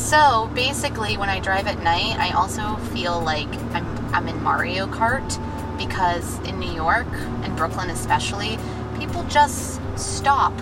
So 0.00 0.50
basically, 0.54 1.16
when 1.18 1.28
I 1.28 1.40
drive 1.40 1.66
at 1.68 1.82
night, 1.84 2.16
I 2.18 2.30
also 2.30 2.76
feel 2.92 3.20
like 3.20 3.46
I'm 3.74 3.86
I'm 4.12 4.26
in 4.26 4.42
Mario 4.42 4.86
Kart 4.86 5.28
because 5.78 6.40
in 6.40 6.58
New 6.58 6.72
York 6.72 7.06
and 7.42 7.56
Brooklyn 7.56 7.90
especially, 7.90 8.58
people 8.98 9.22
just 9.24 9.80
stop. 9.96 10.52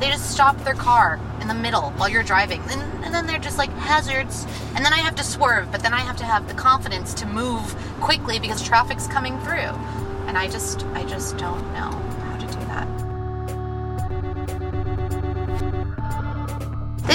They 0.00 0.08
just 0.10 0.30
stop 0.30 0.62
their 0.64 0.74
car 0.74 1.18
in 1.40 1.48
the 1.48 1.54
middle 1.54 1.92
while 1.92 2.10
you're 2.10 2.22
driving, 2.24 2.60
and, 2.68 3.04
and 3.04 3.14
then 3.14 3.26
they're 3.26 3.38
just 3.38 3.56
like 3.56 3.70
hazards. 3.70 4.44
And 4.74 4.84
then 4.84 4.92
I 4.92 4.98
have 4.98 5.14
to 5.14 5.24
swerve, 5.24 5.72
but 5.72 5.82
then 5.82 5.94
I 5.94 6.00
have 6.00 6.16
to 6.16 6.24
have 6.24 6.46
the 6.48 6.54
confidence 6.54 7.14
to 7.14 7.26
move 7.26 7.74
quickly 8.00 8.38
because 8.38 8.60
traffic's 8.60 9.06
coming 9.06 9.40
through. 9.40 9.72
And 10.26 10.36
I 10.36 10.48
just 10.48 10.84
I 10.88 11.04
just 11.04 11.38
don't 11.38 11.72
know 11.72 12.09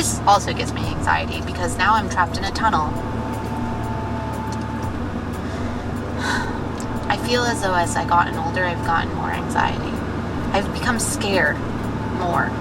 This 0.05 0.19
also 0.27 0.53
gives 0.53 0.71
me 0.71 0.85
anxiety 0.85 1.41
because 1.41 1.79
now 1.79 1.95
I'm 1.95 2.07
trapped 2.11 2.37
in 2.37 2.43
a 2.43 2.51
tunnel. 2.51 2.83
I 7.09 7.17
feel 7.25 7.41
as 7.41 7.63
though 7.63 7.73
as 7.73 7.95
I 7.95 8.05
gotten 8.05 8.35
older, 8.35 8.63
I've 8.63 8.85
gotten 8.85 9.11
more 9.15 9.31
anxiety. 9.31 9.89
I've 10.51 10.71
become 10.75 10.99
scared 10.99 11.57
more 12.19 12.51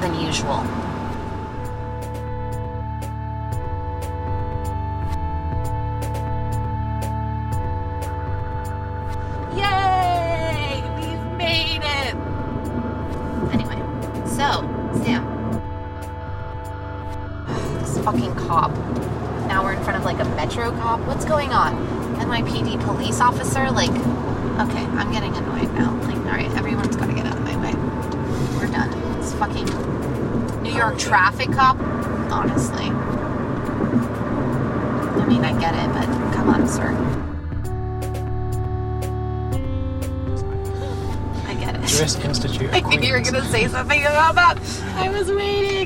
than 0.00 0.20
usual. 0.20 0.66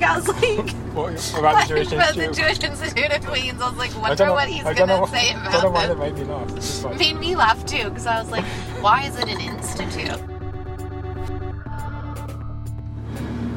I 0.09 0.17
was 0.17 0.29
like, 0.29 0.71
What 0.95 1.39
about 1.39 1.69
the 1.69 1.75
Jewish 1.75 1.93
about 1.93 2.15
the 2.15 2.25
Institute? 2.25 2.35
Jewish 2.61 2.71
Institute 2.71 3.13
of 3.13 3.27
Queens. 3.27 3.61
I 3.61 3.69
was 3.69 3.79
like, 3.79 3.95
wonder 4.01 4.27
know, 4.27 4.33
what 4.33 4.49
he's 4.49 4.65
I 4.65 4.73
know 4.73 4.87
gonna 4.87 5.07
say 5.09 5.33
I 5.33 5.41
about 5.41 5.53
don't 5.53 5.63
know 5.63 5.71
why 5.71 5.87
this. 5.87 5.97
that 5.97 5.99
made 5.99 6.15
me 6.17 6.25
laugh. 6.25 6.57
It's 6.57 6.85
like, 6.85 6.99
Made 6.99 7.17
me 7.19 7.37
laugh 7.37 7.67
too, 7.67 7.85
because 7.85 8.07
I 8.07 8.21
was 8.21 8.31
like, 8.31 8.45
why 8.81 9.03
is 9.07 9.17
it 9.19 9.29
an 9.29 9.41
institute? 9.41 10.19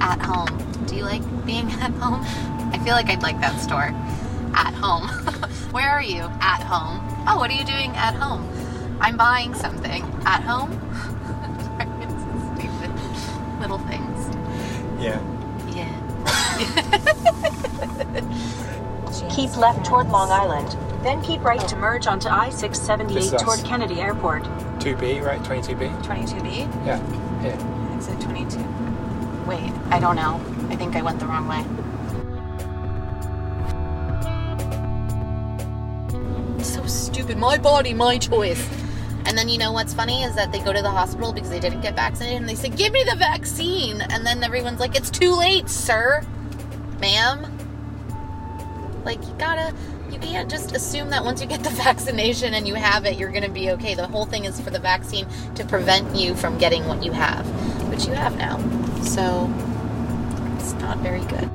At 0.01 0.19
home. 0.21 0.85
Do 0.87 0.95
you 0.95 1.03
like 1.03 1.21
being 1.45 1.69
at 1.81 1.91
home? 1.91 2.21
I 2.73 2.79
feel 2.83 2.93
like 2.95 3.07
I'd 3.09 3.21
like 3.23 3.39
that 3.41 3.59
store. 3.61 3.93
At 4.53 4.73
home. 4.73 5.07
Where 5.71 5.89
are 5.89 6.01
you? 6.03 6.21
At 6.41 6.63
home. 6.63 6.99
Oh, 7.27 7.37
what 7.37 7.49
are 7.49 7.53
you 7.53 7.63
doing 7.63 7.91
at 7.95 8.13
home? 8.15 8.47
I'm 8.99 9.15
buying 9.15 9.53
something. 9.53 10.03
At 10.25 10.41
home? 10.43 10.71
it's 12.01 12.11
so 12.23 12.55
stupid. 12.55 13.61
Little 13.61 13.79
things. 13.79 14.35
yeah. 15.01 15.19
Left 19.61 19.85
toward 19.85 20.09
Long 20.09 20.31
Island. 20.31 20.75
Then 21.03 21.21
keep 21.21 21.43
right 21.43 21.65
to 21.67 21.75
merge 21.75 22.07
onto 22.07 22.27
I-678 22.27 23.39
toward 23.39 23.63
Kennedy 23.63 24.01
Airport. 24.01 24.43
2B, 24.79 25.23
right? 25.23 25.39
22B? 25.43 26.03
22B? 26.03 26.85
Yeah. 26.85 26.99
Here. 27.41 27.57
Exit 27.95 28.19
22. 28.21 28.57
Wait, 29.47 29.71
I 29.91 29.99
don't 29.99 30.15
know. 30.15 30.41
I 30.69 30.75
think 30.75 30.95
I 30.95 31.03
went 31.03 31.19
the 31.19 31.27
wrong 31.27 31.47
way. 31.47 31.63
So 36.63 36.85
stupid. 36.87 37.37
My 37.37 37.57
body, 37.57 37.93
my 37.93 38.17
choice. 38.17 38.67
And 39.25 39.37
then 39.37 39.47
you 39.47 39.59
know 39.59 39.71
what's 39.71 39.93
funny 39.93 40.23
is 40.23 40.33
that 40.35 40.51
they 40.51 40.59
go 40.59 40.73
to 40.73 40.81
the 40.81 40.89
hospital 40.89 41.31
because 41.31 41.51
they 41.51 41.59
didn't 41.59 41.81
get 41.81 41.95
vaccinated 41.95 42.41
and 42.41 42.49
they 42.49 42.55
say, 42.55 42.69
Give 42.69 42.91
me 42.91 43.03
the 43.03 43.15
vaccine. 43.15 44.01
And 44.01 44.25
then 44.25 44.43
everyone's 44.43 44.79
like, 44.79 44.95
It's 44.95 45.11
too 45.11 45.35
late, 45.35 45.69
sir. 45.69 46.23
Ma'am. 46.99 47.60
Like, 49.03 49.21
you 49.27 49.33
gotta, 49.37 49.73
you 50.11 50.19
can't 50.19 50.49
just 50.49 50.75
assume 50.75 51.09
that 51.09 51.23
once 51.23 51.41
you 51.41 51.47
get 51.47 51.63
the 51.63 51.69
vaccination 51.83 52.53
and 52.53 52.67
you 52.67 52.75
have 52.75 53.05
it, 53.05 53.17
you're 53.17 53.31
gonna 53.31 53.49
be 53.49 53.71
okay. 53.71 53.95
The 53.95 54.07
whole 54.07 54.25
thing 54.25 54.45
is 54.45 54.59
for 54.61 54.69
the 54.69 54.79
vaccine 54.79 55.25
to 55.55 55.65
prevent 55.65 56.15
you 56.15 56.35
from 56.35 56.57
getting 56.57 56.87
what 56.87 57.03
you 57.03 57.11
have, 57.11 57.45
which 57.89 58.05
you 58.05 58.13
have 58.13 58.37
now. 58.37 58.57
So, 59.01 59.51
it's 60.57 60.73
not 60.73 60.99
very 60.99 61.21
good. 61.21 61.49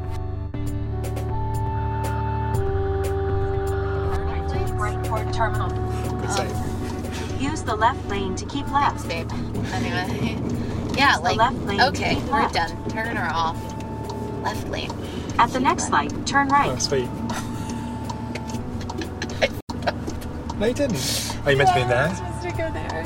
Right 4.76 5.04
toward 5.04 5.32
terminal. 5.32 5.68
Good 6.20 6.30
save. 6.30 7.40
Use 7.40 7.62
the 7.62 7.74
left 7.74 8.06
lane 8.08 8.34
to 8.36 8.44
keep 8.46 8.70
left. 8.70 9.08
babe. 9.08 9.30
Anyway, 9.72 10.36
yeah, 10.96 11.12
Use 11.12 11.16
the 11.18 11.22
like, 11.22 11.36
left 11.36 11.56
lane 11.62 11.78
to 11.78 11.88
okay, 11.88 12.16
we're 12.26 12.42
left. 12.42 12.54
done. 12.54 12.88
Turn 12.90 13.16
her 13.16 13.30
off. 13.32 13.56
Left 14.42 14.68
lane. 14.68 14.90
At 15.38 15.50
the 15.52 15.60
next 15.60 15.90
light, 15.90 16.12
turn 16.26 16.48
right. 16.48 16.70
Oh, 16.70 16.78
sweet. 16.78 17.08
no, 20.58 20.66
you 20.66 20.74
didn't. 20.74 21.36
Oh, 21.44 21.50
you 21.50 21.56
meant 21.56 21.68
to 21.68 21.74
be 21.74 21.80
in 21.82 21.88
there? 21.88 22.06
I'm 22.08 22.16
supposed 22.16 22.42
to 22.42 22.50
go 22.52 22.70
there. 22.72 23.04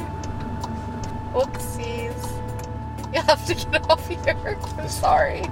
Oopsies. 1.34 3.14
You 3.14 3.20
have 3.22 3.44
to 3.46 3.54
get 3.54 3.90
off 3.90 4.06
here. 4.08 4.18
I'm 4.78 4.88
sorry. 4.88 5.42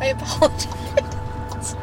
I 0.00 0.06
apologize. 0.16 0.66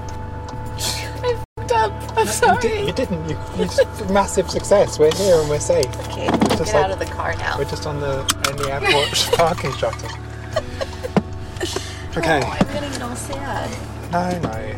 I 1.22 1.44
fucked 1.58 1.72
up. 1.74 1.92
I'm 2.18 2.26
You, 2.26 2.32
sorry. 2.32 2.62
did, 2.62 2.88
you 2.88 2.94
didn't. 2.94 3.30
You, 3.30 3.38
you 3.58 3.66
just, 3.66 4.10
massive 4.10 4.50
success. 4.50 4.98
We're 4.98 5.14
here 5.16 5.36
and 5.42 5.50
we're 5.50 5.60
safe. 5.60 5.86
Okay, 6.08 6.30
We're 6.30 6.38
get 6.38 6.58
just 6.58 6.74
out 6.74 6.92
of 6.92 7.00
the 7.00 7.06
car 7.06 7.36
now. 7.36 7.58
We're 7.58 7.66
just 7.66 7.86
on 7.86 8.00
the 8.00 8.20
in 8.50 8.56
the 8.58 8.72
airport 8.72 9.10
parking 9.38 9.74
shuttle. 9.74 10.10
Oh, 12.16 12.20
okay. 12.20 12.42
Oh, 12.44 12.58
I'm 12.60 12.68
getting 12.74 13.02
all 13.02 13.16
sad. 13.16 14.12
No, 14.12 14.40
no. 14.40 14.76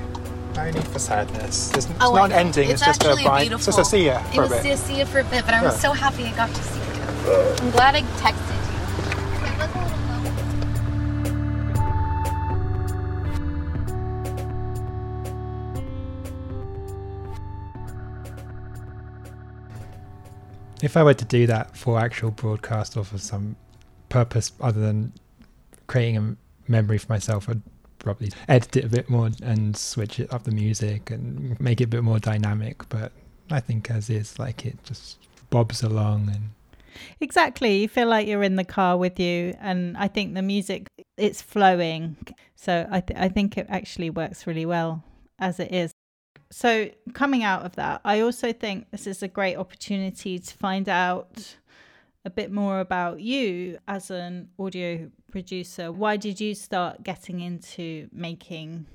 No 0.56 0.72
need 0.72 0.88
for 0.88 0.98
sadness. 1.00 1.72
It's, 1.76 1.86
it's 1.86 1.96
Oh, 2.02 2.16
not 2.16 2.24
I 2.24 2.28
know. 2.30 2.36
ending. 2.36 2.70
It's, 2.72 2.82
It's 2.82 2.86
just 2.86 3.04
a 3.04 3.10
actually 3.10 3.24
bye. 3.26 3.42
beautiful. 3.42 3.58
It's 3.70 3.78
just 3.78 3.80
a 3.80 3.86
see 3.86 4.06
ya 4.08 4.20
It 4.30 4.34
for 4.36 4.40
a 4.44 4.48
was 4.48 4.52
bit. 4.64 4.64
to 4.64 4.78
see 4.78 4.98
you 5.00 5.06
for 5.06 5.20
a 5.20 5.24
bit, 5.26 5.46
but 5.46 5.54
I 5.54 5.62
was 5.64 5.74
Yeah. 5.76 5.80
so 5.80 5.92
happy 5.94 6.26
I 6.26 6.32
got 6.36 6.50
to 6.50 6.64
see 6.64 6.80
you. 6.80 7.34
I'm 7.62 7.72
glad 7.72 7.96
I 7.96 8.02
texted 8.02 8.52
you. 8.52 8.68
If 20.82 20.96
I 20.96 21.04
were 21.04 21.14
to 21.16 21.26
do 21.26 21.48
that 21.48 21.76
for 21.76 22.00
actual 22.00 22.32
broadcast 22.32 22.96
or 22.98 23.04
for 23.04 23.18
some 23.18 23.56
purpose 24.10 24.52
other 24.62 24.80
than 24.80 25.14
creating 25.88 26.18
a 26.18 26.36
memory 26.68 26.98
for 26.98 27.12
myself, 27.12 27.50
I'd 27.50 27.62
probably 28.00 28.32
edit 28.48 28.76
it 28.78 28.86
a 28.86 28.90
bit 28.90 29.10
more 29.10 29.30
and 29.44 29.76
switch 29.76 30.20
it 30.20 30.32
up 30.32 30.44
the 30.44 30.52
music 30.52 31.12
and 31.12 31.60
make 31.60 31.82
it 31.82 31.86
a 31.86 31.88
bit 31.88 32.04
more 32.04 32.20
dynamic. 32.20 32.88
But 32.90 33.12
I 33.50 33.60
think 33.60 33.90
as 33.92 34.10
is, 34.10 34.38
like 34.40 34.66
it 34.66 34.78
just 34.84 35.18
bobs 35.50 35.84
along 35.84 36.30
and 36.34 36.50
Exactly. 37.20 37.82
You 37.82 37.88
feel 37.88 38.08
like 38.08 38.28
you're 38.28 38.44
in 38.44 38.56
the 38.56 38.64
car 38.64 38.98
with 38.98 39.20
you. 39.20 39.56
And 39.60 39.98
I 39.98 40.08
think 40.08 40.34
the 40.34 40.42
music, 40.42 40.88
it's 41.18 41.42
flowing. 41.42 42.18
So 42.56 42.88
I, 42.90 43.02
th- 43.02 43.20
I 43.20 43.30
think 43.30 43.58
it 43.58 43.68
actually 43.70 44.10
works 44.10 44.48
really 44.48 44.66
well 44.66 45.04
as 45.40 45.60
it 45.60 45.72
is. 45.72 45.92
So, 46.50 46.90
coming 47.14 47.44
out 47.44 47.66
of 47.66 47.76
that, 47.76 48.00
I 48.06 48.22
also 48.22 48.54
think 48.54 48.90
this 48.92 49.06
is 49.06 49.22
a 49.22 49.28
great 49.28 49.58
opportunity 49.58 50.40
to 50.40 50.54
find 50.56 50.88
out 50.88 51.58
a 52.28 52.30
bit 52.30 52.52
more 52.52 52.82
about 52.82 53.22
you 53.22 53.80
as 53.88 54.12
an 54.12 54.50
audio 54.60 55.10
producer. 55.32 55.94
Why 55.94 56.18
did 56.18 56.42
you 56.42 56.54
start 56.56 57.02
getting 57.02 57.40
into 57.40 58.10
making 58.12 58.86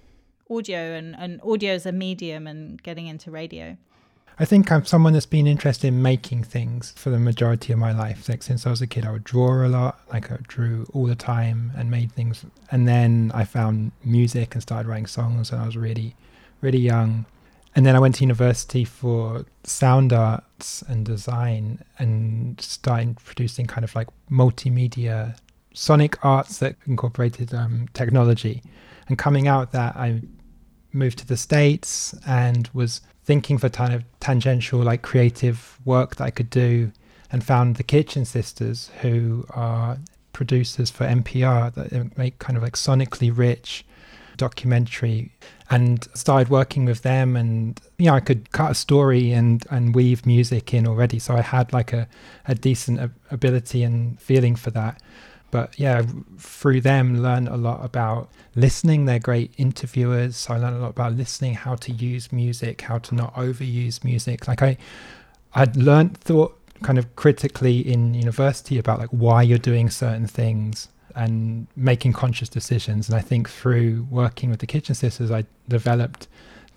audio 0.51 0.93
and, 0.93 1.17
and 1.17 1.41
audio 1.43 1.73
as 1.73 1.87
a 1.87 1.93
medium 1.93 2.47
and 2.47 2.81
getting 2.83 3.07
into 3.07 3.31
radio? 3.31 3.79
I 4.39 4.45
think 4.45 4.71
I'm 4.71 4.85
someone 4.85 5.15
that's 5.15 5.25
been 5.25 5.47
interested 5.47 5.89
in 5.89 6.03
making 6.03 6.45
things 6.45 6.93
for 6.95 7.09
the 7.09 7.19
majority 7.19 7.73
of 7.73 7.79
my 7.79 7.93
life. 7.93 8.29
Like 8.29 8.43
since 8.43 8.67
I 8.67 8.71
was 8.71 8.83
a 8.83 8.87
kid, 8.87 9.07
I 9.07 9.13
would 9.13 9.25
draw 9.25 9.67
a 9.67 9.69
lot. 9.69 10.01
Like 10.13 10.31
I 10.31 10.37
drew 10.47 10.87
all 10.93 11.07
the 11.07 11.15
time 11.15 11.73
and 11.75 11.91
made 11.91 12.13
things. 12.13 12.45
And 12.71 12.87
then 12.87 13.33
I 13.35 13.45
found 13.45 13.93
music 14.05 14.55
and 14.55 14.61
started 14.63 14.89
writing 14.89 15.07
songs 15.07 15.51
when 15.51 15.61
I 15.61 15.65
was 15.65 15.77
really, 15.77 16.17
really 16.61 16.81
young. 16.81 17.25
And 17.75 17.87
then 17.87 17.97
I 17.97 17.99
went 17.99 18.17
to 18.17 18.23
university 18.23 18.85
for 18.85 19.47
sound 19.65 20.13
arts 20.13 20.83
and 20.89 21.07
design 21.07 21.83
and 21.99 22.61
started 22.61 23.17
producing 23.25 23.67
kind 23.67 23.85
of 23.85 23.95
like 23.95 24.09
multimedia 24.31 25.39
sonic 25.73 26.23
arts 26.25 26.59
that 26.59 26.77
incorporated 26.87 27.55
um, 27.55 27.89
technology. 27.95 28.63
And 29.09 29.17
coming 29.17 29.49
out 29.49 29.73
that, 29.73 29.97
I 29.97 30.21
moved 30.93 31.19
to 31.19 31.27
the 31.27 31.37
States 31.37 32.15
and 32.27 32.69
was 32.75 33.01
thinking 33.25 33.57
for 33.57 33.71
kind 33.71 33.95
of 33.95 34.05
tangential, 34.21 34.81
like 34.81 35.03
creative 35.03 35.79
work 35.85 36.17
that 36.17 36.25
I 36.25 36.31
could 36.31 36.51
do 36.51 36.93
and 37.31 37.43
found 37.43 37.77
the 37.77 37.83
Kitchen 37.83 38.27
Sisters, 38.27 38.91
who 39.01 39.47
are 39.51 39.99
producers 40.35 40.91
for 40.91 41.07
NPR 41.07 41.73
that 41.75 42.19
make 42.19 42.39
kind 42.39 42.57
of 42.57 42.63
like 42.63 42.75
sonically 42.75 43.35
rich 43.35 43.85
documentary 44.37 45.33
and 45.71 46.07
started 46.15 46.49
working 46.49 46.85
with 46.85 47.03
them. 47.03 47.37
And 47.37 47.81
you 47.99 48.07
know 48.07 48.15
I 48.15 48.21
could 48.21 48.53
cut 48.53 48.71
a 48.71 48.75
story 48.75 49.33
and 49.33 49.65
and 49.71 49.95
weave 49.95 50.27
music 50.27 50.75
in 50.75 50.87
already. 50.87 51.19
So 51.19 51.35
I 51.35 51.41
had 51.41 51.73
like 51.73 51.93
a, 51.93 52.09
a 52.47 52.55
decent 52.55 53.13
ability 53.31 53.83
and 53.83 54.21
feeling 54.21 54.57
for 54.57 54.71
that. 54.71 55.01
But 55.51 55.79
yeah 55.79 56.03
through 56.39 56.81
them 56.81 57.23
learn 57.23 57.49
a 57.49 57.57
lot 57.57 57.85
about 57.85 58.31
listening. 58.55 59.05
They're 59.05 59.19
great 59.19 59.53
interviewers. 59.57 60.37
So 60.37 60.55
I 60.55 60.59
learned 60.59 60.77
a 60.77 60.81
lot 60.81 60.91
about 60.91 61.15
listening 61.15 61.55
how 61.55 61.77
to 61.77 61.93
use 61.93 62.33
music 62.33 62.83
how 62.83 62.99
to 62.99 63.15
not 63.15 63.35
overuse 63.35 64.05
music. 64.05 64.49
Like 64.49 64.63
I 64.63 64.77
I'd 65.55 65.77
learned 65.77 66.17
thought 66.19 66.59
kind 66.83 66.99
of 66.99 67.15
critically 67.17 67.79
in 67.79 68.13
university 68.13 68.77
about 68.77 68.99
like 68.99 69.11
why 69.11 69.43
you're 69.43 69.59
doing 69.59 69.89
certain 69.89 70.27
things 70.27 70.89
and 71.15 71.67
making 71.77 72.13
conscious 72.13 72.49
decisions. 72.49 73.09
And 73.09 73.17
I 73.17 73.21
think 73.21 73.49
through 73.49 74.07
working 74.11 74.51
with 74.51 74.61
the 74.61 74.67
Kitchen 74.67 74.95
Sisters, 74.95 75.31
I 75.31 75.45
developed 75.69 76.29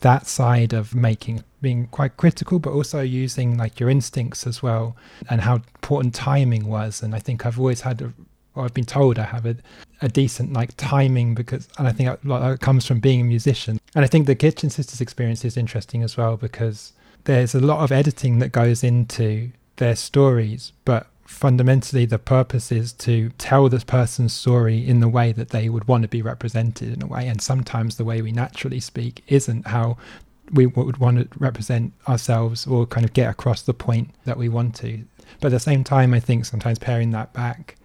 that 0.01 0.27
side 0.27 0.73
of 0.73 0.93
making 0.93 1.43
being 1.61 1.87
quite 1.87 2.17
critical 2.17 2.59
but 2.59 2.71
also 2.71 3.01
using 3.01 3.57
like 3.57 3.79
your 3.79 3.89
instincts 3.89 4.45
as 4.45 4.61
well 4.61 4.95
and 5.29 5.41
how 5.41 5.55
important 5.55 6.13
timing 6.13 6.67
was 6.67 7.01
and 7.01 7.15
i 7.15 7.19
think 7.19 7.45
i've 7.45 7.59
always 7.59 7.81
had 7.81 8.01
a, 8.01 8.13
or 8.53 8.65
i've 8.65 8.73
been 8.73 8.85
told 8.85 9.17
i 9.17 9.23
have 9.23 9.45
a, 9.45 9.55
a 10.01 10.09
decent 10.09 10.53
like 10.53 10.75
timing 10.77 11.33
because 11.33 11.67
and 11.77 11.87
i 11.87 11.91
think 11.91 12.09
it 12.23 12.59
comes 12.59 12.85
from 12.85 12.99
being 12.99 13.21
a 13.21 13.23
musician 13.23 13.79
and 13.95 14.03
i 14.03 14.07
think 14.07 14.27
the 14.27 14.35
kitchen 14.35 14.69
sisters 14.69 15.01
experience 15.01 15.45
is 15.45 15.57
interesting 15.57 16.03
as 16.03 16.17
well 16.17 16.37
because 16.37 16.93
there's 17.23 17.55
a 17.55 17.59
lot 17.59 17.79
of 17.79 17.91
editing 17.91 18.39
that 18.39 18.51
goes 18.51 18.83
into 18.83 19.49
their 19.77 19.95
stories 19.95 20.71
but 20.83 21.07
fundamentally 21.25 22.05
the 22.05 22.19
purpose 22.19 22.71
is 22.71 22.93
to 22.93 23.29
tell 23.37 23.67
this 23.67 23.83
person's 23.83 24.33
story 24.33 24.87
in 24.87 24.99
the 24.99 25.09
way 25.09 25.31
that 25.31 25.49
they 25.49 25.69
would 25.69 25.87
want 25.87 26.03
to 26.03 26.07
be 26.07 26.21
represented 26.21 26.93
in 26.93 27.01
a 27.01 27.07
way. 27.07 27.27
And 27.27 27.41
sometimes 27.41 27.97
the 27.97 28.05
way 28.05 28.21
we 28.21 28.31
naturally 28.31 28.79
speak 28.79 29.23
isn't 29.27 29.67
how 29.67 29.97
we 30.51 30.67
would 30.67 30.97
want 30.97 31.31
to 31.31 31.39
represent 31.39 31.93
ourselves 32.07 32.67
or 32.67 32.85
kind 32.85 33.05
of 33.05 33.13
get 33.13 33.29
across 33.29 33.63
the 33.63 33.73
point 33.73 34.11
that 34.25 34.37
we 34.37 34.49
want 34.49 34.75
to. 34.75 35.03
But 35.39 35.47
at 35.47 35.51
the 35.51 35.59
same 35.59 35.83
time 35.83 36.13
i 36.13 36.19
think 36.19 36.45
sometimes 36.45 36.79
pairing 36.79 37.11
that 37.11 37.33
back 37.33 37.75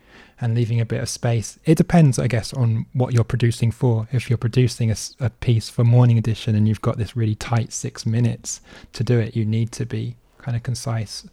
and 0.43 0.55
leaving 0.55 0.81
a 0.81 0.87
bit 0.87 1.03
of 1.03 1.09
space 1.09 1.59
it 1.65 1.77
depends 1.77 2.19
i 2.19 2.27
guess 2.27 2.53
on 2.53 2.87
what 2.93 3.13
you're 3.15 3.25
producing 3.25 3.71
for. 3.71 4.09
If 4.13 4.29
you're 4.29 4.37
producing 4.37 4.91
a, 4.91 4.97
a 5.19 5.31
piece 5.31 5.71
for 5.71 5.85
morning 5.85 6.19
edition 6.19 6.55
and 6.55 6.69
you've 6.69 6.83
got 6.83 6.99
this 6.99 7.17
really 7.17 7.35
tight 7.35 7.73
six 7.73 8.05
minutes 8.05 8.61
to 8.93 9.03
do 9.03 9.19
it 9.19 9.35
you 9.35 9.47
need 9.47 9.73
to 9.73 9.87
be 9.87 10.17
kind 10.39 10.57
of 10.57 10.63
concise 10.63 11.27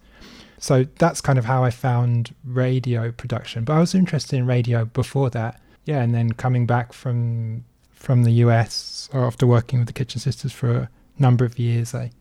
so 0.59 0.85
that's 0.97 1.21
kind 1.21 1.37
of 1.37 1.45
how 1.45 1.63
I 1.63 1.69
found 1.69 2.33
radio 2.43 3.11
production. 3.11 3.63
But 3.63 3.73
I 3.73 3.79
was 3.79 3.93
interested 3.93 4.37
in 4.37 4.45
radio 4.45 4.85
before 4.85 5.29
that. 5.31 5.61
Yeah, 5.85 6.01
and 6.01 6.13
then 6.13 6.33
coming 6.33 6.65
back 6.65 6.93
from 6.93 7.63
from 7.93 8.23
the 8.23 8.31
US 8.43 9.09
after 9.13 9.47
working 9.47 9.79
with 9.79 9.87
the 9.87 9.93
Kitchen 9.93 10.21
Sisters 10.21 10.51
for 10.51 10.71
a 10.71 10.89
number 11.17 11.45
of 11.45 11.57
years, 11.57 11.95
I 11.95 12.11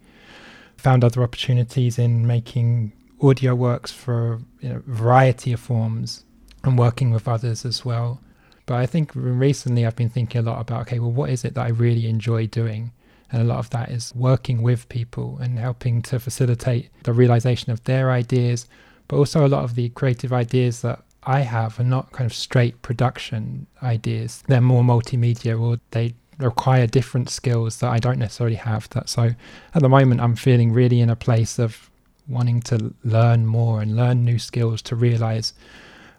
found 0.76 1.04
other 1.04 1.22
opportunities 1.22 1.98
in 1.98 2.26
making 2.26 2.92
audio 3.20 3.54
works 3.54 3.92
for 3.92 4.40
you 4.60 4.68
know, 4.68 4.76
a 4.76 4.90
variety 4.90 5.52
of 5.52 5.60
forms 5.60 6.24
and 6.64 6.78
working 6.78 7.10
with 7.10 7.28
others 7.28 7.64
as 7.64 7.84
well. 7.84 8.20
But 8.66 8.76
I 8.76 8.86
think 8.86 9.12
recently 9.14 9.86
I've 9.86 9.96
been 9.96 10.10
thinking 10.10 10.40
a 10.40 10.44
lot 10.44 10.60
about 10.60 10.82
okay, 10.82 10.98
well, 10.98 11.12
what 11.12 11.30
is 11.30 11.44
it 11.44 11.54
that 11.54 11.64
I 11.64 11.68
really 11.68 12.08
enjoy 12.08 12.46
doing? 12.46 12.92
And 13.32 13.42
a 13.42 13.44
lot 13.44 13.58
of 13.58 13.70
that 13.70 13.90
is 13.90 14.14
working 14.14 14.62
with 14.62 14.88
people 14.88 15.38
and 15.40 15.58
helping 15.58 16.02
to 16.02 16.20
facilitate 16.20 16.90
the 17.02 17.12
realization 17.12 17.72
of 17.72 17.82
their 17.84 18.10
ideas, 18.10 18.66
but 19.08 19.16
also 19.16 19.46
a 19.46 19.48
lot 19.48 19.64
of 19.64 19.74
the 19.74 19.88
creative 19.90 20.32
ideas 20.32 20.82
that 20.82 21.02
I 21.24 21.40
have 21.40 21.80
are 21.80 21.84
not 21.84 22.12
kind 22.12 22.30
of 22.30 22.34
straight 22.34 22.80
production 22.82 23.66
ideas. 23.82 24.44
They're 24.46 24.60
more 24.60 24.84
multimedia 24.84 25.60
or 25.60 25.80
they 25.90 26.14
require 26.38 26.86
different 26.86 27.28
skills 27.30 27.78
that 27.80 27.90
I 27.90 27.98
don't 27.98 28.18
necessarily 28.18 28.56
have. 28.56 28.88
That 28.90 29.08
so 29.08 29.34
at 29.74 29.82
the 29.82 29.88
moment 29.88 30.20
I'm 30.20 30.36
feeling 30.36 30.72
really 30.72 31.00
in 31.00 31.10
a 31.10 31.16
place 31.16 31.58
of 31.58 31.90
wanting 32.28 32.60
to 32.60 32.94
learn 33.04 33.46
more 33.46 33.80
and 33.80 33.96
learn 33.96 34.24
new 34.24 34.38
skills 34.38 34.82
to 34.82 34.96
realize 34.96 35.52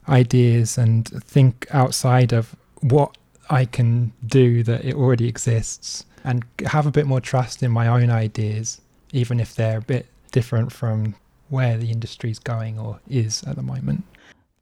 ideas 0.10 0.78
and 0.78 1.08
think 1.08 1.68
outside 1.72 2.34
of 2.34 2.56
what 2.82 3.18
I 3.50 3.66
can 3.66 4.14
do 4.26 4.64
that 4.64 4.86
it 4.86 4.96
already 4.96 5.28
exists 5.28 6.06
and 6.28 6.44
have 6.66 6.86
a 6.86 6.92
bit 6.92 7.08
more 7.08 7.22
trust 7.22 7.64
in 7.64 7.72
my 7.72 7.88
own 7.88 8.10
ideas, 8.10 8.82
even 9.14 9.40
if 9.40 9.56
they're 9.56 9.78
a 9.78 9.82
bit 9.82 10.08
different 10.34 10.74
from 10.74 11.16
where 11.48 11.78
the 11.78 11.90
industry's 11.90 12.38
going 12.38 12.78
or 12.78 13.00
is 13.08 13.44
at 13.44 13.56
the 13.56 13.64
moment. 13.64 14.04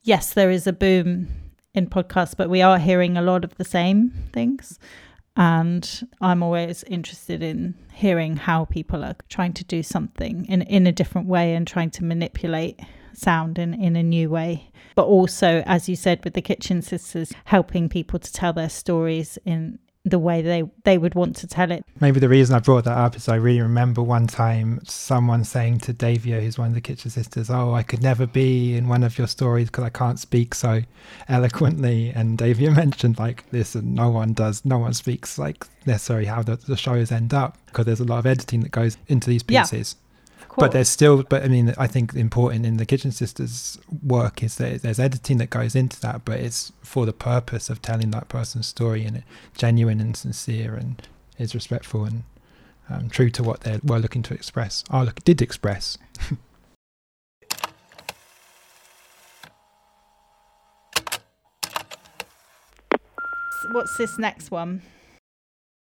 Yes, 0.03 0.35
there 0.35 0.51
is 0.51 0.67
a 0.67 0.73
boom 0.73 1.27
in 1.73 1.87
podcasts, 1.87 2.37
but 2.37 2.51
we 2.51 2.61
are 2.61 2.77
hearing 2.77 3.17
a 3.17 3.21
lot 3.23 3.43
of 3.43 3.57
the 3.57 3.65
same 3.65 4.11
things. 4.31 4.77
And 5.35 6.07
I'm 6.21 6.43
always 6.43 6.83
interested 6.83 7.41
in 7.41 7.73
hearing 7.91 8.37
how 8.37 8.65
people 8.65 9.03
are 9.03 9.15
trying 9.27 9.53
to 9.53 9.63
do 9.63 9.81
something 9.81 10.45
in, 10.45 10.61
in 10.61 10.85
a 10.85 10.91
different 10.91 11.27
way 11.27 11.55
and 11.55 11.67
trying 11.67 11.89
to 11.91 12.03
manipulate 12.03 12.79
sound 13.13 13.57
in, 13.57 13.73
in 13.73 13.95
a 13.95 14.03
new 14.03 14.29
way. 14.29 14.69
But 14.93 15.05
also, 15.07 15.63
as 15.65 15.89
you 15.89 15.95
said, 15.95 16.23
with 16.23 16.35
the 16.35 16.43
Kitchen 16.43 16.83
Sisters, 16.83 17.33
helping 17.45 17.89
people 17.89 18.19
to 18.19 18.31
tell 18.31 18.53
their 18.53 18.69
stories 18.69 19.39
in 19.45 19.79
the 20.05 20.19
way 20.19 20.41
they 20.41 20.63
they 20.83 20.97
would 20.97 21.15
want 21.15 21.35
to 21.37 21.47
tell 21.47 21.71
it. 21.71 21.83
Maybe 21.99 22.19
the 22.19 22.29
reason 22.29 22.55
I 22.55 22.59
brought 22.59 22.85
that 22.85 22.97
up 22.97 23.15
is 23.15 23.27
I 23.27 23.35
really 23.35 23.61
remember 23.61 24.03
one 24.03 24.27
time 24.27 24.79
someone 24.85 25.43
saying 25.43 25.79
to 25.79 25.93
Davia, 25.93 26.39
who's 26.39 26.59
one 26.59 26.69
of 26.69 26.75
the 26.75 26.81
Kitchen 26.81 27.09
Sisters, 27.09 27.49
"Oh, 27.49 27.73
I 27.73 27.81
could 27.83 28.03
never 28.03 28.27
be 28.27 28.77
in 28.77 28.87
one 28.87 29.03
of 29.03 29.17
your 29.17 29.27
stories 29.27 29.67
because 29.67 29.83
I 29.83 29.89
can't 29.89 30.19
speak 30.19 30.53
so 30.53 30.81
eloquently." 31.27 32.11
And 32.11 32.37
Davia 32.37 32.71
mentioned 32.83 33.17
like, 33.17 33.43
"Listen, 33.51 33.95
no 33.95 34.09
one 34.09 34.33
does, 34.33 34.63
no 34.63 34.77
one 34.77 34.93
speaks 34.93 35.39
like 35.39 35.65
necessarily 35.85 36.27
how 36.27 36.43
the, 36.43 36.55
the 36.55 36.77
shows 36.77 37.11
end 37.11 37.33
up 37.33 37.57
because 37.65 37.85
there's 37.85 37.99
a 37.99 38.05
lot 38.05 38.19
of 38.19 38.25
editing 38.27 38.61
that 38.61 38.71
goes 38.71 38.97
into 39.07 39.29
these 39.29 39.43
pieces." 39.43 39.95
Yeah 39.97 40.01
but 40.57 40.71
there's 40.71 40.89
still 40.89 41.23
but 41.23 41.43
i 41.43 41.47
mean 41.47 41.73
i 41.77 41.87
think 41.87 42.13
important 42.13 42.65
in 42.65 42.77
the 42.77 42.85
kitchen 42.85 43.11
sisters 43.11 43.77
work 44.03 44.41
is 44.41 44.55
that 44.55 44.81
there's 44.81 44.99
editing 44.99 45.37
that 45.37 45.49
goes 45.49 45.75
into 45.75 45.99
that 46.01 46.23
but 46.25 46.39
it's 46.39 46.71
for 46.81 47.05
the 47.05 47.13
purpose 47.13 47.69
of 47.69 47.81
telling 47.81 48.11
that 48.11 48.27
person's 48.29 48.67
story 48.67 49.05
and 49.05 49.17
it 49.17 49.23
genuine 49.57 49.99
and 49.99 50.15
sincere 50.15 50.75
and 50.75 51.07
is 51.37 51.53
respectful 51.53 52.05
and 52.05 52.23
um, 52.89 53.09
true 53.09 53.29
to 53.31 53.43
what 53.43 53.61
they 53.61 53.79
were 53.83 53.99
looking 53.99 54.23
to 54.23 54.33
express 54.33 54.83
or 54.91 55.05
look, 55.05 55.23
did 55.23 55.41
express. 55.41 55.97
What's 63.71 63.97
this 63.97 64.19
next 64.19 64.51
one 64.51 64.83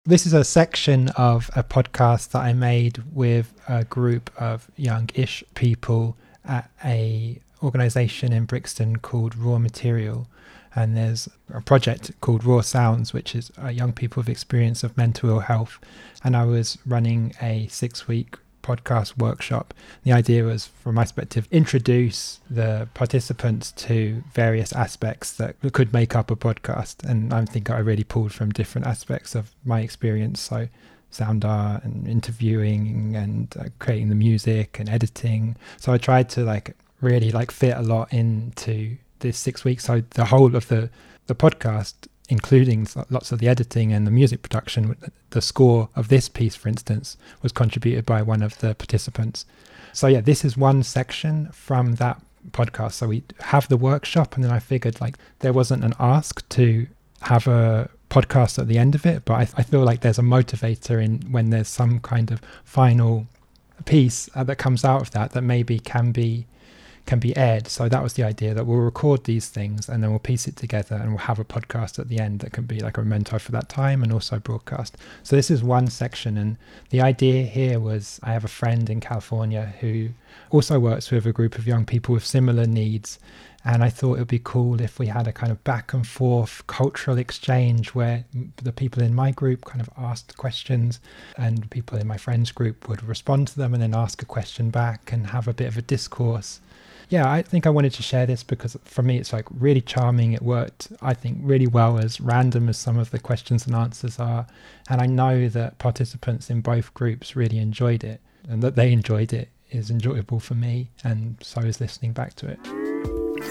this 0.05 0.27
is 0.27 0.33
a 0.33 0.43
section 0.43 1.09
of 1.09 1.49
a 1.55 1.63
podcast 1.63 2.29
that 2.31 2.39
I 2.39 2.53
made 2.53 3.01
with 3.11 3.51
a 3.67 3.83
group 3.85 4.29
of 4.39 4.69
young-ish 4.75 5.43
people 5.55 6.15
at 6.43 6.69
a 6.83 7.39
organization 7.63 8.31
in 8.31 8.45
Brixton 8.45 8.97
called 8.97 9.35
Raw 9.35 9.57
Material. 9.57 10.27
And 10.75 10.95
there's 10.95 11.27
a 11.51 11.61
project 11.61 12.11
called 12.21 12.43
Raw 12.43 12.61
Sounds, 12.61 13.13
which 13.13 13.33
is 13.33 13.51
uh, 13.61 13.69
young 13.69 13.93
people 13.93 14.21
with 14.21 14.29
experience 14.29 14.83
of 14.83 14.95
mental 14.95 15.29
ill 15.29 15.39
health. 15.39 15.79
And 16.23 16.35
I 16.35 16.45
was 16.45 16.77
running 16.85 17.33
a 17.41 17.67
six 17.67 18.07
week 18.07 18.35
podcast 18.65 19.17
workshop. 19.17 19.73
The 20.03 20.11
idea 20.11 20.43
was, 20.43 20.65
from 20.65 20.95
my 20.95 21.03
perspective, 21.03 21.47
introduce 21.51 22.39
the 22.49 22.87
participants 22.93 23.71
to 23.87 24.23
various 24.33 24.73
aspects 24.73 25.33
that 25.33 25.55
could 25.73 25.93
make 25.93 26.15
up 26.15 26.31
a 26.31 26.35
podcast. 26.35 27.03
And 27.03 27.33
I 27.33 27.45
think 27.45 27.69
I 27.69 27.79
really 27.79 28.03
pulled 28.03 28.33
from 28.33 28.49
different 28.51 28.87
aspects 28.87 29.35
of 29.35 29.51
my 29.63 29.81
experience. 29.81 30.41
So 30.41 30.67
sound 31.11 31.45
art 31.45 31.83
and 31.83 32.07
interviewing 32.07 33.15
and 33.15 33.53
uh, 33.59 33.65
creating 33.79 34.09
the 34.09 34.15
music 34.15 34.79
and 34.79 34.89
editing. 34.89 35.55
So 35.77 35.93
I 35.93 35.97
tried 35.97 36.29
to 36.29 36.43
like 36.43 36.75
really 37.01 37.31
like 37.31 37.51
fit 37.51 37.77
a 37.77 37.81
lot 37.81 38.11
into 38.11 38.97
this 39.19 39.37
six 39.37 39.63
weeks. 39.63 39.85
So 39.85 40.01
the 40.11 40.25
whole 40.25 40.55
of 40.55 40.67
the 40.67 40.89
the 41.27 41.35
podcast 41.35 41.93
including 42.29 42.87
lots 43.09 43.31
of 43.31 43.39
the 43.39 43.47
editing 43.47 43.93
and 43.93 44.05
the 44.05 44.11
music 44.11 44.41
production. 44.41 44.95
The 45.29 45.41
score 45.41 45.89
of 45.95 46.07
this 46.07 46.29
piece, 46.29 46.55
for 46.55 46.69
instance, 46.69 47.17
was 47.41 47.51
contributed 47.51 48.05
by 48.05 48.21
one 48.21 48.41
of 48.41 48.57
the 48.59 48.75
participants. 48.75 49.45
So, 49.93 50.07
yeah, 50.07 50.21
this 50.21 50.43
is 50.43 50.57
one 50.57 50.83
section 50.83 51.49
from 51.51 51.95
that 51.95 52.21
podcast. 52.51 52.93
So, 52.93 53.07
we 53.07 53.23
have 53.39 53.67
the 53.67 53.77
workshop, 53.77 54.35
and 54.35 54.43
then 54.43 54.51
I 54.51 54.59
figured 54.59 54.99
like 55.01 55.17
there 55.39 55.53
wasn't 55.53 55.83
an 55.83 55.93
ask 55.99 56.47
to 56.49 56.87
have 57.21 57.47
a 57.47 57.89
podcast 58.09 58.59
at 58.59 58.67
the 58.67 58.77
end 58.77 58.95
of 58.95 59.05
it, 59.05 59.25
but 59.25 59.33
I, 59.33 59.41
I 59.57 59.63
feel 59.63 59.83
like 59.83 60.01
there's 60.01 60.19
a 60.19 60.23
motivator 60.23 61.03
in 61.03 61.21
when 61.31 61.49
there's 61.49 61.67
some 61.67 61.99
kind 61.99 62.31
of 62.31 62.41
final 62.63 63.27
piece 63.85 64.29
uh, 64.35 64.43
that 64.43 64.55
comes 64.55 64.85
out 64.85 65.01
of 65.01 65.11
that 65.11 65.31
that 65.31 65.41
maybe 65.41 65.79
can 65.79 66.11
be 66.11 66.45
can 67.05 67.19
be 67.19 67.35
aired. 67.37 67.67
So 67.67 67.87
that 67.87 68.01
was 68.01 68.13
the 68.13 68.23
idea 68.23 68.53
that 68.53 68.65
we'll 68.65 68.79
record 68.79 69.25
these 69.25 69.47
things 69.47 69.87
and 69.87 70.03
then 70.03 70.09
we'll 70.09 70.19
piece 70.19 70.47
it 70.47 70.55
together 70.55 70.95
and 70.95 71.09
we'll 71.09 71.19
have 71.19 71.39
a 71.39 71.45
podcast 71.45 71.99
at 71.99 72.09
the 72.09 72.19
end 72.19 72.39
that 72.39 72.51
can 72.51 72.65
be 72.65 72.79
like 72.79 72.97
a 72.97 73.01
memento 73.01 73.37
for 73.37 73.51
that 73.51 73.69
time 73.69 74.01
and 74.01 74.11
also 74.11 74.39
broadcast. 74.39 74.97
So 75.23 75.35
this 75.35 75.51
is 75.51 75.63
one 75.63 75.87
section. 75.87 76.37
And 76.37 76.57
the 76.89 77.01
idea 77.01 77.43
here 77.43 77.79
was 77.79 78.19
I 78.23 78.33
have 78.33 78.43
a 78.43 78.49
friend 78.49 78.89
in 78.89 79.01
California 79.01 79.73
who 79.81 80.09
also 80.49 80.79
works 80.79 81.11
with 81.11 81.25
a 81.27 81.31
group 81.31 81.57
of 81.57 81.67
young 81.67 81.85
people 81.85 82.13
with 82.13 82.25
similar 82.25 82.65
needs. 82.65 83.19
And 83.67 83.83
I 83.83 83.89
thought 83.89 84.15
it 84.15 84.19
would 84.19 84.27
be 84.27 84.41
cool 84.43 84.79
if 84.79 84.99
we 84.99 85.07
had 85.07 85.27
a 85.27 85.33
kind 85.33 85.51
of 85.51 85.63
back 85.63 85.93
and 85.93 86.05
forth 86.05 86.65
cultural 86.67 87.17
exchange 87.17 87.95
where 87.95 88.25
the 88.57 88.71
people 88.71 89.01
in 89.01 89.15
my 89.15 89.31
group 89.31 89.65
kind 89.65 89.81
of 89.81 89.89
asked 89.97 90.37
questions 90.37 90.99
and 91.35 91.69
people 91.71 91.97
in 91.97 92.05
my 92.05 92.17
friend's 92.17 92.51
group 92.51 92.87
would 92.87 93.03
respond 93.03 93.47
to 93.47 93.57
them 93.57 93.73
and 93.73 93.81
then 93.81 93.95
ask 93.95 94.21
a 94.21 94.25
question 94.25 94.69
back 94.69 95.11
and 95.11 95.27
have 95.27 95.47
a 95.47 95.53
bit 95.53 95.67
of 95.67 95.77
a 95.77 95.81
discourse 95.81 96.59
yeah, 97.09 97.31
I 97.31 97.41
think 97.41 97.67
I 97.67 97.69
wanted 97.69 97.93
to 97.93 98.03
share 98.03 98.25
this 98.25 98.43
because 98.43 98.77
for 98.83 99.03
me 99.03 99.17
it's 99.17 99.31
like 99.31 99.45
really 99.51 99.81
charming. 99.81 100.33
It 100.33 100.41
worked, 100.41 100.91
I 101.01 101.13
think, 101.13 101.39
really 101.41 101.67
well 101.67 101.97
as 101.99 102.19
random 102.19 102.69
as 102.69 102.77
some 102.77 102.97
of 102.97 103.11
the 103.11 103.19
questions 103.19 103.67
and 103.67 103.75
answers 103.75 104.19
are. 104.19 104.47
And 104.89 105.01
I 105.01 105.05
know 105.05 105.47
that 105.49 105.77
participants 105.77 106.49
in 106.49 106.61
both 106.61 106.93
groups 106.93 107.35
really 107.35 107.59
enjoyed 107.59 108.03
it 108.03 108.21
and 108.47 108.61
that 108.63 108.75
they 108.75 108.91
enjoyed 108.91 109.33
it 109.33 109.49
is 109.71 109.89
enjoyable 109.89 110.39
for 110.39 110.55
me. 110.55 110.89
And 111.03 111.37
so 111.41 111.61
is 111.61 111.79
listening 111.79 112.13
back 112.13 112.35
to 112.35 112.47
it. 112.47 112.59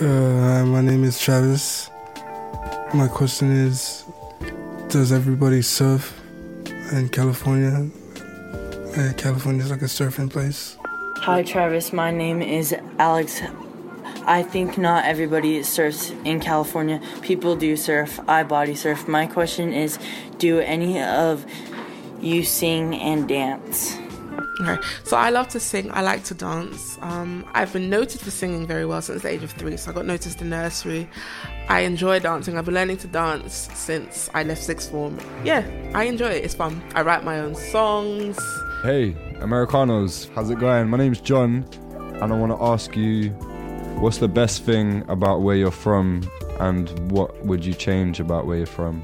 Uh, 0.02 0.64
my 0.66 0.80
name 0.80 1.04
is 1.04 1.20
Travis. 1.20 1.90
My 2.92 3.08
question 3.08 3.50
is 3.50 4.04
Does 4.88 5.12
everybody 5.12 5.62
surf 5.62 6.20
in 6.92 7.08
California? 7.10 7.90
Uh, 8.96 9.12
California 9.16 9.62
is 9.62 9.70
like 9.70 9.82
a 9.82 9.86
surfing 9.86 10.30
place. 10.30 10.76
Hi, 11.24 11.42
Travis. 11.42 11.90
My 11.90 12.10
name 12.10 12.42
is 12.42 12.74
Alex. 12.98 13.40
I 14.26 14.42
think 14.42 14.76
not 14.76 15.06
everybody 15.06 15.62
surfs 15.62 16.10
in 16.22 16.38
California. 16.38 17.00
People 17.22 17.56
do 17.56 17.76
surf. 17.76 18.20
I 18.28 18.42
body 18.42 18.74
surf. 18.74 19.08
My 19.08 19.26
question 19.26 19.72
is 19.72 19.98
Do 20.36 20.58
any 20.58 21.00
of 21.00 21.46
you 22.20 22.44
sing 22.44 22.94
and 22.96 23.26
dance? 23.26 23.96
Okay, 24.60 24.76
so 25.04 25.16
I 25.16 25.30
love 25.30 25.48
to 25.48 25.60
sing. 25.60 25.90
I 25.92 26.02
like 26.02 26.24
to 26.24 26.34
dance. 26.34 26.98
Um, 27.00 27.46
I've 27.54 27.72
been 27.72 27.88
noted 27.88 28.20
for 28.20 28.30
singing 28.30 28.66
very 28.66 28.84
well 28.84 29.00
since 29.00 29.22
the 29.22 29.30
age 29.30 29.42
of 29.42 29.52
three. 29.52 29.78
So 29.78 29.92
I 29.92 29.94
got 29.94 30.04
noticed 30.04 30.42
in 30.42 30.50
nursery. 30.50 31.08
I 31.70 31.80
enjoy 31.80 32.20
dancing. 32.20 32.58
I've 32.58 32.66
been 32.66 32.74
learning 32.74 32.98
to 32.98 33.06
dance 33.06 33.70
since 33.72 34.28
I 34.34 34.42
left 34.42 34.62
sixth 34.62 34.90
form. 34.90 35.18
Yeah, 35.42 35.64
I 35.94 36.04
enjoy 36.04 36.32
it. 36.32 36.44
It's 36.44 36.54
fun. 36.54 36.82
I 36.94 37.00
write 37.00 37.24
my 37.24 37.40
own 37.40 37.54
songs. 37.54 38.38
Hey, 38.82 39.16
Americanos, 39.44 40.30
how's 40.34 40.48
it 40.48 40.58
going? 40.58 40.88
My 40.88 40.96
name's 40.96 41.20
John, 41.20 41.66
and 41.92 42.32
I 42.32 42.34
want 42.38 42.50
to 42.50 42.64
ask 42.64 42.96
you 42.96 43.28
what's 44.00 44.16
the 44.16 44.26
best 44.26 44.62
thing 44.62 45.04
about 45.08 45.42
where 45.42 45.54
you're 45.54 45.70
from, 45.70 46.26
and 46.60 46.88
what 47.12 47.44
would 47.44 47.62
you 47.62 47.74
change 47.74 48.20
about 48.20 48.46
where 48.46 48.56
you're 48.56 48.66
from? 48.66 49.02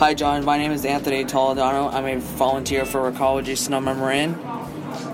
Hi, 0.00 0.12
John. 0.12 0.44
My 0.44 0.58
name 0.58 0.72
is 0.72 0.84
Anthony 0.84 1.24
Toledano. 1.24 1.92
I'm 1.92 2.04
a 2.04 2.18
volunteer 2.18 2.84
for 2.84 3.08
Recology 3.08 3.56
Sonoma 3.56 3.94
Marin. 3.94 4.34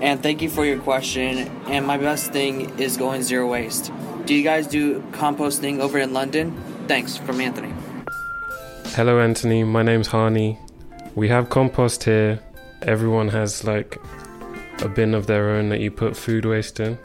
And 0.01 0.23
thank 0.23 0.41
you 0.41 0.49
for 0.49 0.65
your 0.65 0.79
question. 0.79 1.37
And 1.67 1.85
my 1.85 1.97
best 1.97 2.33
thing 2.33 2.79
is 2.79 2.97
going 2.97 3.21
zero 3.21 3.47
waste. 3.47 3.91
Do 4.25 4.33
you 4.33 4.41
guys 4.43 4.65
do 4.65 5.01
composting 5.11 5.81
over 5.81 5.99
in 5.99 6.13
London? 6.13 6.59
Thanks, 6.87 7.15
from 7.15 7.41
Anthony. 7.41 7.75
Hello, 8.95 9.19
Anthony. 9.19 9.63
My 9.63 9.83
name's 9.83 10.07
Hani. 10.07 10.57
We 11.13 11.27
have 11.27 11.51
compost 11.51 12.05
here 12.05 12.39
everyone 12.81 13.29
has 13.29 13.63
like 13.63 13.97
a 14.81 14.89
bin 14.89 15.13
of 15.13 15.27
their 15.27 15.49
own 15.49 15.69
that 15.69 15.79
you 15.79 15.91
put 15.91 16.15
food 16.15 16.45
waste 16.45 16.79
in. 16.79 16.97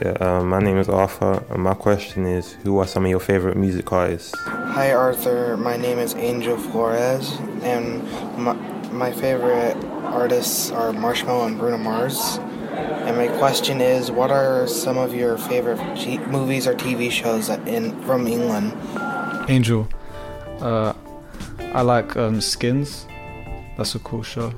Yeah, 0.00 0.16
uh, 0.20 0.42
my 0.42 0.58
name 0.58 0.78
is 0.78 0.88
Arthur, 0.88 1.44
and 1.50 1.62
my 1.62 1.74
question 1.74 2.24
is 2.24 2.52
Who 2.62 2.78
are 2.78 2.86
some 2.86 3.04
of 3.04 3.10
your 3.10 3.20
favorite 3.20 3.56
music 3.56 3.92
artists? 3.92 4.34
Hi, 4.46 4.92
Arthur. 4.92 5.56
My 5.56 5.76
name 5.76 5.98
is 5.98 6.14
Angel 6.14 6.56
Flores, 6.56 7.30
and 7.62 8.02
my, 8.38 8.54
my 8.90 9.12
favorite 9.12 9.76
artists 10.04 10.70
are 10.70 10.92
Marshmello 10.92 11.46
and 11.46 11.58
Bruno 11.58 11.76
Mars. 11.76 12.38
And 12.72 13.18
my 13.18 13.28
question 13.38 13.82
is 13.82 14.10
What 14.10 14.30
are 14.30 14.66
some 14.66 14.96
of 14.96 15.14
your 15.14 15.36
favorite 15.36 15.78
G- 15.94 16.18
movies 16.18 16.66
or 16.66 16.74
TV 16.74 17.10
shows 17.10 17.50
in 17.50 18.00
from 18.02 18.26
England? 18.26 18.72
Angel. 19.50 19.86
Uh, 20.60 20.94
I 21.74 21.82
like 21.82 22.16
um, 22.16 22.40
Skins. 22.40 23.06
That's 23.76 23.94
a 23.94 23.98
cool 23.98 24.22
show. 24.22 24.52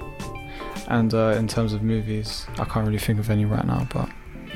And 0.88 1.14
uh, 1.14 1.34
in 1.38 1.48
terms 1.48 1.72
of 1.72 1.82
movies, 1.82 2.46
I 2.58 2.64
can't 2.64 2.86
really 2.86 2.98
think 2.98 3.18
of 3.18 3.30
any 3.30 3.44
right 3.44 3.64
now, 3.66 3.86
but 3.92 4.08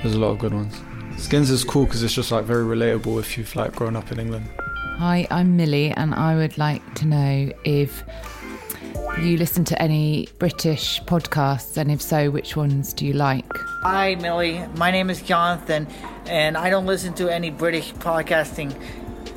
there's 0.03 0.14
a 0.14 0.18
lot 0.18 0.31
of 0.31 0.39
good 0.39 0.55
ones. 0.55 0.74
Skins 1.16 1.51
is 1.51 1.64
cool 1.64 1.85
because 1.85 2.03
it's 2.03 2.14
just 2.14 2.31
like 2.31 2.45
very 2.45 2.64
relatable 2.64 3.18
if 3.18 3.37
you've 3.37 3.55
like 3.57 3.74
grown 3.74 3.97
up 3.97 4.12
in 4.12 4.20
England. 4.20 4.49
Hi, 4.99 5.26
I'm 5.31 5.57
Millie, 5.57 5.91
and 5.91 6.14
I 6.14 6.37
would 6.37 6.59
like 6.59 6.83
to 6.97 7.07
know 7.07 7.53
if 7.64 8.03
you 9.20 9.37
listen 9.37 9.64
to 9.64 9.83
any 9.83 10.29
British 10.39 11.01
podcasts, 11.03 11.76
and 11.76 11.91
if 11.91 12.01
so, 12.03 12.31
which 12.31 12.57
ones 12.57 12.93
do 12.93 13.07
you 13.07 13.14
like? 13.14 13.47
Hi, 13.83 14.16
Millie. 14.16 14.61
My 14.76 14.91
name 14.91 15.11
is 15.11 15.22
Jonathan, 15.22 15.87
and 16.26 16.57
I 16.57 16.68
don't 16.70 16.87
listen 16.87 17.14
to 17.14 17.33
any 17.33 17.51
British 17.51 17.93
podcasting. 17.95 18.74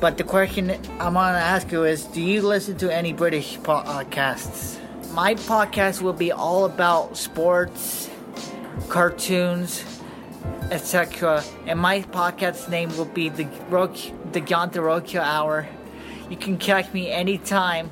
But 0.00 0.18
the 0.18 0.24
question 0.24 0.70
I'm 0.98 1.14
going 1.14 1.34
to 1.34 1.40
ask 1.40 1.70
you 1.70 1.84
is 1.84 2.04
Do 2.06 2.20
you 2.20 2.42
listen 2.42 2.76
to 2.78 2.92
any 2.92 3.12
British 3.12 3.58
podcasts? 3.58 4.81
My 5.12 5.34
podcast 5.34 6.00
will 6.00 6.14
be 6.14 6.32
all 6.32 6.64
about 6.64 7.16
sports, 7.16 8.08
cartoons, 8.88 9.84
etc. 10.70 11.44
And 11.66 11.78
my 11.78 12.00
podcast 12.02 12.70
name 12.70 12.96
will 12.96 13.04
be 13.04 13.28
the 13.28 13.46
the 14.32 14.40
Jonathan 14.40 14.82
Rokia 14.82 15.20
Hour. 15.20 15.68
You 16.30 16.36
can 16.36 16.56
catch 16.56 16.92
me 16.94 17.10
anytime, 17.10 17.90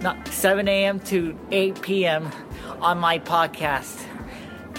not 0.00 0.28
7 0.28 0.68
a.m. 0.68 1.00
to 1.00 1.36
8 1.50 1.82
p.m. 1.82 2.30
on 2.80 2.98
my 2.98 3.18
podcast. 3.18 4.06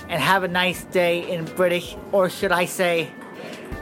And 0.07 0.21
have 0.21 0.43
a 0.43 0.47
nice 0.47 0.83
day 0.85 1.29
in 1.29 1.43
British, 1.43 1.97
or 2.11 2.29
should 2.29 2.51
I 2.51 2.65
say, 2.65 3.09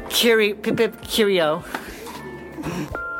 Curio, 0.09 0.55
pip 0.55 0.77
pip 0.77 1.01
curio. 1.01 1.63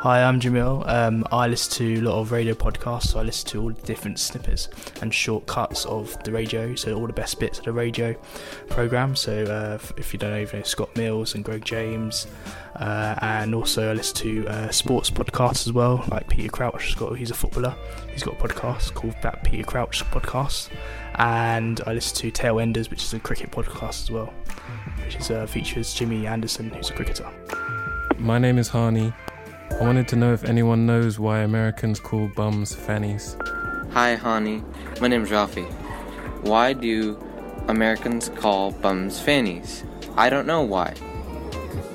Hi, 0.04 0.22
I'm 0.22 0.38
Jamil. 0.38 0.86
Um, 0.86 1.26
I 1.32 1.46
listen 1.46 1.72
to 1.78 2.00
a 2.00 2.02
lot 2.02 2.20
of 2.20 2.30
radio 2.30 2.52
podcasts, 2.52 3.06
so 3.06 3.20
I 3.20 3.22
listen 3.22 3.48
to 3.48 3.62
all 3.62 3.68
the 3.70 3.82
different 3.86 4.18
snippets 4.18 4.68
and 5.00 5.14
shortcuts 5.14 5.86
of 5.86 6.22
the 6.24 6.30
radio, 6.30 6.74
so 6.74 6.92
all 6.92 7.06
the 7.06 7.14
best 7.14 7.40
bits 7.40 7.58
of 7.58 7.64
the 7.64 7.72
radio 7.72 8.14
program. 8.68 9.16
So, 9.16 9.44
uh, 9.44 9.78
if 9.96 10.12
you 10.12 10.18
don't 10.18 10.32
know, 10.32 10.40
you 10.40 10.48
know 10.52 10.62
Scott 10.62 10.94
Mills 10.94 11.34
and 11.34 11.42
Greg 11.42 11.64
James, 11.64 12.26
uh, 12.76 13.14
and 13.22 13.54
also 13.54 13.92
I 13.92 13.94
listen 13.94 14.16
to 14.16 14.46
uh, 14.48 14.70
sports 14.70 15.08
podcasts 15.08 15.66
as 15.66 15.72
well, 15.72 16.04
like 16.08 16.28
Peter 16.28 16.50
Crouch. 16.50 16.98
Got, 16.98 17.16
he's 17.16 17.30
a 17.30 17.34
footballer. 17.34 17.74
He's 18.12 18.22
got 18.22 18.34
a 18.34 18.46
podcast 18.46 18.92
called 18.92 19.16
that 19.22 19.42
Peter 19.42 19.64
Crouch 19.64 20.04
podcast, 20.10 20.68
and 21.14 21.80
I 21.86 21.94
listen 21.94 22.30
to 22.30 22.30
Tailenders, 22.30 22.90
which 22.90 23.04
is 23.04 23.14
a 23.14 23.20
cricket 23.20 23.50
podcast 23.50 24.02
as 24.02 24.10
well, 24.10 24.34
which 25.02 25.16
is 25.16 25.30
uh, 25.30 25.46
features 25.46 25.94
Jimmy 25.94 26.26
Anderson, 26.26 26.68
who's 26.68 26.90
a 26.90 26.92
cricketer. 26.92 27.26
My 28.18 28.36
name 28.36 28.58
is 28.58 28.68
Hani. 28.68 29.14
I 29.70 29.80
wanted 29.80 30.08
to 30.08 30.16
know 30.16 30.32
if 30.32 30.44
anyone 30.44 30.86
knows 30.86 31.18
why 31.18 31.40
Americans 31.40 31.98
call 31.98 32.28
bums 32.28 32.74
fannies. 32.74 33.36
Hi, 33.90 34.16
Hani. 34.16 34.62
My 35.00 35.08
name's 35.08 35.30
Ralphie. 35.30 35.66
Why 36.42 36.72
do 36.72 37.16
Americans 37.68 38.28
call 38.28 38.72
bums 38.72 39.20
fannies? 39.20 39.84
I 40.16 40.30
don't 40.30 40.46
know 40.46 40.62
why. 40.62 40.94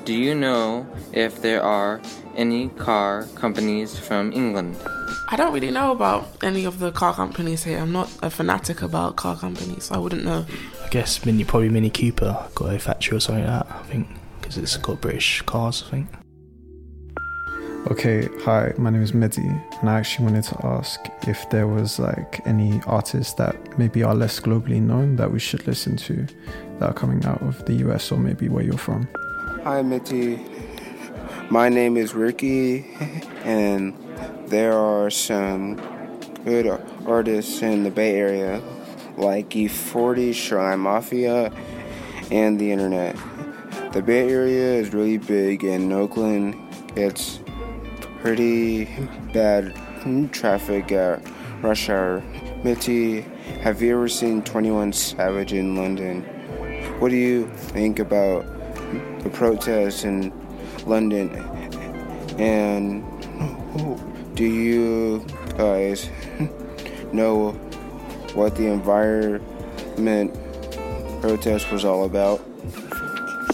Do 0.04 0.14
you 0.14 0.34
know 0.34 0.86
if 1.12 1.42
there 1.42 1.62
are 1.62 2.00
any 2.36 2.68
car 2.70 3.26
companies 3.34 3.98
from 3.98 4.32
England? 4.32 4.76
I 5.28 5.36
don't 5.36 5.52
really 5.52 5.70
know 5.70 5.92
about 5.92 6.28
any 6.42 6.64
of 6.64 6.80
the 6.80 6.92
car 6.92 7.14
companies 7.14 7.64
here. 7.64 7.78
I'm 7.78 7.92
not 7.92 8.10
a 8.22 8.30
fanatic 8.30 8.82
about 8.82 9.16
car 9.16 9.36
companies. 9.36 9.84
So 9.84 9.94
I 9.94 9.98
wouldn't 9.98 10.24
know. 10.24 10.44
I 10.84 10.88
guess 10.88 11.24
Mini, 11.24 11.44
probably 11.44 11.68
Mini 11.68 11.90
Cooper 11.90 12.48
got 12.54 12.74
a 12.74 12.78
factory 12.78 13.16
or 13.16 13.20
something 13.20 13.46
like 13.46 13.68
that. 13.68 13.74
I 13.74 13.82
think 13.84 14.08
because 14.40 14.58
it's 14.58 14.76
got 14.76 15.00
British 15.00 15.42
cars. 15.42 15.84
I 15.86 15.90
think. 15.90 16.08
Okay, 17.88 18.28
hi, 18.44 18.72
my 18.76 18.90
name 18.90 19.02
is 19.02 19.12
Mehdi, 19.12 19.48
and 19.80 19.90
I 19.90 19.98
actually 19.98 20.26
wanted 20.26 20.44
to 20.44 20.66
ask 20.66 21.00
if 21.26 21.48
there 21.48 21.66
was 21.66 21.98
like 21.98 22.40
any 22.46 22.80
artists 22.86 23.32
that 23.34 23.56
maybe 23.78 24.02
are 24.02 24.14
less 24.14 24.38
globally 24.38 24.80
known 24.80 25.16
that 25.16 25.32
we 25.32 25.38
should 25.38 25.66
listen 25.66 25.96
to 25.96 26.26
that 26.78 26.90
are 26.90 26.92
coming 26.92 27.24
out 27.24 27.42
of 27.42 27.64
the 27.64 27.74
US 27.86 28.12
or 28.12 28.18
maybe 28.18 28.48
where 28.48 28.62
you're 28.62 28.78
from. 28.78 29.08
Hi, 29.64 29.80
Mitty. 29.82 30.38
My 31.50 31.68
name 31.68 31.96
is 31.96 32.14
Ricky, 32.14 32.86
and 33.44 33.96
there 34.46 34.74
are 34.74 35.10
some 35.10 35.76
good 36.44 36.66
artists 37.06 37.62
in 37.62 37.82
the 37.82 37.90
Bay 37.90 38.14
Area 38.14 38.62
like 39.16 39.50
E40, 39.50 40.34
Shrine 40.34 40.80
Mafia, 40.80 41.50
and 42.30 42.60
the 42.60 42.70
internet. 42.70 43.16
The 43.92 44.02
Bay 44.02 44.30
Area 44.30 44.74
is 44.74 44.92
really 44.92 45.18
big, 45.18 45.64
and 45.64 45.92
Oakland 45.92 46.54
gets 46.94 47.39
pretty 48.20 48.84
bad 49.32 49.74
traffic 50.32 50.92
at 50.92 51.22
rush 51.62 51.88
hour. 51.88 52.22
Mitty, 52.62 53.22
have 53.62 53.80
you 53.80 53.94
ever 53.96 54.08
seen 54.08 54.42
21 54.42 54.92
Savage 54.92 55.52
in 55.52 55.76
London? 55.76 56.22
What 57.00 57.10
do 57.10 57.16
you 57.16 57.46
think 57.46 57.98
about 57.98 58.44
the 59.22 59.30
protests 59.30 60.04
in 60.04 60.32
London? 60.86 61.30
And 62.38 63.04
do 64.34 64.44
you 64.44 65.24
guys 65.56 66.10
know 67.12 67.52
what 68.34 68.54
the 68.56 68.66
environment 68.66 70.34
protest 71.22 71.70
was 71.72 71.84
all 71.84 72.04
about? 72.04 72.40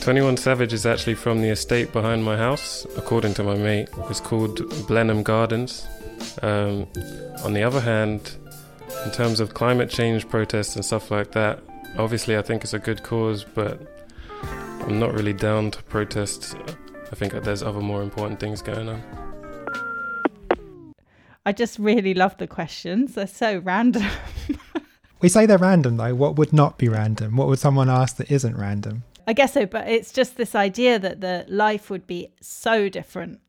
21 0.06 0.36
Savage 0.36 0.72
is 0.72 0.86
actually 0.86 1.16
from 1.16 1.42
the 1.42 1.48
estate 1.48 1.92
behind 1.92 2.22
my 2.22 2.36
house, 2.36 2.86
according 2.96 3.34
to 3.34 3.42
my 3.42 3.56
mate. 3.56 3.88
It's 4.08 4.20
called 4.20 4.54
Blenheim 4.86 5.24
Gardens. 5.24 5.84
Um, 6.42 6.86
on 7.42 7.54
the 7.54 7.64
other 7.64 7.80
hand, 7.80 8.36
in 9.04 9.10
terms 9.10 9.40
of 9.40 9.54
climate 9.54 9.90
change 9.90 10.28
protests 10.28 10.76
and 10.76 10.84
stuff 10.84 11.10
like 11.10 11.32
that, 11.32 11.58
obviously 11.98 12.36
I 12.36 12.42
think 12.42 12.62
it's 12.62 12.72
a 12.72 12.78
good 12.78 13.02
cause, 13.02 13.42
but 13.42 14.06
I'm 14.44 15.00
not 15.00 15.12
really 15.12 15.32
down 15.32 15.72
to 15.72 15.82
protest. 15.82 16.54
I 17.10 17.16
think 17.16 17.32
there's 17.32 17.64
other 17.64 17.80
more 17.80 18.00
important 18.00 18.38
things 18.38 18.62
going 18.62 18.88
on. 18.88 19.02
I 21.44 21.50
just 21.50 21.80
really 21.80 22.14
love 22.14 22.38
the 22.38 22.46
questions. 22.46 23.14
They're 23.16 23.26
so 23.26 23.58
random. 23.58 24.06
we 25.20 25.28
say 25.28 25.46
they're 25.46 25.58
random 25.58 25.96
though. 25.96 26.14
What 26.14 26.36
would 26.36 26.52
not 26.52 26.78
be 26.78 26.88
random? 26.88 27.36
What 27.36 27.48
would 27.48 27.58
someone 27.58 27.90
ask 27.90 28.18
that 28.18 28.30
isn't 28.30 28.56
random? 28.56 29.02
I 29.26 29.32
guess 29.32 29.54
so, 29.54 29.66
but 29.66 29.88
it's 29.88 30.12
just 30.12 30.36
this 30.36 30.54
idea 30.54 30.98
that 30.98 31.20
the 31.20 31.44
life 31.48 31.90
would 31.90 32.06
be 32.06 32.28
so 32.40 32.88
different. 32.88 33.40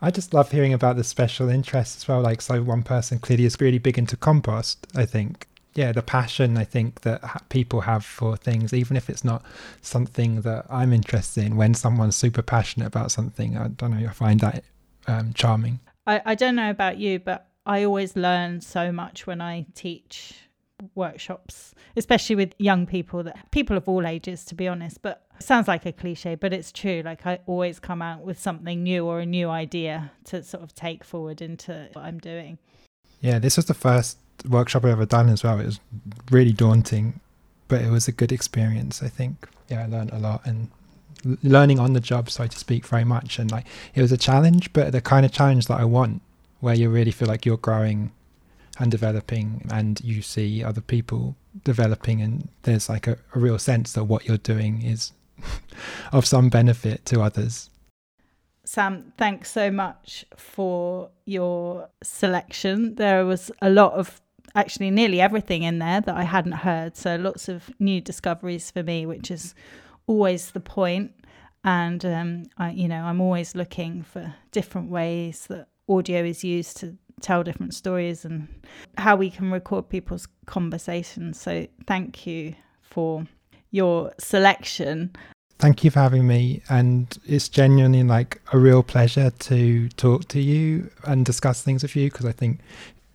I 0.00 0.12
just 0.12 0.32
love 0.32 0.52
hearing 0.52 0.72
about 0.72 0.96
the 0.96 1.02
special 1.02 1.48
interests 1.48 1.96
as 1.96 2.08
well. 2.08 2.20
Like, 2.20 2.40
so 2.40 2.62
one 2.62 2.84
person 2.84 3.18
clearly 3.18 3.44
is 3.44 3.60
really 3.60 3.78
big 3.78 3.98
into 3.98 4.16
compost. 4.16 4.86
I 4.94 5.04
think, 5.06 5.48
yeah, 5.74 5.90
the 5.90 6.02
passion 6.02 6.56
I 6.56 6.62
think 6.62 7.00
that 7.00 7.48
people 7.48 7.80
have 7.80 8.04
for 8.04 8.36
things, 8.36 8.72
even 8.72 8.96
if 8.96 9.10
it's 9.10 9.24
not 9.24 9.42
something 9.82 10.42
that 10.42 10.66
I'm 10.70 10.92
interested 10.92 11.44
in. 11.44 11.56
When 11.56 11.74
someone's 11.74 12.16
super 12.16 12.42
passionate 12.42 12.86
about 12.86 13.10
something, 13.10 13.56
I 13.56 13.68
don't 13.68 13.90
know, 13.90 14.08
I 14.08 14.12
find 14.12 14.38
that 14.40 14.62
um, 15.08 15.32
charming. 15.34 15.80
I, 16.06 16.22
I 16.24 16.34
don't 16.36 16.54
know 16.54 16.70
about 16.70 16.98
you, 16.98 17.18
but 17.18 17.48
I 17.66 17.82
always 17.82 18.14
learn 18.14 18.60
so 18.60 18.92
much 18.92 19.26
when 19.26 19.40
I 19.40 19.66
teach 19.74 20.34
workshops, 20.94 21.74
especially 21.96 22.36
with 22.36 22.54
young 22.58 22.86
people 22.86 23.22
that 23.22 23.50
people 23.50 23.76
of 23.76 23.88
all 23.88 24.06
ages, 24.06 24.44
to 24.46 24.54
be 24.54 24.68
honest. 24.68 25.02
But 25.02 25.24
sounds 25.38 25.68
like 25.68 25.86
a 25.86 25.92
cliche, 25.92 26.34
but 26.34 26.52
it's 26.52 26.72
true. 26.72 27.02
Like 27.04 27.26
I 27.26 27.40
always 27.46 27.80
come 27.80 28.02
out 28.02 28.22
with 28.22 28.38
something 28.38 28.82
new 28.82 29.06
or 29.06 29.20
a 29.20 29.26
new 29.26 29.48
idea 29.48 30.12
to 30.26 30.42
sort 30.42 30.62
of 30.62 30.74
take 30.74 31.04
forward 31.04 31.40
into 31.40 31.88
what 31.92 32.04
I'm 32.04 32.18
doing. 32.18 32.58
Yeah, 33.20 33.38
this 33.38 33.56
was 33.56 33.66
the 33.66 33.74
first 33.74 34.18
workshop 34.48 34.84
I've 34.84 34.92
ever 34.92 35.06
done 35.06 35.28
as 35.28 35.42
well. 35.42 35.58
It 35.60 35.66
was 35.66 35.80
really 36.30 36.52
daunting, 36.52 37.20
but 37.66 37.82
it 37.82 37.90
was 37.90 38.08
a 38.08 38.12
good 38.12 38.32
experience. 38.32 39.02
I 39.02 39.08
think. 39.08 39.48
Yeah, 39.68 39.84
I 39.84 39.86
learned 39.86 40.12
a 40.12 40.18
lot 40.18 40.46
and 40.46 40.70
learning 41.42 41.78
on 41.78 41.92
the 41.92 42.00
job, 42.00 42.30
so 42.30 42.46
to 42.46 42.58
speak, 42.58 42.86
very 42.86 43.04
much. 43.04 43.38
And 43.38 43.50
like 43.50 43.66
it 43.94 44.02
was 44.02 44.12
a 44.12 44.16
challenge, 44.16 44.72
but 44.72 44.92
the 44.92 45.00
kind 45.00 45.26
of 45.26 45.32
challenge 45.32 45.66
that 45.66 45.80
I 45.80 45.84
want, 45.84 46.22
where 46.60 46.74
you 46.74 46.88
really 46.88 47.10
feel 47.10 47.28
like 47.28 47.44
you're 47.44 47.56
growing 47.56 48.12
and 48.78 48.90
developing 48.90 49.66
and 49.72 50.00
you 50.02 50.22
see 50.22 50.62
other 50.62 50.80
people 50.80 51.36
developing 51.64 52.20
and 52.22 52.48
there's 52.62 52.88
like 52.88 53.06
a, 53.06 53.18
a 53.34 53.38
real 53.38 53.58
sense 53.58 53.92
that 53.92 54.04
what 54.04 54.26
you're 54.26 54.36
doing 54.38 54.82
is 54.82 55.12
of 56.12 56.24
some 56.26 56.48
benefit 56.48 57.04
to 57.04 57.20
others 57.20 57.70
Sam, 58.68 59.14
thanks 59.16 59.50
so 59.50 59.70
much 59.70 60.26
for 60.36 61.08
your 61.24 61.88
selection. 62.02 62.96
There 62.96 63.24
was 63.24 63.50
a 63.62 63.70
lot 63.70 63.94
of 63.94 64.20
actually 64.54 64.90
nearly 64.90 65.22
everything 65.22 65.62
in 65.62 65.78
there 65.78 66.02
that 66.02 66.14
I 66.14 66.24
hadn't 66.24 66.52
heard. 66.52 66.94
So 66.94 67.16
lots 67.16 67.48
of 67.48 67.70
new 67.78 68.02
discoveries 68.02 68.70
for 68.70 68.82
me, 68.82 69.06
which 69.06 69.30
is 69.30 69.54
always 70.06 70.50
the 70.50 70.60
point. 70.60 71.12
And 71.64 72.04
um, 72.04 72.42
I, 72.58 72.72
you 72.72 72.88
know, 72.88 73.04
I'm 73.04 73.22
always 73.22 73.54
looking 73.54 74.02
for 74.02 74.34
different 74.52 74.90
ways 74.90 75.46
that 75.48 75.68
audio 75.88 76.22
is 76.22 76.44
used 76.44 76.76
to 76.78 76.98
tell 77.22 77.42
different 77.42 77.74
stories 77.74 78.24
and 78.24 78.48
how 78.96 79.16
we 79.16 79.30
can 79.30 79.50
record 79.50 79.88
people's 79.88 80.28
conversations. 80.46 81.40
So 81.40 81.66
thank 81.86 82.26
you 82.26 82.54
for 82.82 83.26
your 83.70 84.12
selection. 84.18 85.14
Thank 85.58 85.82
you 85.82 85.90
for 85.90 85.98
having 85.98 86.26
me. 86.26 86.62
And 86.68 87.18
it's 87.26 87.48
genuinely 87.48 88.02
like 88.04 88.40
a 88.52 88.58
real 88.58 88.82
pleasure 88.82 89.30
to 89.30 89.88
talk 89.90 90.28
to 90.28 90.40
you 90.40 90.90
and 91.04 91.24
discuss 91.24 91.62
things 91.62 91.82
with 91.82 91.96
you 91.96 92.10
because 92.10 92.26
I 92.26 92.32
think 92.32 92.60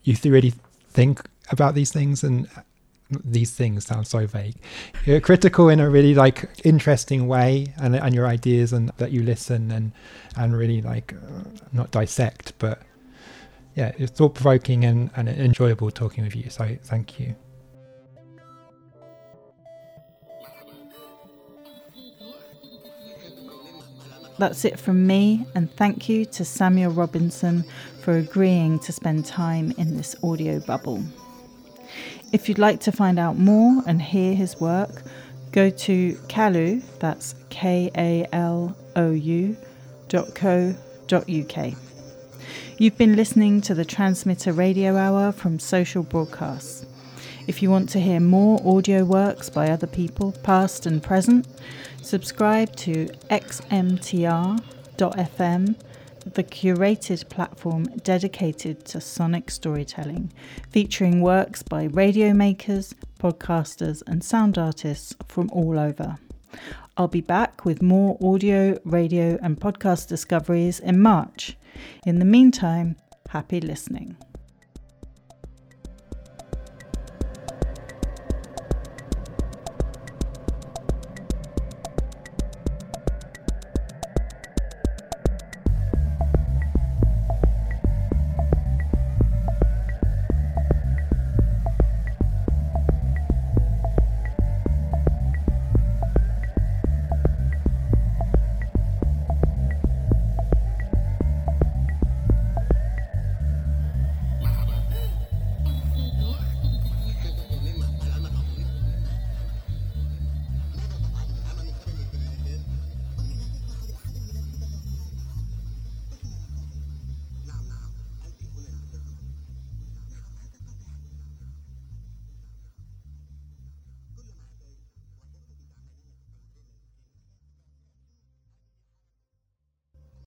you 0.04 0.16
really 0.26 0.54
think 0.90 1.22
about 1.50 1.76
these 1.76 1.92
things 1.92 2.24
and 2.24 2.48
these 3.24 3.52
things 3.52 3.86
sound 3.86 4.08
so 4.08 4.26
vague. 4.26 4.56
You're 5.06 5.20
critical 5.20 5.70
in 5.70 5.80
a 5.80 5.90
really 5.90 6.16
like 6.16 6.50
interesting 6.64 7.28
way 7.28 7.74
and 7.78 7.96
and 7.96 8.14
your 8.14 8.28
ideas 8.28 8.74
and 8.74 8.90
that 8.98 9.12
you 9.12 9.24
listen 9.24 9.72
and 9.72 9.92
and 10.36 10.58
really 10.58 10.82
like 10.82 11.14
uh, 11.14 11.44
not 11.72 11.92
dissect 11.92 12.54
but 12.60 12.82
yeah, 13.76 13.92
it's 13.98 14.12
thought 14.12 14.36
provoking 14.36 14.86
and, 14.86 15.10
and 15.16 15.28
enjoyable 15.28 15.90
talking 15.92 16.24
with 16.24 16.36
you. 16.36 16.50
So 16.50 16.78
thank 16.84 17.20
you. 17.20 17.36
That's 24.40 24.66
it 24.66 24.80
from 24.80 25.06
me, 25.06 25.46
and 25.54 25.72
thank 25.72 26.10
you 26.10 26.26
to 26.26 26.44
Samuel 26.44 26.92
Robinson 26.92 27.64
for 28.02 28.18
agreeing 28.18 28.80
to 28.80 28.92
spend 28.92 29.26
time 29.26 29.72
in 29.78 29.96
this 29.96 30.16
audio 30.24 30.60
bubble. 30.60 31.04
If 32.32 32.50
you'd 32.50 32.58
like 32.58 32.80
to 32.82 32.92
find 32.92 33.20
out 33.20 33.38
more 33.38 33.84
and 33.86 34.02
hear 34.02 34.34
his 34.34 34.60
work, 34.60 35.04
go 35.52 35.70
to 35.70 36.14
Kalou, 36.28 36.84
that's 36.98 37.36
K 37.50 37.92
A 37.96 38.28
L 38.34 38.76
O 38.96 39.12
U, 39.12 39.56
dot 40.10 40.34
co 40.34 40.76
dot 41.08 41.30
UK. 41.30 41.74
You've 42.80 42.98
been 42.98 43.16
listening 43.16 43.62
to 43.62 43.76
the 43.76 43.86
Transmitter 43.86 44.52
Radio 44.52 44.98
Hour 44.98 45.32
from 45.32 45.60
Social 45.60 46.02
Broadcasts. 46.02 46.88
If 47.46 47.62
you 47.62 47.70
want 47.70 47.88
to 47.90 48.00
hear 48.00 48.20
more 48.20 48.60
audio 48.66 49.06
works 49.06 49.48
by 49.48 49.70
other 49.70 49.86
people, 49.86 50.32
past 50.42 50.88
and 50.88 51.02
present, 51.02 51.48
subscribe 52.02 52.76
to 52.78 53.06
xmtr.fm, 53.30 54.60
the 56.26 56.44
curated 56.44 57.30
platform 57.30 57.84
dedicated 58.04 58.86
to 58.86 59.00
sonic 59.00 59.52
storytelling, 59.52 60.34
featuring 60.72 61.22
works 61.22 61.62
by 61.62 61.84
radio 61.84 62.34
makers, 62.34 62.96
podcasters, 63.20 64.02
and 64.08 64.24
sound 64.24 64.58
artists 64.58 65.16
from 65.28 65.48
all 65.54 65.78
over. 65.78 66.18
I'll 66.98 67.08
be 67.08 67.22
back 67.22 67.66
with 67.66 67.84
more 67.84 68.18
audio, 68.20 68.80
radio, 68.84 69.38
and 69.44 69.60
podcast 69.60 70.08
discoveries 70.08 70.80
in 70.80 71.00
March. 71.00 71.56
In 72.06 72.20
the 72.20 72.26
meantime, 72.26 72.96
happy 73.30 73.60
listening. 73.60 74.18